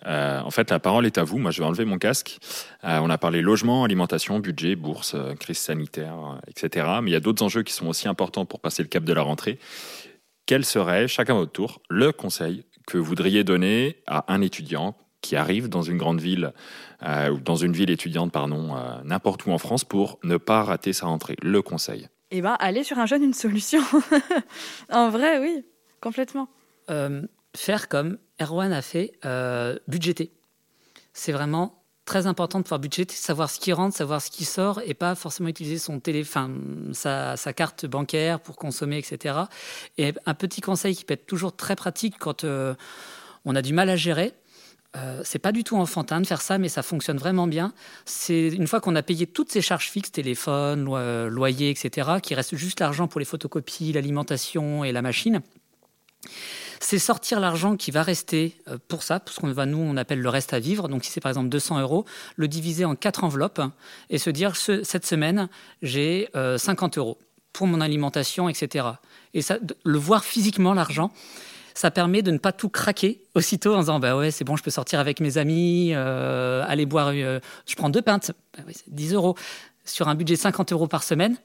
euh, 0.06 0.40
en 0.40 0.50
fait, 0.50 0.70
la 0.70 0.78
parole 0.78 1.06
est 1.06 1.18
à 1.18 1.24
vous. 1.24 1.38
Moi, 1.38 1.50
je 1.50 1.60
vais 1.60 1.66
enlever 1.66 1.84
mon 1.84 1.98
casque. 1.98 2.38
On 2.84 3.10
a 3.10 3.18
parlé 3.18 3.42
logement, 3.42 3.82
alimentation, 3.82 4.38
budget, 4.38 4.76
bourse, 4.76 5.16
crise 5.40 5.58
sanitaire, 5.58 6.40
etc. 6.46 6.86
Mais 7.02 7.10
il 7.10 7.14
y 7.14 7.16
a 7.16 7.20
d'autres 7.20 7.42
enjeux 7.42 7.64
qui 7.64 7.72
sont 7.72 7.88
aussi 7.88 8.06
importants 8.06 8.46
pour 8.46 8.60
passer 8.60 8.82
le 8.82 8.88
cap 8.88 9.02
de 9.02 9.12
la 9.12 9.22
rentrée. 9.22 9.58
Quel 10.46 10.64
serait, 10.64 11.08
chacun 11.08 11.34
à 11.34 11.38
votre 11.38 11.52
tour, 11.52 11.82
le 11.90 12.12
conseil 12.12 12.64
que 12.86 12.96
vous 12.96 13.04
voudriez 13.04 13.44
donner 13.44 13.96
à 14.06 14.32
un 14.32 14.40
étudiant 14.40 14.96
qui 15.20 15.36
arrive 15.36 15.68
dans 15.68 15.82
une 15.82 15.98
grande 15.98 16.20
ville 16.20 16.52
euh, 17.02 17.30
ou 17.30 17.40
dans 17.40 17.56
une 17.56 17.72
ville 17.72 17.90
étudiante, 17.90 18.32
pardon, 18.32 18.76
euh, 18.76 19.02
n'importe 19.04 19.46
où 19.46 19.50
en 19.50 19.58
France 19.58 19.84
pour 19.84 20.18
ne 20.22 20.36
pas 20.36 20.62
rater 20.62 20.92
sa 20.92 21.06
rentrée 21.06 21.36
Le 21.42 21.62
conseil 21.62 22.08
Eh 22.30 22.40
bien, 22.40 22.54
aller 22.60 22.84
sur 22.84 22.98
un 22.98 23.06
jeune, 23.06 23.22
une 23.22 23.34
solution. 23.34 23.82
en 24.90 25.10
vrai, 25.10 25.38
oui, 25.38 25.64
complètement. 26.00 26.48
Euh, 26.90 27.22
faire 27.56 27.88
comme 27.88 28.18
Erwan 28.40 28.72
a 28.72 28.82
fait, 28.82 29.12
budgéter. 29.88 30.32
C'est 31.12 31.32
vraiment 31.32 31.82
très 32.04 32.26
important 32.26 32.58
de 32.58 32.62
pouvoir 32.62 32.80
budgéter, 32.80 33.14
savoir 33.14 33.50
ce 33.50 33.60
qui 33.60 33.72
rentre, 33.72 33.94
savoir 33.94 34.22
ce 34.22 34.30
qui 34.30 34.46
sort 34.46 34.80
et 34.86 34.94
pas 34.94 35.14
forcément 35.14 35.50
utiliser 35.50 35.78
son 35.78 36.00
téléphone, 36.00 36.90
sa, 36.94 37.36
sa, 37.36 37.52
carte 37.52 37.84
bancaire 37.84 38.40
pour 38.40 38.56
consommer, 38.56 38.96
etc. 38.96 39.34
Et 39.98 40.14
un 40.24 40.34
petit 40.34 40.62
conseil 40.62 40.96
qui 40.96 41.04
peut 41.04 41.14
être 41.14 41.26
toujours 41.26 41.54
très 41.54 41.76
pratique 41.76 42.16
quand 42.18 42.46
on 43.44 43.56
a 43.56 43.60
du 43.60 43.74
mal 43.74 43.90
à 43.90 43.96
gérer, 43.96 44.32
euh, 44.98 45.22
c'est 45.24 45.38
pas 45.38 45.52
du 45.52 45.64
tout 45.64 45.76
enfantin 45.76 46.20
de 46.20 46.26
faire 46.26 46.40
ça, 46.40 46.58
mais 46.58 46.68
ça 46.68 46.82
fonctionne 46.82 47.18
vraiment 47.18 47.46
bien. 47.46 47.72
C'est 48.04 48.48
une 48.48 48.66
fois 48.66 48.80
qu'on 48.80 48.96
a 48.96 49.02
payé 49.02 49.26
toutes 49.26 49.50
ces 49.50 49.62
charges 49.62 49.90
fixes, 49.90 50.12
téléphone, 50.12 50.84
loyer, 51.28 51.70
etc., 51.70 52.18
qu'il 52.22 52.36
reste 52.36 52.56
juste 52.56 52.80
l'argent 52.80 53.08
pour 53.08 53.20
les 53.20 53.26
photocopies, 53.26 53.92
l'alimentation 53.92 54.84
et 54.84 54.92
la 54.92 55.02
machine. 55.02 55.42
C'est 56.80 56.98
sortir 56.98 57.40
l'argent 57.40 57.76
qui 57.76 57.90
va 57.90 58.02
rester 58.02 58.56
euh, 58.68 58.78
pour 58.88 59.02
ça, 59.02 59.20
pour 59.20 59.34
ce 59.34 59.40
qu'on 59.40 59.52
va 59.52 59.66
nous 59.66 59.78
on 59.78 59.96
appelle 59.96 60.20
le 60.20 60.28
reste 60.28 60.52
à 60.52 60.60
vivre. 60.60 60.88
Donc 60.88 61.04
si 61.04 61.10
c'est 61.10 61.20
par 61.20 61.30
exemple 61.30 61.48
200 61.48 61.80
euros, 61.80 62.04
le 62.36 62.48
diviser 62.48 62.84
en 62.84 62.94
quatre 62.94 63.24
enveloppes 63.24 63.60
et 64.10 64.18
se 64.18 64.30
dire 64.30 64.56
cette 64.56 65.06
semaine 65.06 65.48
j'ai 65.82 66.28
50 66.34 66.96
euh, 66.96 67.00
euros 67.00 67.18
pour 67.52 67.66
mon 67.66 67.80
alimentation, 67.80 68.48
etc. 68.48 68.86
Et 69.34 69.42
ça, 69.42 69.58
le 69.84 69.98
voir 69.98 70.24
physiquement 70.24 70.74
l'argent, 70.74 71.10
ça 71.78 71.92
permet 71.92 72.22
de 72.22 72.32
ne 72.32 72.38
pas 72.38 72.50
tout 72.50 72.68
craquer 72.68 73.22
aussitôt 73.36 73.76
en 73.76 73.78
disant 73.78 74.00
bah 74.00 74.16
ouais 74.16 74.32
c'est 74.32 74.42
bon 74.42 74.56
je 74.56 74.64
peux 74.64 74.70
sortir 74.70 74.98
avec 74.98 75.20
mes 75.20 75.38
amis 75.38 75.92
euh, 75.94 76.64
aller 76.66 76.86
boire 76.86 77.12
euh, 77.14 77.38
je 77.68 77.76
prends 77.76 77.88
deux 77.88 78.02
pintes. 78.02 78.32
Bah 78.56 78.64
oui, 78.66 78.74
10 78.88 79.14
euros. 79.14 79.36
Sur 79.84 80.08
un 80.08 80.16
budget 80.16 80.34
de 80.34 80.40
50 80.40 80.72
euros 80.72 80.88
par 80.88 81.04
semaine 81.04 81.36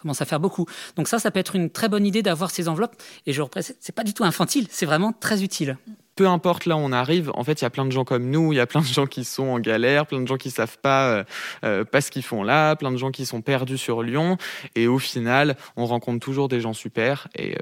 commence 0.00 0.22
à 0.22 0.24
faire 0.24 0.40
beaucoup. 0.40 0.64
Donc 0.96 1.08
ça 1.08 1.18
ça 1.18 1.30
peut 1.30 1.38
être 1.38 1.56
une 1.56 1.68
très 1.68 1.90
bonne 1.90 2.06
idée 2.06 2.22
d'avoir 2.22 2.50
ces 2.50 2.68
enveloppes. 2.68 2.96
Et 3.26 3.34
je 3.34 3.42
représente 3.42 3.76
c'est 3.80 3.94
pas 3.94 4.02
du 4.02 4.14
tout 4.14 4.24
infantile 4.24 4.66
c'est 4.70 4.86
vraiment 4.86 5.12
très 5.12 5.42
utile 5.42 5.76
peu 6.16 6.26
importe 6.26 6.66
là 6.66 6.76
où 6.76 6.80
on 6.80 6.92
arrive, 6.92 7.30
en 7.34 7.44
fait, 7.44 7.60
il 7.60 7.64
y 7.64 7.66
a 7.66 7.70
plein 7.70 7.84
de 7.84 7.92
gens 7.92 8.04
comme 8.04 8.30
nous, 8.30 8.52
il 8.52 8.56
y 8.56 8.60
a 8.60 8.66
plein 8.66 8.80
de 8.80 8.86
gens 8.86 9.06
qui 9.06 9.24
sont 9.24 9.48
en 9.48 9.58
galère, 9.58 10.06
plein 10.06 10.20
de 10.20 10.28
gens 10.28 10.36
qui 10.36 10.50
savent 10.50 10.78
pas, 10.78 11.08
euh, 11.08 11.24
euh, 11.64 11.84
pas 11.84 12.00
ce 12.00 12.10
qu'ils 12.10 12.22
font 12.22 12.42
là, 12.42 12.76
plein 12.76 12.90
de 12.90 12.96
gens 12.96 13.10
qui 13.10 13.26
sont 13.26 13.40
perdus 13.40 13.78
sur 13.78 14.02
Lyon. 14.02 14.36
Et 14.74 14.86
au 14.86 14.98
final, 14.98 15.56
on 15.76 15.86
rencontre 15.86 16.20
toujours 16.20 16.48
des 16.48 16.60
gens 16.60 16.72
super 16.72 17.28
et 17.34 17.52
euh, 17.52 17.56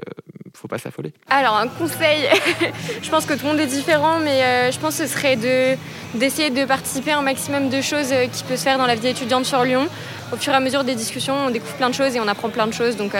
faut 0.55 0.67
pas 0.67 0.77
s'affoler. 0.77 1.13
Alors, 1.29 1.55
un 1.57 1.67
conseil, 1.67 2.27
je 3.01 3.09
pense 3.09 3.25
que 3.25 3.33
tout 3.33 3.43
le 3.43 3.51
monde 3.51 3.59
est 3.59 3.67
différent, 3.67 4.19
mais 4.19 4.71
je 4.71 4.79
pense 4.79 4.97
que 4.97 5.07
ce 5.07 5.13
serait 5.13 5.37
de, 5.37 5.77
d'essayer 6.15 6.49
de 6.49 6.65
participer 6.65 7.11
à 7.11 7.19
un 7.19 7.21
maximum 7.21 7.69
de 7.69 7.81
choses 7.81 8.13
qui 8.31 8.43
peut 8.43 8.57
se 8.57 8.63
faire 8.63 8.77
dans 8.77 8.87
la 8.87 8.95
vie 8.95 9.07
étudiante 9.07 9.45
sur 9.45 9.63
Lyon. 9.63 9.87
Au 10.33 10.35
fur 10.35 10.51
et 10.51 10.55
à 10.55 10.59
mesure 10.59 10.83
des 10.83 10.95
discussions, 10.95 11.35
on 11.47 11.49
découvre 11.49 11.75
plein 11.75 11.89
de 11.89 11.95
choses 11.95 12.15
et 12.15 12.19
on 12.19 12.27
apprend 12.27 12.49
plein 12.49 12.67
de 12.67 12.73
choses. 12.73 12.97
Donc, 12.97 13.13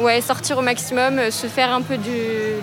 ouais, 0.00 0.20
sortir 0.20 0.58
au 0.58 0.62
maximum, 0.62 1.18
euh, 1.18 1.30
se 1.30 1.46
faire 1.46 1.72
un 1.72 1.82
peu 1.82 1.96
du. 1.96 2.10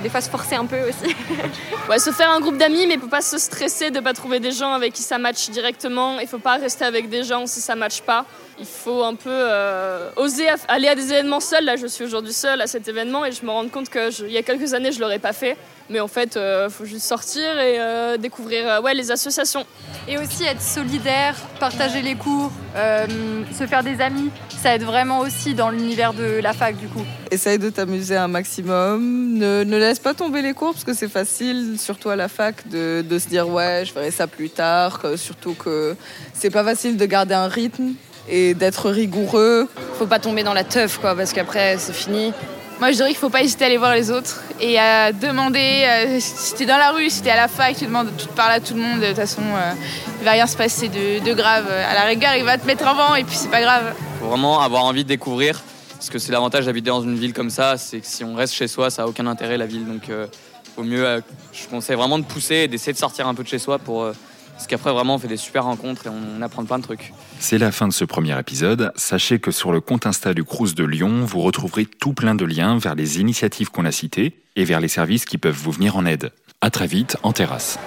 des 0.02 0.10
fois 0.10 0.21
se 0.21 0.30
forcer 0.30 0.56
un 0.56 0.65
peu 0.65 0.78
aussi. 0.89 1.15
ouais, 1.89 2.00
se 2.00 2.12
faire 2.12 2.30
un 2.32 2.39
groupe 2.39 2.58
d'amis, 2.58 2.88
mais 2.88 2.97
faut 2.97 3.08
pas 3.08 3.21
se 3.21 3.38
stresser 3.38 3.91
de 3.91 4.00
pas 4.00 4.13
trouver 4.13 4.39
des 4.39 4.52
gens 4.52 4.73
avec 4.73 4.93
qui 4.93 5.04
ça 5.04 5.17
matche 5.17 5.50
directement. 5.50 6.19
Il 6.19 6.28
faut 6.28 6.39
pas 6.39 6.58
rester 6.58 6.86
avec 6.86 7.10
des 7.10 7.23
gens 7.23 7.45
si 7.45 7.62
ça 7.62 7.76
matche 7.76 8.02
pas. 8.02 8.26
Il 8.59 8.65
faut 8.65 9.03
un 9.03 9.15
peu 9.15 9.29
euh, 9.29 10.09
oser 10.15 10.47
aller 10.67 10.87
à 10.87 10.95
des 10.95 11.11
événements 11.11 11.39
seuls. 11.39 11.65
Là, 11.65 11.75
je 11.75 11.87
suis 11.87 12.03
aujourd'hui 12.03 12.33
seule 12.33 12.61
à 12.61 12.67
cet 12.67 12.87
événement 12.87 13.25
et 13.25 13.31
je 13.31 13.45
me 13.45 13.51
rends 13.51 13.67
compte 13.67 13.89
qu'il 13.89 14.31
y 14.31 14.37
a 14.37 14.43
quelques 14.43 14.73
années, 14.73 14.91
je 14.91 14.99
l'aurais 14.99 15.19
pas 15.19 15.33
fait. 15.33 15.57
Mais 15.89 15.99
en 15.99 16.07
fait, 16.07 16.31
il 16.35 16.39
euh, 16.39 16.69
faut 16.69 16.85
juste 16.85 17.05
sortir 17.05 17.59
et 17.59 18.17
découvrir 18.17 18.81
ouais, 18.83 18.93
les 18.93 19.11
associations. 19.11 19.65
Et 20.07 20.17
aussi 20.17 20.43
être 20.43 20.61
solidaire, 20.61 21.35
partager 21.59 22.01
les 22.01 22.15
cours, 22.15 22.51
se 22.75 23.67
faire 23.67 23.83
des 23.83 24.01
amis 24.01 24.31
ça 24.61 24.73
aide 24.73 24.83
vraiment 24.83 25.19
aussi 25.19 25.53
dans 25.53 25.69
l'univers 25.69 26.13
de 26.13 26.39
la 26.41 26.53
fac 26.53 26.75
du 26.77 26.87
coup. 26.87 27.03
Essaye 27.29 27.59
de 27.59 27.69
t'amuser 27.69 28.15
un 28.15 28.27
maximum. 28.27 29.37
Ne, 29.37 29.63
laisse 29.63 29.99
pas 29.99 30.13
tomber 30.13 30.41
les 30.41 30.53
cours 30.53 30.73
parce 30.73 30.83
que 30.83 30.93
c'est 30.93 31.07
facile, 31.07 31.75
surtout 31.77 32.09
à 32.09 32.15
la 32.15 32.27
fac, 32.27 32.67
de, 32.67 33.03
se 33.19 33.27
dire 33.27 33.47
ouais, 33.47 33.83
je 33.85 33.93
ferai 33.93 34.12
ça 34.12 34.27
plus 34.27 34.49
tard. 34.49 35.05
surtout 35.15 35.53
que 35.53 35.95
c'est 36.33 36.49
pas 36.49 36.63
facile 36.63 36.97
de 36.97 37.05
garder 37.05 37.35
un 37.35 37.47
rythme 37.47 37.93
et 38.30 38.54
d'être 38.54 38.90
rigoureux. 38.90 39.67
Faut 39.98 40.08
pas 40.08 40.19
tomber 40.19 40.44
dans 40.44 40.54
la 40.54 40.63
teuf, 40.63 40.98
quoi, 41.00 41.15
parce 41.15 41.34
qu'après, 41.34 41.78
c'est 41.78 41.94
fini. 41.94 42.34
Moi, 42.80 42.92
je 42.92 42.98
dirais 42.98 43.10
qu'il 43.10 43.17
faut 43.17 43.30
pas 43.32 43.42
hésiter 43.42 43.63
à 43.63 43.67
aller 43.67 43.78
voir 43.78 43.96
les 43.96 44.12
autres 44.12 44.44
et 44.62 44.78
à 44.78 45.12
demander. 45.12 45.84
euh, 45.88 46.17
si 46.19 46.54
t'es 46.54 46.65
dans 46.67 46.78
la 46.78 46.92
rue, 46.92 47.10
si 47.10 47.23
t'es 47.23 47.32
à 47.32 47.36
la 47.36 47.48
fac, 47.48 47.75
tu 47.75 47.86
demandes, 47.86 48.10
tu 48.17 48.28
te 48.28 48.34
parles 48.34 48.52
à 48.52 48.60
tout 48.60 48.75
le 48.75 48.82
monde. 48.82 49.00
De 49.00 49.08
toute 49.08 49.15
façon, 49.15 49.42
euh, 49.42 49.71
il 50.19 50.25
va 50.25 50.32
rien 50.32 50.46
se 50.46 50.56
passer 50.56 50.88
de, 50.88 51.23
de 51.25 51.34
grave. 51.34 51.65
À 51.71 51.96
la 51.96 52.04
rigueur, 52.04 52.36
il 52.38 52.44
va 52.44 52.58
te 52.60 52.67
mettre 52.67 52.86
avant 52.86 53.15
et 53.15 53.23
puis 53.23 53.36
c'est 53.36 53.50
pas 53.50 53.62
grave. 53.62 53.96
faut 54.19 54.28
vraiment 54.28 54.62
avoir 54.62 54.84
envie 54.86 55.04
de 55.04 55.10
découvrir. 55.10 55.60
Parce 55.94 56.12
que 56.12 56.19
c'est 56.19 56.32
l'avantage 56.32 56.67
d'habiter 56.67 56.92
dans 56.92 57.02
une 57.02 57.17
ville 57.17 57.34
comme 57.34 57.50
ça, 57.50 57.78
c'est 57.78 58.00
que 58.02 58.06
si 58.06 58.23
on 58.23 58.36
reste 58.36 58.54
chez 58.54 58.67
soi, 58.67 58.92
ça 58.92 59.02
n'a 59.02 59.08
aucun 59.08 59.25
intérêt 59.25 59.58
la 59.58 59.65
ville. 59.65 59.88
Donc 59.88 60.10
euh, 60.12 60.28
faut 60.75 60.84
mieux, 60.84 61.04
euh, 61.04 61.19
je 61.52 61.65
conseille 61.67 61.96
vraiment 61.96 62.19
de 62.19 62.23
pousser 62.25 62.56
et 62.56 62.67
d'essayer 62.67 62.94
de 62.94 63.00
sortir 63.00 63.28
un 63.28 63.34
peu 63.34 63.42
de 63.42 63.48
chez 63.48 63.58
soi 63.58 63.80
pour. 63.80 64.12
Parce 64.58 64.65
qu'après, 64.65 64.91
vraiment, 64.91 65.15
on 65.15 65.19
fait 65.19 65.27
des 65.27 65.37
super 65.37 65.65
rencontres 65.65 66.08
et 66.08 66.10
on 66.10 66.41
apprend 66.41 66.65
plein 66.65 66.79
de 66.79 66.83
trucs. 66.83 67.13
C'est 67.37 67.60
la 67.60 67.71
fin 67.71 67.87
de 67.87 67.93
ce 67.93 68.03
premier 68.03 68.37
épisode. 68.39 68.91
Sachez 68.95 69.37
que 69.37 69.51
sur 69.51 69.71
le 69.71 69.81
compte 69.81 70.08
Insta 70.08 70.33
du 70.33 70.43
Crous 70.43 70.73
de 70.73 70.83
Lyon, 70.83 71.23
vous 71.23 71.41
retrouverez 71.41 71.85
tout 71.85 72.13
plein 72.13 72.33
de 72.33 72.43
liens 72.43 72.79
vers 72.79 72.95
les 72.95 73.19
initiatives 73.21 73.69
qu'on 73.69 73.85
a 73.85 73.91
citées 73.91 74.41
et 74.55 74.65
vers 74.65 74.79
les 74.79 74.87
services 74.87 75.25
qui 75.25 75.37
peuvent 75.37 75.55
vous 75.55 75.71
venir 75.71 75.95
en 75.95 76.08
aide. 76.08 76.31
À 76.62 76.71
très 76.71 76.87
vite 76.87 77.17
en 77.21 77.33
terrasse. 77.33 77.77